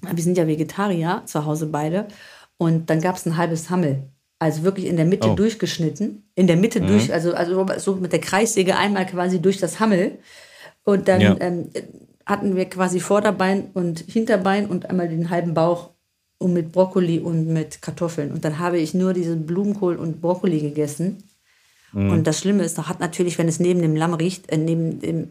wir 0.00 0.22
sind 0.22 0.38
ja 0.38 0.46
Vegetarier 0.46 1.22
zu 1.26 1.44
Hause 1.44 1.66
beide. 1.66 2.06
Und 2.56 2.88
dann 2.90 3.00
gab 3.00 3.16
es 3.16 3.26
ein 3.26 3.36
halbes 3.36 3.68
Hammel. 3.70 4.04
Also 4.38 4.62
wirklich 4.62 4.86
in 4.86 4.96
der 4.96 5.04
Mitte 5.04 5.30
Oh. 5.30 5.34
durchgeschnitten. 5.34 6.30
In 6.34 6.46
der 6.46 6.56
Mitte 6.56 6.80
durch, 6.80 7.12
also, 7.12 7.34
also 7.34 7.66
so 7.76 7.96
mit 7.96 8.12
der 8.12 8.20
Kreissäge 8.20 8.76
einmal 8.76 9.04
quasi 9.04 9.40
durch 9.40 9.58
das 9.58 9.80
Hammel. 9.80 10.18
Und 10.84 11.08
dann 11.08 11.20
Ja. 11.20 11.36
ähm, 11.40 11.68
hatten 12.24 12.56
wir 12.56 12.64
quasi 12.66 13.00
Vorderbein 13.00 13.70
und 13.74 14.00
Hinterbein 14.00 14.66
und 14.66 14.88
einmal 14.88 15.08
den 15.08 15.28
halben 15.28 15.52
Bauch 15.52 15.90
und 16.38 16.54
mit 16.54 16.72
Brokkoli 16.72 17.18
und 17.18 17.48
mit 17.48 17.82
Kartoffeln. 17.82 18.32
Und 18.32 18.44
dann 18.46 18.58
habe 18.58 18.78
ich 18.78 18.94
nur 18.94 19.12
diesen 19.12 19.44
Blumenkohl 19.44 19.96
und 19.96 20.22
Brokkoli 20.22 20.60
gegessen. 20.60 21.22
Mhm. 21.92 22.10
Und 22.10 22.26
das 22.26 22.38
Schlimme 22.40 22.62
ist, 22.64 22.78
hat 22.78 23.00
natürlich, 23.00 23.38
wenn 23.38 23.48
es 23.48 23.60
neben 23.60 23.82
dem 23.82 23.96
Lamm 23.96 24.14
riecht, 24.14 24.50
äh, 24.50 24.56
neben 24.56 25.00
dem 25.00 25.30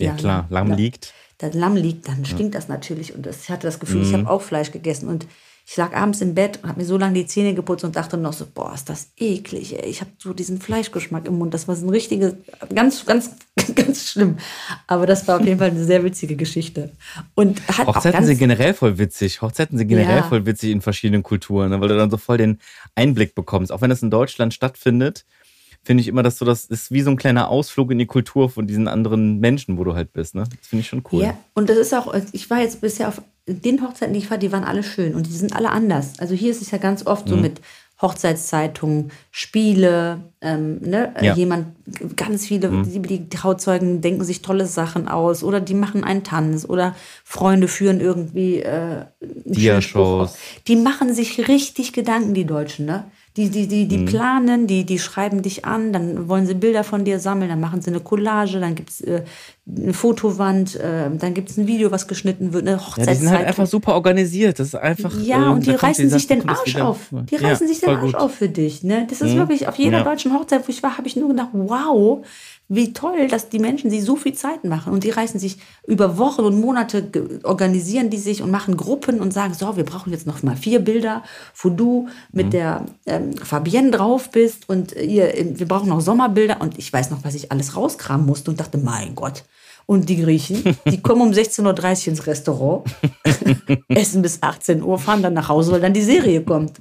Ja, 0.00 0.14
klar, 0.14 0.46
Lamm 0.50 0.70
Ja. 0.70 0.74
liegt. 0.76 1.12
das 1.38 1.54
Lamm 1.54 1.76
liegt, 1.76 2.08
dann 2.08 2.24
stinkt 2.24 2.54
das 2.54 2.68
natürlich. 2.68 3.14
Und 3.14 3.26
das, 3.26 3.42
ich 3.44 3.50
hatte 3.50 3.66
das 3.66 3.78
Gefühl, 3.80 4.00
Mhm. 4.00 4.06
ich 4.06 4.12
habe 4.14 4.30
auch 4.30 4.42
Fleisch 4.42 4.70
gegessen. 4.72 5.08
Und 5.08 5.26
ich 5.66 5.76
lag 5.76 5.94
abends 5.94 6.20
im 6.20 6.34
Bett 6.34 6.58
und 6.62 6.68
habe 6.68 6.80
mir 6.80 6.86
so 6.86 6.96
lange 6.98 7.14
die 7.14 7.26
Zähne 7.26 7.54
geputzt 7.54 7.84
und 7.84 7.94
dachte 7.96 8.16
noch 8.16 8.32
so, 8.32 8.46
boah, 8.52 8.72
ist 8.74 8.88
das 8.88 9.12
eklig. 9.18 9.78
Ey. 9.78 9.88
Ich 9.88 10.00
habe 10.00 10.10
so 10.18 10.32
diesen 10.32 10.60
Fleischgeschmack 10.60 11.26
im 11.26 11.38
Mund. 11.38 11.54
Das 11.54 11.68
war 11.68 11.76
so 11.76 11.86
ein 11.86 11.90
richtiges, 11.90 12.34
ganz, 12.74 13.04
ganz, 13.06 13.36
ganz 13.76 14.10
schlimm. 14.10 14.38
Aber 14.86 15.06
das 15.06 15.28
war 15.28 15.38
auf 15.38 15.46
jeden 15.46 15.58
Fall 15.58 15.70
eine 15.70 15.84
sehr 15.84 16.02
witzige 16.02 16.34
Geschichte. 16.36 16.92
Und 17.34 17.60
hat 17.68 17.86
Hochzeiten 17.86 18.24
sind 18.24 18.38
generell 18.38 18.74
voll 18.74 18.98
witzig. 18.98 19.42
Hochzeiten 19.42 19.78
sind 19.78 19.88
generell 19.88 20.16
Ja. 20.18 20.22
voll 20.24 20.44
witzig 20.46 20.70
in 20.72 20.80
verschiedenen 20.80 21.22
Kulturen, 21.22 21.70
ne, 21.70 21.80
weil 21.80 21.88
du 21.88 21.96
dann 21.96 22.10
so 22.10 22.16
voll 22.16 22.38
den 22.38 22.58
Einblick 22.94 23.34
bekommst. 23.34 23.70
Auch 23.70 23.80
wenn 23.82 23.90
das 23.90 24.02
in 24.02 24.10
Deutschland 24.10 24.52
stattfindet, 24.54 25.24
finde 25.82 26.02
ich 26.02 26.08
immer, 26.08 26.22
dass 26.22 26.36
du 26.38 26.44
das 26.44 26.64
ist 26.66 26.90
wie 26.92 27.00
so 27.00 27.10
ein 27.10 27.16
kleiner 27.16 27.48
Ausflug 27.48 27.90
in 27.90 27.98
die 27.98 28.06
Kultur 28.06 28.50
von 28.50 28.66
diesen 28.66 28.86
anderen 28.88 29.38
Menschen, 29.40 29.78
wo 29.78 29.84
du 29.84 29.94
halt 29.94 30.12
bist. 30.12 30.34
Ne? 30.34 30.44
Das 30.58 30.68
finde 30.68 30.80
ich 30.82 30.88
schon 30.88 31.02
cool. 31.12 31.22
Ja, 31.22 31.34
und 31.54 31.70
das 31.70 31.78
ist 31.78 31.94
auch, 31.94 32.14
ich 32.32 32.50
war 32.50 32.60
jetzt 32.60 32.80
bisher 32.80 33.08
auf 33.08 33.22
den 33.46 33.82
Hochzeiten, 33.82 34.12
die 34.12 34.20
ich 34.20 34.30
war, 34.30 34.38
die 34.38 34.52
waren 34.52 34.64
alle 34.64 34.82
schön 34.82 35.14
und 35.14 35.26
die 35.26 35.32
sind 35.32 35.56
alle 35.56 35.70
anders. 35.70 36.18
Also 36.18 36.34
hier 36.34 36.50
ist 36.50 36.62
es 36.62 36.70
ja 36.70 36.78
ganz 36.78 37.06
oft 37.06 37.26
Mhm. 37.26 37.30
so 37.30 37.36
mit 37.36 37.60
Hochzeitszeitungen, 38.02 39.10
Spiele, 39.30 40.20
ähm, 40.40 40.78
ne? 40.80 41.12
Äh, 41.16 41.26
Ja. 41.26 41.34
jemand, 41.34 41.66
ganz 42.16 42.46
viele, 42.46 42.70
Mhm. 42.70 43.02
die, 43.02 43.28
Trauzeugen 43.28 44.00
denken 44.00 44.24
sich 44.24 44.40
tolle 44.42 44.66
Sachen 44.66 45.06
aus 45.08 45.42
oder 45.42 45.60
die 45.60 45.74
machen 45.74 46.02
einen 46.04 46.24
Tanz 46.24 46.64
oder 46.66 46.94
Freunde 47.24 47.68
führen 47.68 48.00
irgendwie 48.00 48.60
äh, 48.60 49.04
Dia-Shows. 49.44 50.36
Die 50.66 50.76
machen 50.76 51.12
sich 51.14 51.48
richtig 51.48 51.92
Gedanken, 51.92 52.32
die 52.34 52.44
Deutschen, 52.46 52.86
ne? 52.86 53.04
Die, 53.36 53.48
die, 53.48 53.68
die, 53.68 53.84
Mhm. 53.84 53.88
die 53.88 53.98
planen, 53.98 54.66
die, 54.66 54.84
die 54.84 54.98
schreiben 54.98 55.40
dich 55.42 55.64
an, 55.64 55.92
dann 55.92 56.28
wollen 56.28 56.46
sie 56.46 56.54
Bilder 56.54 56.82
von 56.82 57.04
dir 57.04 57.20
sammeln, 57.20 57.48
dann 57.48 57.60
machen 57.60 57.80
sie 57.80 57.90
eine 57.90 58.00
Collage, 58.00 58.58
dann 58.58 58.74
gibt 58.74 58.90
es 58.90 59.00
äh, 59.02 59.22
eine 59.78 59.92
Fotowand, 59.92 60.74
äh, 60.74 61.08
dann 61.16 61.32
gibt 61.32 61.48
es 61.48 61.56
ein 61.56 61.68
Video, 61.68 61.92
was 61.92 62.08
geschnitten 62.08 62.52
wird, 62.52 62.62
eine 62.66 62.72
Ja, 62.72 62.76
die 62.78 62.84
Hochzeitszeit. 62.86 63.18
sind 63.18 63.30
halt 63.30 63.46
einfach 63.46 63.66
super 63.66 63.94
organisiert. 63.94 64.58
Das 64.58 64.66
ist 64.68 64.74
einfach. 64.74 65.14
Ja, 65.22 65.46
ähm, 65.46 65.52
und 65.52 65.66
die 65.66 65.70
reißen 65.70 66.10
sich 66.10 66.26
den 66.26 66.48
Arsch 66.48 66.74
auf. 66.76 66.98
Die 67.30 67.36
Ja, 67.36 67.48
reißen 67.48 67.68
sich 67.68 67.78
den 67.78 67.90
Arsch 67.90 68.00
gut. 68.12 68.14
auf 68.16 68.34
für 68.34 68.48
dich. 68.48 68.82
Ne? 68.82 69.06
Das 69.08 69.20
ist 69.20 69.36
wirklich, 69.36 69.68
auf 69.68 69.76
jeder 69.76 69.98
Ja. 69.98 70.04
deutschen 70.04 70.34
Hochzeit, 70.34 70.66
wo 70.66 70.70
ich 70.72 70.82
war, 70.82 70.98
habe 70.98 71.06
ich 71.06 71.14
nur 71.14 71.28
gedacht, 71.28 71.50
wow, 71.52 72.24
wie 72.72 72.92
toll, 72.92 73.26
dass 73.26 73.48
die 73.48 73.58
Menschen 73.58 73.90
sich 73.90 74.04
so 74.04 74.14
viel 74.14 74.32
Zeit 74.32 74.62
machen. 74.62 74.92
Und 74.92 75.02
die 75.02 75.10
reißen 75.10 75.40
sich 75.40 75.58
über 75.88 76.18
Wochen 76.18 76.42
und 76.42 76.60
Monate, 76.60 77.10
organisieren 77.42 78.10
die 78.10 78.16
sich 78.16 78.42
und 78.42 78.52
machen 78.52 78.76
Gruppen 78.76 79.20
und 79.20 79.32
sagen, 79.32 79.54
so, 79.54 79.76
wir 79.76 79.84
brauchen 79.84 80.12
jetzt 80.12 80.24
noch 80.24 80.44
mal 80.44 80.56
vier 80.56 80.78
Bilder, 80.78 81.24
wo 81.60 81.68
du 81.68 82.08
mit 82.32 82.46
Mhm. 82.46 82.50
der 82.50 82.86
ähm, 83.06 83.36
Fabienne 83.36 83.90
drauf 83.90 84.30
bist 84.30 84.68
und 84.68 84.92
ihr, 84.92 85.32
wir 85.54 85.66
brauchen 85.66 85.88
noch 85.88 86.00
Sommerbilder. 86.00 86.60
Und 86.60 86.78
ich 86.78 86.92
weiß 86.92 87.10
noch, 87.10 87.24
was 87.24 87.34
ich 87.34 87.50
alles 87.50 87.76
rauskramen 87.76 88.24
musste 88.24 88.52
und 88.52 88.60
dachte, 88.60 88.78
mein 88.78 89.16
Gott. 89.16 89.42
Und 89.86 90.08
die 90.08 90.22
Griechen, 90.22 90.76
die 90.88 91.00
kommen 91.02 91.22
um 91.22 91.30
16.30 91.32 92.02
Uhr 92.02 92.08
ins 92.08 92.26
Restaurant, 92.28 92.84
essen 93.88 94.22
bis 94.22 94.40
18 94.44 94.84
Uhr, 94.84 94.96
fahren 95.00 95.22
dann 95.22 95.34
nach 95.34 95.48
Hause, 95.48 95.72
weil 95.72 95.80
dann 95.80 95.92
die 95.92 96.02
Serie 96.02 96.42
kommt. 96.42 96.80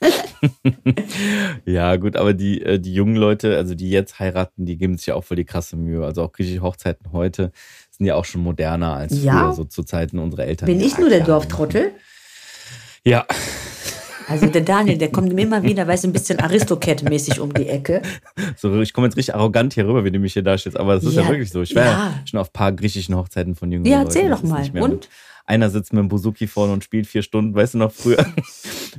Ja, 1.64 1.96
gut, 1.96 2.16
aber 2.16 2.32
die, 2.34 2.62
äh, 2.62 2.78
die 2.78 2.94
jungen 2.94 3.16
Leute, 3.16 3.56
also 3.56 3.74
die 3.74 3.90
jetzt 3.90 4.18
heiraten, 4.18 4.64
die 4.66 4.76
geben 4.76 4.96
sich 4.96 5.06
ja 5.06 5.14
auch 5.14 5.24
voll 5.24 5.36
die 5.36 5.44
krasse 5.44 5.76
Mühe. 5.76 6.04
Also 6.04 6.22
auch 6.22 6.32
griechische 6.32 6.62
Hochzeiten 6.62 7.12
heute 7.12 7.52
sind 7.90 8.06
ja 8.06 8.14
auch 8.14 8.24
schon 8.24 8.42
moderner 8.42 8.94
als 8.94 9.22
Ja. 9.22 9.32
früher, 9.32 9.52
so 9.52 9.64
zu 9.64 9.82
Zeiten 9.82 10.18
unserer 10.18 10.44
Eltern. 10.46 10.66
Bin 10.66 10.80
ich 10.80 10.96
nur 10.98 11.08
der. 11.08 11.24
Dorftrottel? 11.24 11.92
Ja, 13.04 13.26
Also 14.28 14.46
der 14.46 14.60
Daniel, 14.60 14.98
der 14.98 15.10
kommt 15.10 15.32
mir 15.32 15.42
immer 15.42 15.62
wieder, 15.62 15.86
weiß 15.86 16.04
ein 16.04 16.12
bisschen 16.12 16.38
Aristocat-mäßig 16.38 17.40
um 17.40 17.52
die 17.54 17.66
Ecke. 17.68 18.02
so, 18.56 18.80
ich 18.80 18.92
komme 18.92 19.06
jetzt 19.06 19.16
richtig 19.16 19.34
arrogant 19.34 19.72
hier 19.74 19.86
rüber, 19.86 20.04
wie 20.04 20.10
du 20.10 20.18
mich 20.18 20.34
hier 20.34 20.42
darstellst, 20.42 20.78
aber 20.78 20.94
das 20.94 21.04
ist 21.04 21.14
ja, 21.16 21.22
Ja, 21.22 21.28
wirklich 21.28 21.50
so. 21.50 21.62
Ich 21.62 21.74
war 21.74 21.84
ja. 21.84 22.14
schon 22.26 22.38
auf 22.38 22.48
ein 22.50 22.52
paar 22.52 22.72
griechischen 22.72 23.16
Hochzeiten 23.16 23.54
von 23.56 23.72
jungen 23.72 23.86
Ja, 23.86 23.98
Leuten. 24.02 24.06
erzähl 24.08 24.30
doch 24.30 24.42
mal. 24.42 24.68
Und? 24.80 25.08
Einer 25.46 25.70
sitzt 25.70 25.94
mit 25.94 26.00
dem 26.00 26.08
Buzuki 26.08 26.46
vorne 26.46 26.74
und 26.74 26.84
spielt 26.84 27.06
vier 27.06 27.22
Stunden. 27.22 27.54
Weißt 27.54 27.72
du 27.72 27.78
noch, 27.78 27.90
früher, 27.90 28.18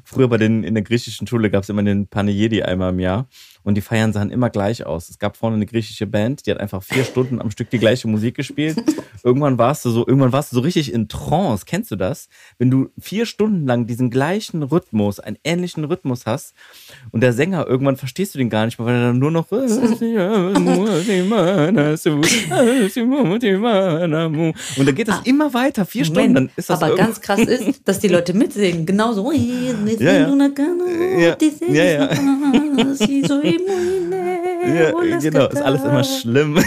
früher 0.03 0.27
bei 0.27 0.37
den, 0.37 0.63
in 0.63 0.73
der 0.73 0.83
griechischen 0.83 1.27
Schule 1.27 1.49
gab 1.49 1.63
es 1.63 1.69
immer 1.69 1.83
den 1.83 2.07
Panegyedi 2.07 2.63
einmal 2.63 2.91
im 2.91 2.99
Jahr 2.99 3.27
und 3.63 3.75
die 3.75 3.81
Feiern 3.81 4.13
sahen 4.13 4.31
immer 4.31 4.49
gleich 4.49 4.85
aus. 4.85 5.09
Es 5.09 5.19
gab 5.19 5.37
vorne 5.37 5.55
eine 5.55 5.65
griechische 5.65 6.07
Band, 6.07 6.45
die 6.45 6.51
hat 6.51 6.59
einfach 6.59 6.83
vier 6.83 7.03
Stunden 7.03 7.41
am 7.41 7.51
Stück 7.51 7.69
die 7.69 7.79
gleiche 7.79 8.07
Musik 8.07 8.35
gespielt. 8.35 8.81
Irgendwann 9.23 9.57
warst 9.57 9.83
du 9.83 9.89
so, 9.89 10.07
irgendwann 10.07 10.31
warst 10.31 10.51
du 10.51 10.55
so 10.55 10.61
richtig 10.61 10.93
in 10.93 11.09
Trance. 11.09 11.65
Kennst 11.65 11.91
du 11.91 11.97
das? 11.97 12.29
Wenn 12.57 12.71
du 12.71 12.89
vier 12.97 13.25
Stunden 13.25 13.67
lang 13.67 13.85
diesen 13.85 14.09
gleichen 14.09 14.63
Rhythmus, 14.63 15.19
einen 15.19 15.37
ähnlichen 15.43 15.83
Rhythmus 15.83 16.25
hast 16.25 16.53
und 17.11 17.21
der 17.21 17.33
Sänger, 17.33 17.67
irgendwann 17.67 17.97
verstehst 17.97 18.33
du 18.33 18.39
den 18.39 18.49
gar 18.49 18.65
nicht 18.65 18.79
mehr, 18.79 18.85
weil 18.85 18.95
er 18.95 19.07
dann 19.07 19.19
nur 19.19 19.31
noch 19.31 19.49
und 19.51 19.99
dann 24.85 24.95
geht 24.95 25.09
das 25.09 25.19
immer 25.25 25.53
weiter, 25.53 25.85
vier 25.85 26.05
Stunden, 26.05 26.33
dann 26.33 26.49
ist 26.55 26.69
das 26.69 26.81
aber 26.81 26.95
ganz 26.95 27.19
krass 27.19 27.41
ist, 27.41 27.81
dass 27.85 27.99
die 27.99 28.07
Leute 28.07 28.33
mitsingen. 28.33 28.85
Genauso. 28.85 29.31
Ja, 29.99 30.13
ja. 30.13 30.27
Ja, 31.17 31.35
ja, 31.67 31.83
ja. 31.83 32.09
Ja, 34.69 34.91
genau, 35.19 35.47
ist 35.47 35.61
alles 35.61 35.83
immer 35.83 36.03
schlimm. 36.03 36.57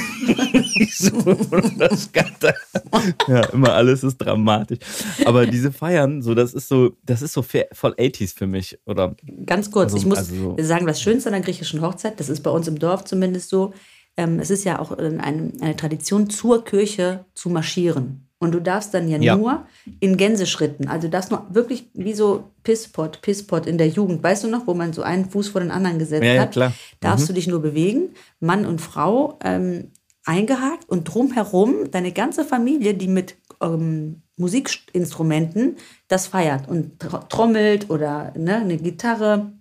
Ja, 3.28 3.40
immer 3.46 3.72
alles 3.72 4.04
ist 4.04 4.18
dramatisch. 4.18 4.78
Aber 5.24 5.46
diese 5.46 5.72
Feiern, 5.72 6.22
so, 6.22 6.35
das 6.35 6.54
ist 6.54 6.68
so, 6.68 6.92
das 7.04 7.22
ist 7.22 7.32
so 7.32 7.42
voll 7.42 7.92
80s 7.98 8.37
für 8.37 8.46
mich, 8.46 8.78
oder? 8.87 9.14
Ganz 9.46 9.70
kurz, 9.70 9.92
Also- 9.92 9.96
ich 9.98 10.06
muss 10.06 10.18
also 10.18 10.35
so- 10.35 10.56
sagen, 10.62 10.87
das 10.87 11.00
Schönste 11.00 11.28
an 11.28 11.32
der 11.35 11.42
griechischen 11.42 11.80
Hochzeit, 11.82 12.18
das 12.20 12.28
ist 12.28 12.42
bei 12.42 12.50
uns 12.50 12.68
im 12.68 12.78
Dorf 12.78 13.04
zumindest 13.04 13.48
so, 13.50 13.72
ähm, 14.16 14.38
es 14.40 14.50
ist 14.50 14.64
ja 14.64 14.78
auch 14.78 14.92
eine, 14.92 15.22
eine 15.61 15.76
Tradition, 15.76 16.28
zur 16.28 16.64
Kirche 16.64 17.24
zu 17.35 17.48
marschieren. 17.50 18.28
Und 18.42 18.52
du 18.52 18.61
darfst 18.61 18.92
dann 18.92 19.09
ja, 19.09 19.18
Ja. 19.18 19.37
nur 19.37 19.66
in 20.00 20.16
Gänseschritten. 20.16 20.88
Also 20.88 21.07
darfst 21.09 21.31
nur 21.31 21.46
wirklich 21.50 21.88
wie 21.94 22.12
so 22.12 22.50
Pisspot, 22.64 23.22
Pisspot 23.22 23.66
in 23.66 23.78
der 23.78 23.88
Jugend. 23.88 24.22
Weißt 24.22 24.42
du 24.44 24.48
noch, 24.48 24.66
wo 24.66 24.74
man 24.74 24.92
so 24.92 25.02
einen 25.02 25.31
Fuß 25.31 25.48
vor 25.48 25.61
den 25.61 25.70
anderen 25.70 25.98
gesetzt 25.98 26.24
Ja, 26.24 26.35
ja, 26.35 26.40
hat? 26.42 26.52
klar. 26.52 26.70
Mhm. 26.70 26.74
Darfst 27.00 27.28
du 27.28 27.33
dich 27.33 27.46
nur 27.46 27.62
bewegen, 27.62 28.11
Mann 28.40 28.66
und 28.66 28.81
Frau 28.81 29.38
ähm, 29.44 29.92
eingehakt 30.24 30.88
und 30.88 31.05
drumherum 31.05 31.90
deine 31.90 32.12
ganze 32.12 32.44
Familie, 32.44 32.94
die 32.94 33.09
mit 33.09 33.37
ähm, 33.61 34.22
Musikinstrumenten 34.37 35.76
das 36.09 36.26
feiert 36.26 36.68
und 36.68 37.00
tr- 37.02 37.28
trommelt 37.28 37.90
oder 37.90 38.33
ne, 38.37 38.57
eine 38.57 38.76
Gitarre. 38.76 39.52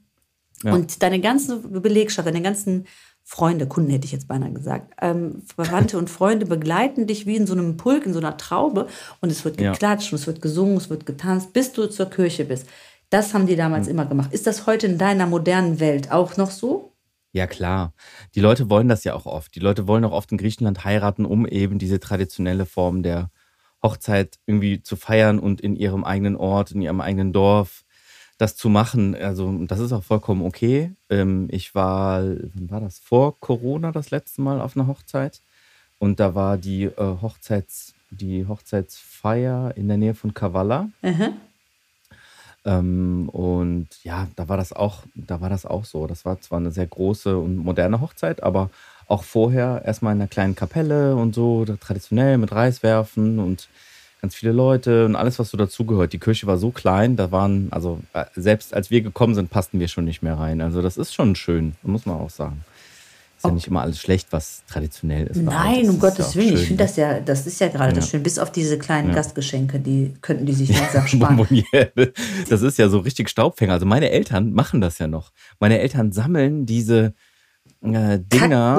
Ja. 0.63 0.73
Und 0.73 1.01
deine 1.01 1.19
ganze 1.19 1.57
Belegschaft, 1.57 2.27
deine 2.27 2.41
ganzen 2.43 2.85
Freunde, 3.23 3.65
Kunden 3.67 3.91
hätte 3.91 4.05
ich 4.05 4.11
jetzt 4.11 4.27
beinahe 4.27 4.51
gesagt, 4.51 4.93
ähm, 5.01 5.43
Verwandte 5.55 5.97
und 5.97 6.09
Freunde 6.09 6.45
begleiten 6.45 7.07
dich 7.07 7.25
wie 7.25 7.37
in 7.37 7.47
so 7.47 7.53
einem 7.53 7.77
Pulk, 7.77 8.05
in 8.05 8.13
so 8.13 8.19
einer 8.19 8.35
Traube 8.37 8.87
und 9.21 9.31
es 9.31 9.45
wird 9.45 9.59
Ja. 9.61 9.71
geklatscht 9.71 10.11
und 10.11 10.19
es 10.19 10.27
wird 10.27 10.41
gesungen, 10.41 10.77
es 10.77 10.89
wird 10.89 11.05
getanzt, 11.05 11.53
bis 11.53 11.71
du 11.71 11.87
zur 11.87 12.09
Kirche 12.09 12.43
bist. 12.45 12.67
Das 13.09 13.33
haben 13.33 13.47
die 13.47 13.55
damals 13.55 13.85
Hm. 13.87 13.91
immer 13.93 14.05
gemacht. 14.05 14.33
Ist 14.33 14.47
das 14.47 14.65
heute 14.67 14.87
in 14.87 14.97
deiner 14.97 15.27
modernen 15.27 15.79
Welt 15.79 16.11
auch 16.11 16.35
noch 16.37 16.51
so? 16.51 16.93
Ja, 17.33 17.47
klar. 17.47 17.93
Die 18.35 18.41
Leute 18.41 18.69
wollen 18.69 18.89
das 18.89 19.05
ja 19.05 19.13
auch 19.13 19.25
oft. 19.25 19.55
Die 19.55 19.61
Leute 19.61 19.87
wollen 19.87 20.03
auch 20.03 20.11
oft 20.11 20.31
in 20.33 20.37
Griechenland 20.37 20.83
heiraten, 20.83 21.25
um 21.25 21.45
eben 21.47 21.79
diese 21.79 21.99
traditionelle 22.01 22.65
Form 22.65 23.03
der 23.03 23.29
Hochzeit 23.81 24.39
irgendwie 24.45 24.83
zu 24.83 24.95
feiern 24.97 25.39
und 25.39 25.61
in 25.61 25.75
ihrem 25.75 26.03
eigenen 26.03 26.35
Ort, 26.35 26.71
in 26.71 26.81
ihrem 26.81 26.99
eigenen 27.01 27.31
Dorf 27.33 27.83
das 28.41 28.55
zu 28.55 28.69
machen. 28.69 29.15
Also 29.15 29.51
das 29.65 29.79
ist 29.79 29.93
auch 29.93 30.03
vollkommen 30.03 30.41
okay. 30.41 30.91
Ähm, 31.09 31.47
ich 31.51 31.75
war, 31.75 32.23
wann 32.23 32.71
war 32.71 32.81
das? 32.81 32.97
Vor 32.97 33.39
Corona 33.39 33.91
das 33.91 34.09
letzte 34.09 34.41
Mal 34.41 34.59
auf 34.61 34.75
einer 34.75 34.87
Hochzeit. 34.87 35.41
Und 35.99 36.19
da 36.19 36.33
war 36.33 36.57
die 36.57 36.85
äh, 36.85 37.15
Hochzeits, 37.21 37.93
die 38.09 38.47
Hochzeitsfeier 38.47 39.77
in 39.77 39.87
der 39.87 39.97
Nähe 39.97 40.15
von 40.15 40.33
Kavala. 40.33 40.89
Ähm, 42.65 43.29
und 43.29 43.89
ja, 44.03 44.27
da 44.35 44.49
war 44.49 44.57
das 44.57 44.73
auch, 44.73 45.03
da 45.13 45.39
war 45.41 45.49
das 45.49 45.67
auch 45.67 45.85
so. 45.85 46.07
Das 46.07 46.25
war 46.25 46.41
zwar 46.41 46.59
eine 46.59 46.71
sehr 46.71 46.87
große 46.87 47.37
und 47.37 47.57
moderne 47.57 48.01
Hochzeit, 48.01 48.41
aber 48.41 48.71
auch 49.07 49.23
vorher 49.23 49.83
erstmal 49.85 50.15
in 50.15 50.21
einer 50.21 50.27
kleinen 50.27 50.55
Kapelle 50.55 51.15
und 51.15 51.35
so, 51.35 51.65
traditionell 51.79 52.39
mit 52.39 52.51
Reiswerfen 52.51 53.37
und 53.37 53.67
ganz 54.21 54.35
viele 54.35 54.51
Leute 54.51 55.05
und 55.05 55.15
alles, 55.15 55.39
was 55.39 55.49
so 55.49 55.57
dazugehört. 55.57 56.13
Die 56.13 56.19
Kirche 56.19 56.45
war 56.47 56.57
so 56.57 56.69
klein, 56.71 57.15
da 57.15 57.31
waren, 57.31 57.67
also 57.71 57.99
äh, 58.13 58.25
selbst 58.35 58.73
als 58.73 58.91
wir 58.91 59.01
gekommen 59.01 59.33
sind, 59.35 59.49
passten 59.49 59.79
wir 59.79 59.87
schon 59.87 60.05
nicht 60.05 60.21
mehr 60.21 60.37
rein. 60.37 60.61
Also 60.61 60.81
das 60.81 60.97
ist 60.97 61.13
schon 61.13 61.35
schön, 61.35 61.73
muss 61.83 62.05
man 62.05 62.17
auch 62.17 62.29
sagen. 62.29 62.63
Ist 63.37 63.45
ja 63.45 63.51
nicht 63.51 63.65
immer 63.67 63.81
alles 63.81 63.99
schlecht, 63.99 64.27
was 64.29 64.61
traditionell 64.69 65.25
ist. 65.25 65.37
Nein, 65.41 65.79
das 65.85 65.89
um 65.89 65.99
Gottes 65.99 66.35
Willen. 66.35 66.53
Ich 66.53 66.67
finde 66.67 66.83
ne? 66.83 66.87
das 66.87 66.95
ja, 66.95 67.19
das 67.19 67.47
ist 67.47 67.59
ja 67.59 67.69
gerade 67.69 67.91
das 67.93 68.05
Ja. 68.05 68.11
schön. 68.11 68.21
Bis 68.21 68.37
auf 68.37 68.51
diese 68.51 68.77
kleinen 68.77 69.09
Ja. 69.09 69.15
Gastgeschenke, 69.15 69.79
die 69.79 70.13
könnten 70.21 70.45
die 70.45 70.53
sich 70.53 70.69
langsam 70.77 71.07
sparen. 71.07 71.47
Das 72.47 72.61
ist 72.61 72.77
ja 72.77 72.87
so 72.89 72.99
richtig 72.99 73.29
Staubfänger. 73.29 73.73
Also 73.73 73.87
meine 73.87 74.11
Eltern 74.11 74.53
machen 74.53 74.79
das 74.79 74.99
ja 74.99 75.07
noch. 75.07 75.31
Meine 75.59 75.79
Eltern 75.79 76.11
sammeln 76.11 76.67
diese 76.67 77.15
äh, 77.83 78.19
Dinger. 78.19 78.77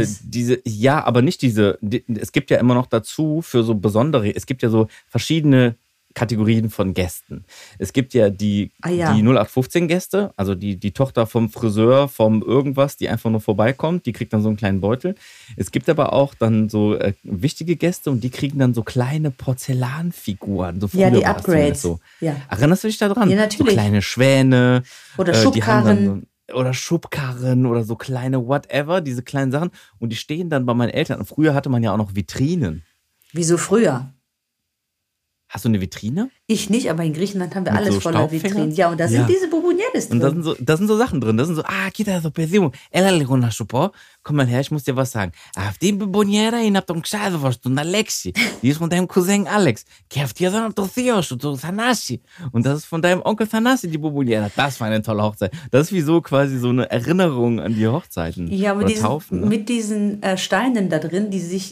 Diese, 0.00 0.28
diese, 0.28 0.60
ja, 0.64 1.04
aber 1.04 1.22
nicht 1.22 1.42
diese. 1.42 1.78
Die, 1.80 2.04
es 2.20 2.32
gibt 2.32 2.50
ja 2.50 2.58
immer 2.58 2.74
noch 2.74 2.86
dazu 2.86 3.42
für 3.42 3.62
so 3.64 3.74
besondere. 3.74 4.34
Es 4.34 4.46
gibt 4.46 4.62
ja 4.62 4.68
so 4.68 4.88
verschiedene 5.08 5.74
Kategorien 6.14 6.70
von 6.70 6.94
Gästen. 6.94 7.44
Es 7.78 7.92
gibt 7.92 8.14
ja 8.14 8.30
die, 8.30 8.70
Ah, 8.82 8.88
ja. 8.90 9.14
die 9.14 9.22
0815-Gäste, 9.24 10.30
also 10.36 10.54
die, 10.54 10.76
die 10.76 10.92
Tochter 10.92 11.26
vom 11.26 11.50
Friseur, 11.50 12.06
vom 12.08 12.40
irgendwas, 12.40 12.96
die 12.96 13.08
einfach 13.08 13.30
nur 13.30 13.40
vorbeikommt, 13.40 14.06
die 14.06 14.12
kriegt 14.12 14.32
dann 14.32 14.40
so 14.40 14.48
einen 14.48 14.56
kleinen 14.56 14.80
Beutel. 14.80 15.16
Es 15.56 15.72
gibt 15.72 15.88
aber 15.90 16.12
auch 16.12 16.34
dann 16.34 16.68
so 16.68 16.94
äh, 16.94 17.14
wichtige 17.24 17.74
Gäste 17.74 18.12
und 18.12 18.22
die 18.22 18.30
kriegen 18.30 18.60
dann 18.60 18.74
so 18.74 18.84
kleine 18.84 19.32
Porzellanfiguren. 19.32 20.80
So 20.80 20.88
Ja, 20.92 21.10
die 21.10 21.26
Upgrades. 21.26 21.82
So. 21.82 21.98
Ja. 22.20 22.36
Erinnerst 22.48 22.84
du 22.84 22.88
dich 22.88 22.98
daran? 22.98 23.28
Ja, 23.28 23.36
natürlich. 23.36 23.74
So 23.74 23.80
kleine 23.80 24.02
Schwäne. 24.02 24.82
Oder 25.18 25.32
äh, 25.32 25.42
Schubkarren. 25.42 26.06
so, 26.06 26.22
oder 26.52 26.74
Schubkarren 26.74 27.66
oder 27.66 27.84
so 27.84 27.96
kleine 27.96 28.46
whatever, 28.46 29.00
diese 29.00 29.22
kleinen 29.22 29.52
Sachen. 29.52 29.70
Und 29.98 30.10
die 30.10 30.16
stehen 30.16 30.50
dann 30.50 30.66
bei 30.66 30.74
meinen 30.74 30.90
Eltern. 30.90 31.20
Und 31.20 31.26
früher 31.26 31.54
hatte 31.54 31.70
man 31.70 31.82
ja 31.82 31.92
auch 31.92 31.96
noch 31.96 32.14
Vitrinen. 32.14 32.82
Wieso 33.32 33.56
früher? 33.56 34.12
Hast 35.48 35.64
du 35.64 35.68
eine 35.68 35.80
Vitrine? 35.80 36.30
Ich 36.46 36.68
nicht, 36.68 36.90
aber 36.90 37.04
in 37.04 37.12
Griechenland 37.12 37.54
haben 37.54 37.64
wir 37.64 37.72
Mit 37.72 37.82
alles 37.82 37.94
so 37.94 38.00
voller 38.00 38.30
Vitrinen. 38.30 38.72
Ja, 38.72 38.90
und 38.90 38.98
da 38.98 39.04
ja. 39.04 39.10
sind 39.10 39.28
diese 39.28 39.48
Bourbonelles 39.48 40.08
drin. 40.08 40.18
Und 40.18 40.20
da 40.20 40.30
sind, 40.30 40.42
so, 40.42 40.56
da 40.58 40.76
sind 40.76 40.88
so 40.88 40.96
Sachen 40.96 41.20
drin. 41.20 41.36
Da 41.36 41.44
sind 41.44 41.54
so, 41.54 41.62
ah, 41.64 41.90
kita 41.92 42.20
so 42.20 42.30
Pesimo. 42.30 42.72
ela 42.90 43.10
legona 43.10 43.50
supo 43.50 43.92
Komm 44.23 44.35
mal 44.35 44.45
her, 44.45 44.59
ich 44.59 44.71
muss 44.71 44.83
dir 44.83 44.95
was 44.95 45.11
sagen. 45.11 45.31
Αυτή 45.55 45.87
η 45.87 45.93
μπιμπονιέρα 45.97 46.63
είναι 46.63 46.77
από 46.77 46.87
τον 46.87 47.01
ξάδερφο 47.01 47.49
του, 47.49 47.59
τον 47.61 47.77
Αλέξη. 47.77 48.31
Die 48.61 48.67
ist 48.67 48.79
von 48.79 48.89
deinem 48.89 49.07
Cousin 49.07 49.45
Alex. 49.57 49.73
Και 50.07 50.21
αυτή 50.21 50.45
εδώ 50.45 50.57
είναι 50.57 50.65
από 50.65 50.75
το 50.75 50.85
θείο 50.85 51.21
σου, 51.21 51.35
τον 51.35 51.59
Thanasi. 51.59 52.19
Und 52.51 52.65
das 52.65 52.77
ist 52.77 52.85
von 52.85 53.01
deinem 53.01 53.21
Onkel 53.23 53.47
Thanasi, 53.47 53.87
die 53.89 53.97
Bonboniera. 53.97 54.49
Das 54.55 54.79
war 54.79 54.87
eine 54.87 55.01
tolle 55.01 55.23
Hochzeit. 55.23 55.51
Das 55.71 55.81
ist 55.85 55.93
wie 55.93 56.01
so 56.01 56.21
quasi 56.21 56.57
so 56.57 56.69
eine 56.69 56.89
Erinnerung 56.91 57.59
an 57.59 57.73
die 57.75 57.87
Hochzeiten. 57.87 58.51
Ja, 58.51 58.71
aber 58.71 58.79
Oder 58.79 58.89
diesen, 58.89 59.03
Taufen. 59.03 59.39
Ne? 59.39 59.45
mit 59.45 59.69
diesen 59.69 60.21
äh, 60.21 60.37
Steinen 60.37 60.89
da 60.89 60.99
drin, 60.99 61.29
die 61.31 61.39
sich 61.39 61.65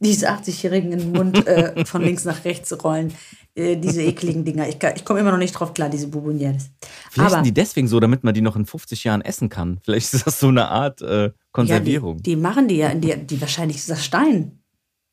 diese 0.00 0.30
80-Jährigen 0.30 0.92
in 0.92 0.98
den 1.00 1.12
Mund 1.12 1.46
äh, 1.46 1.84
von 1.84 2.02
links 2.02 2.24
nach 2.24 2.44
rechts 2.44 2.72
rollen. 2.84 3.12
Äh, 3.57 3.77
diese 3.77 4.01
ekligen 4.03 4.43
Dinger. 4.43 4.67
Ich, 4.67 4.77
ich 4.95 5.05
komme 5.05 5.21
immer 5.21 5.31
noch 5.31 5.37
nicht 5.37 5.53
drauf 5.53 5.73
klar, 5.73 5.89
diese 5.89 6.07
Bonbonnieres. 6.09 6.69
Vielleicht 7.09 7.27
Aber 7.27 7.35
sind 7.37 7.45
die 7.45 7.53
deswegen 7.53 7.87
so, 7.87 7.99
damit 8.01 8.23
man 8.25 8.33
die 8.33 8.41
noch 8.41 8.55
in 8.57 8.65
50 8.65 9.03
Jahren 9.05 9.21
essen 9.21 9.47
kann. 9.49 9.79
Vielleicht 9.83 10.13
ist 10.13 10.27
das 10.27 10.39
so 10.39 10.49
eine 10.49 10.67
Art 10.67 11.01
äh, 11.01 11.31
Konservierung. 11.53 12.17
Ja, 12.17 12.21
die, 12.21 12.23
die 12.31 12.35
machen 12.35 12.67
die 12.67 12.75
ja, 12.77 12.93
die, 12.93 13.15
die 13.15 13.39
wahrscheinlich 13.39 13.77
ist 13.77 13.89
das 13.89 14.03
Stein. 14.03 14.59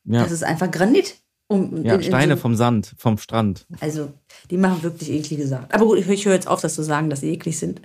Ja, 0.05 0.25
Das 0.25 0.33
ist 0.33 0.43
einfach 0.43 0.71
Granit. 0.71 1.15
Um, 1.49 1.85
ja 1.85 1.95
in- 1.95 2.01
in 2.01 2.07
Steine 2.07 2.35
so- 2.37 2.41
vom 2.41 2.57
Sand, 2.57 2.95
vom 2.99 3.19
Strand. 3.19 3.67
Also, 3.81 4.13
die 4.51 4.57
machen 4.57 4.83
wirklich 4.83 5.11
eklige 5.11 5.47
Sachen. 5.47 5.67
Aber 5.71 5.85
gut, 5.87 5.99
ich, 5.99 6.09
ich 6.09 6.25
höre 6.25 6.35
jetzt 6.35 6.49
auf, 6.49 6.61
das 6.63 6.75
zu 6.75 6.83
sagen, 6.83 7.11
dass 7.11 7.21
sie 7.21 7.31
eklig 7.31 7.59
sind. 7.59 7.83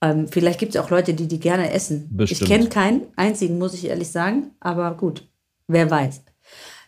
Ähm, 0.00 0.28
vielleicht 0.28 0.58
gibt 0.60 0.74
es 0.74 0.80
auch 0.80 0.88
Leute, 0.90 1.12
die 1.12 1.26
die 1.28 1.40
gerne 1.40 1.72
essen. 1.72 2.08
Bestimmt. 2.10 2.40
Ich 2.42 2.46
kenne 2.48 2.68
keinen 2.70 3.02
einzigen, 3.16 3.58
muss 3.58 3.74
ich 3.74 3.84
ehrlich 3.86 4.08
sagen. 4.08 4.52
Aber 4.60 4.94
gut, 4.94 5.28
wer 5.66 5.90
weiß. 5.90 6.22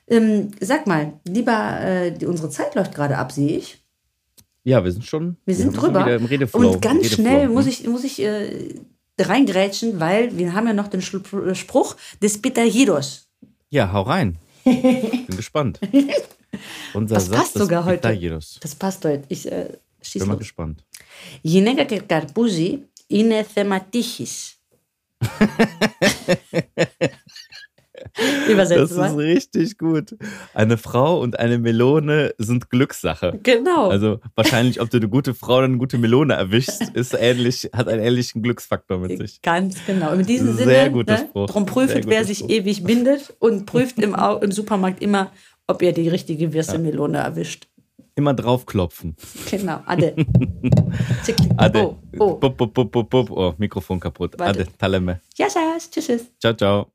Ähm, 0.10 0.52
sag 0.62 0.88
mal, 0.88 1.14
lieber, 1.28 1.80
äh, 1.82 2.12
die, 2.12 2.26
unsere 2.26 2.50
Zeit 2.50 2.76
läuft 2.76 2.94
gerade 2.96 3.18
ab, 3.18 3.32
sehe 3.32 3.58
ich. 3.58 3.78
Ja, 4.64 4.84
wir 4.84 4.92
sind 4.92 5.06
schon. 5.06 5.38
Wir 5.46 5.56
sind 5.56 5.72
sind 5.72 5.82
drüber. 5.82 6.02
wieder 6.06 6.16
im 6.16 6.26
Redeflow. 6.26 6.72
Und 6.74 6.82
ganz 6.82 7.04
Redeflow, 7.04 7.16
schnell 7.16 7.48
ne? 7.48 7.54
muss 7.54 7.66
ich, 7.68 7.88
muss 7.88 8.04
ich 8.04 8.22
äh, 8.22 8.76
reingrätschen, 9.20 10.00
weil 10.00 10.38
wir 10.38 10.54
haben 10.54 10.68
ja 10.68 10.74
noch 10.74 10.88
den 10.88 11.02
Schlu- 11.02 11.54
Spruch 11.56 11.96
des 12.22 12.42
Pitagiros. 12.42 13.28
Ja, 13.70 13.92
hau 13.92 14.04
rein. 14.04 14.38
Bin 14.64 15.26
gespannt. 15.36 15.80
Unser 16.94 17.16
Das 17.16 17.26
Satz 17.28 17.38
passt 17.38 17.56
des 17.56 17.62
sogar 17.64 17.86
heute. 17.86 18.08
Pythagoras. 18.10 18.58
Das 18.62 18.76
passt 18.76 19.04
heute. 19.06 19.24
Ich 19.30 19.50
äh, 19.52 19.70
schieß 20.02 20.22
Bin 20.22 20.28
mal 20.30 20.34
los. 20.36 20.40
gespannt. 20.44 20.84
Γυναίκα 21.42 21.84
και 21.84 22.00
καρπούζι 22.00 22.80
είναι 23.08 23.44
θέμα 23.54 23.82
τύχης. 23.82 24.56
Das 28.43 28.49
Übersetzt 28.51 28.93
ist 28.93 28.97
mal. 28.99 29.15
richtig 29.15 29.79
gut. 29.79 30.17
Eine 30.53 30.77
Frau 30.77 31.21
und 31.21 31.39
eine 31.39 31.59
Melone 31.59 32.35
sind 32.39 32.71
Glückssache. 32.71 33.39
Genau. 33.43 33.89
Also 33.89 34.21
wahrscheinlich, 34.35 34.81
ob 34.81 34.91
du 34.91 34.99
eine 34.99 35.09
gute 35.09 35.33
Frau 35.33 35.59
oder 35.59 35.65
eine 35.65 35.79
gute 35.79 35.97
Melone 35.97 36.35
erwischst, 36.35 36.83
ist 36.95 37.15
ähnlich, 37.15 37.71
hat 37.73 37.89
einen 37.89 38.03
ähnlichen 38.03 38.43
Glücksfaktor 38.43 38.99
mit 38.99 39.17
sich. 39.19 39.41
Ganz 39.43 39.79
genau. 39.87 40.13
In 40.13 40.27
diesem 40.27 40.57
Sehr 40.57 40.67
Sinne, 40.67 40.91
guter 40.91 41.13
ne, 41.15 41.27
Spruch. 41.29 41.47
drum 41.47 41.67
prüft, 41.67 42.07
wer 42.07 42.25
sich 42.25 42.39
Spruch. 42.39 42.51
ewig 42.51 42.85
bindet 42.85 43.35
und 43.39 43.65
prüft 43.65 43.99
im, 43.99 44.17
im 44.41 44.53
Supermarkt 44.53 45.03
immer, 45.03 45.31
ob 45.67 45.81
ihr 45.83 45.93
die 45.93 46.09
richtige 46.09 46.53
Würstemelone 46.53 47.19
erwischt. 47.19 47.69
Immer 48.15 48.35
draufklopfen. 48.35 49.17
Genau. 49.51 49.81
Ade. 49.87 50.15
Ade. 51.57 51.97
Oh, 52.19 52.35
oh. 52.35 52.35
Bup, 52.37 52.59
bup, 52.59 52.75
bup, 52.75 52.93
bup, 52.93 53.09
bup. 53.11 53.31
oh 53.31 53.55
Mikrofon 53.57 53.99
kaputt. 53.99 54.35
Warte. 54.39 54.61
Ade. 54.61 54.73
Taleme. 54.77 55.21
Ja. 55.37 55.47
Tschüss. 55.91 56.27
Ciao, 56.39 56.53
ciao. 56.53 56.93